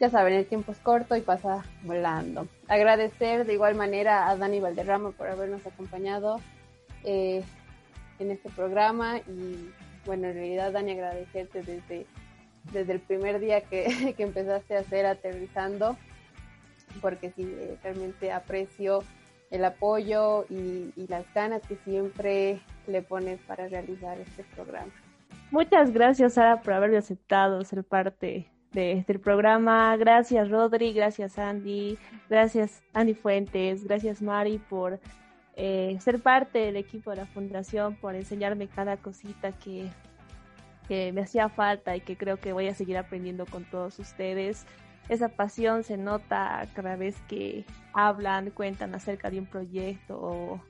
ya 0.00 0.08
saben, 0.08 0.32
el 0.32 0.46
tiempo 0.46 0.72
es 0.72 0.78
corto 0.78 1.14
y 1.14 1.20
pasa 1.20 1.62
volando. 1.82 2.48
Agradecer 2.68 3.44
de 3.44 3.52
igual 3.52 3.74
manera 3.74 4.30
a 4.30 4.36
Dani 4.36 4.58
Valderrama 4.58 5.10
por 5.10 5.28
habernos 5.28 5.64
acompañado 5.66 6.40
eh, 7.04 7.44
en 8.18 8.30
este 8.30 8.48
programa 8.48 9.18
y 9.18 9.70
bueno, 10.06 10.28
en 10.28 10.34
realidad 10.34 10.72
Dani 10.72 10.92
agradecerte 10.92 11.62
desde, 11.62 12.06
desde 12.72 12.94
el 12.94 13.00
primer 13.00 13.40
día 13.40 13.60
que, 13.60 14.14
empezaste 14.18 14.74
a 14.74 14.80
hacer 14.80 15.04
aterrizando, 15.04 15.98
porque 17.02 17.30
sí, 17.32 17.42
eh, 17.42 17.76
realmente 17.82 18.32
aprecio 18.32 19.04
el 19.50 19.66
apoyo 19.66 20.46
y, 20.48 20.94
y 20.96 21.08
las 21.08 21.26
ganas 21.34 21.60
que 21.68 21.76
siempre 21.84 22.62
le 22.86 23.02
pones 23.02 23.38
para 23.40 23.68
realizar 23.68 24.18
este 24.18 24.44
programa. 24.54 24.92
Muchas 25.50 25.92
gracias 25.92 26.34
Sara 26.34 26.62
por 26.62 26.74
haberme 26.74 26.98
aceptado 26.98 27.64
ser 27.64 27.82
parte 27.82 28.48
de, 28.70 28.92
este 28.92 29.18
programa. 29.18 29.96
Gracias 29.96 30.48
Rodri, 30.48 30.92
gracias 30.92 31.40
Andy, 31.40 31.98
gracias 32.28 32.84
Andy 32.94 33.14
Fuentes, 33.14 33.82
gracias 33.82 34.22
Mari 34.22 34.58
por 34.58 35.00
eh, 35.56 35.98
ser 36.00 36.22
parte 36.22 36.60
del 36.60 36.76
equipo 36.76 37.10
de 37.10 37.16
la 37.16 37.26
fundación, 37.26 37.96
por 37.96 38.14
enseñarme 38.14 38.68
cada 38.68 38.96
cosita 38.96 39.50
que, 39.50 39.90
me 40.88 41.20
hacía 41.20 41.48
falta 41.48 41.96
y 41.96 42.00
que 42.00 42.16
creo 42.16 42.36
que 42.36 42.52
voy 42.52 42.68
a 42.68 42.74
seguir 42.74 42.96
aprendiendo 42.96 43.44
con 43.46 43.64
todos 43.64 43.98
ustedes. 43.98 44.66
Esa 45.08 45.28
pasión 45.28 45.82
se 45.82 45.96
nota 45.96 46.66
cada 46.74 46.94
vez 46.94 47.20
que 47.28 47.64
hablan, 47.92 48.50
cuentan 48.50 48.94
acerca 48.94 49.30
de 49.30 49.40
un 49.40 49.46
proyecto 49.46 50.60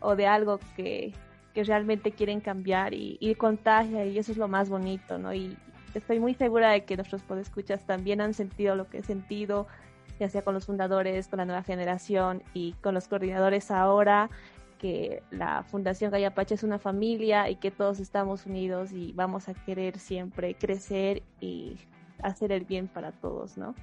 o 0.00 0.16
de 0.16 0.26
algo 0.26 0.58
que, 0.76 1.12
que 1.54 1.64
realmente 1.64 2.12
quieren 2.12 2.40
cambiar 2.40 2.94
y, 2.94 3.18
y, 3.20 3.34
contagia 3.34 4.06
y 4.06 4.18
eso 4.18 4.32
es 4.32 4.38
lo 4.38 4.48
más 4.48 4.68
bonito, 4.68 5.18
¿no? 5.18 5.34
Y, 5.34 5.56
estoy 5.94 6.20
muy 6.20 6.34
segura 6.34 6.70
de 6.70 6.84
que 6.84 6.96
nuestros 6.96 7.22
podescuchas 7.22 7.84
también 7.84 8.20
han 8.20 8.34
sentido 8.34 8.74
lo 8.74 8.88
que 8.88 8.98
he 8.98 9.02
sentido, 9.02 9.66
ya 10.18 10.28
sea 10.28 10.42
con 10.42 10.54
los 10.54 10.66
fundadores, 10.66 11.28
con 11.28 11.38
la 11.38 11.44
nueva 11.44 11.62
generación 11.62 12.42
y 12.54 12.72
con 12.82 12.94
los 12.94 13.08
coordinadores 13.08 13.70
ahora, 13.70 14.30
que 14.78 15.22
la 15.30 15.62
Fundación 15.62 16.10
Gallapache 16.10 16.54
es 16.54 16.64
una 16.64 16.78
familia 16.78 17.48
y 17.48 17.56
que 17.56 17.70
todos 17.70 18.00
estamos 18.00 18.46
unidos 18.46 18.92
y 18.92 19.12
vamos 19.12 19.48
a 19.48 19.54
querer 19.54 19.98
siempre 19.98 20.54
crecer 20.54 21.22
y 21.40 21.76
hacer 22.22 22.52
el 22.52 22.64
bien 22.64 22.88
para 22.88 23.12
todos, 23.12 23.56
¿no? 23.56 23.74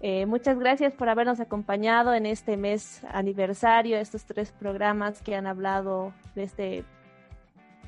Eh, 0.00 0.26
muchas 0.26 0.58
gracias 0.58 0.92
por 0.92 1.08
habernos 1.08 1.40
acompañado 1.40 2.12
en 2.12 2.26
este 2.26 2.56
mes 2.56 3.02
aniversario, 3.10 3.96
estos 3.96 4.24
tres 4.24 4.52
programas 4.52 5.22
que 5.22 5.34
han 5.34 5.46
hablado 5.46 6.12
de, 6.34 6.42
este, 6.42 6.84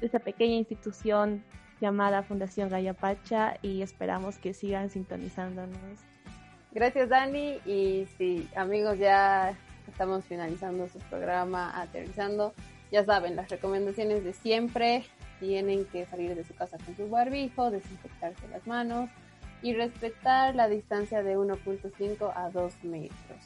esta 0.01 0.18
pequeña 0.18 0.55
institución 0.55 1.44
llamada 1.80 2.22
Fundación 2.22 2.68
Gallapacha 2.68 3.57
y 3.62 3.82
esperamos 3.82 4.38
que 4.38 4.55
sigan 4.55 4.90
sintonizándonos. 4.90 6.01
Gracias 6.72 7.09
Dani 7.09 7.61
y 7.64 8.07
sí, 8.18 8.49
amigos, 8.55 8.99
ya 8.99 9.57
estamos 9.88 10.24
finalizando 10.24 10.88
su 10.88 10.99
programa 10.99 11.80
Aterrizando. 11.80 12.53
Ya 12.90 13.05
saben, 13.05 13.36
las 13.36 13.51
recomendaciones 13.51 14.24
de 14.24 14.32
siempre 14.32 15.05
tienen 15.40 15.84
que 15.86 16.07
salir 16.07 16.34
de 16.34 16.44
su 16.44 16.55
casa 16.55 16.78
con 16.84 16.96
su 16.96 17.09
barbijo, 17.09 17.70
desinfectarse 17.70 18.49
las 18.49 18.66
manos 18.66 19.11
y 19.62 19.74
respetar 19.74 20.55
la 20.55 20.68
distancia 20.68 21.22
de 21.22 21.36
1.5 21.36 22.32
a 22.34 22.51
2 22.51 22.84
metros. 22.84 23.38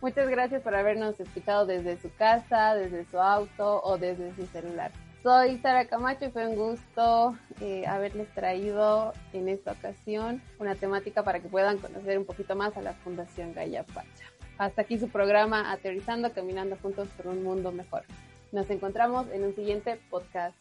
Muchas 0.00 0.28
gracias 0.28 0.62
por 0.62 0.74
habernos 0.74 1.18
escuchado 1.20 1.64
desde 1.64 1.96
su 2.00 2.12
casa, 2.16 2.74
desde 2.74 3.04
su 3.04 3.20
auto 3.20 3.80
o 3.84 3.98
desde 3.98 4.34
su 4.34 4.46
celular. 4.46 4.90
Soy 5.22 5.58
Sara 5.58 5.86
Camacho 5.86 6.24
y 6.24 6.30
fue 6.30 6.48
un 6.48 6.56
gusto 6.56 7.38
eh, 7.60 7.86
haberles 7.86 8.28
traído 8.34 9.12
en 9.32 9.48
esta 9.48 9.70
ocasión 9.70 10.42
una 10.58 10.74
temática 10.74 11.22
para 11.22 11.38
que 11.38 11.48
puedan 11.48 11.78
conocer 11.78 12.18
un 12.18 12.24
poquito 12.24 12.56
más 12.56 12.76
a 12.76 12.82
la 12.82 12.92
Fundación 12.94 13.54
Gaia 13.54 13.84
Pacha. 13.84 14.24
Hasta 14.58 14.82
aquí 14.82 14.98
su 14.98 15.08
programa 15.08 15.70
Aterrizando, 15.70 16.32
Caminando 16.32 16.76
Juntos 16.76 17.08
por 17.16 17.28
un 17.28 17.44
Mundo 17.44 17.70
Mejor. 17.70 18.02
Nos 18.50 18.68
encontramos 18.68 19.28
en 19.30 19.44
un 19.44 19.54
siguiente 19.54 20.00
podcast. 20.10 20.56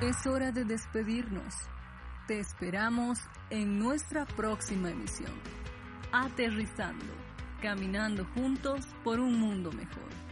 Es 0.00 0.24
hora 0.24 0.52
de 0.52 0.64
despedirnos. 0.64 1.52
Te 2.28 2.38
esperamos 2.38 3.18
en 3.50 3.80
nuestra 3.80 4.24
próxima 4.24 4.90
emisión. 4.90 5.32
Aterrizando, 6.12 7.12
caminando 7.60 8.24
juntos 8.34 8.86
por 9.02 9.18
un 9.18 9.40
mundo 9.40 9.72
mejor. 9.72 10.27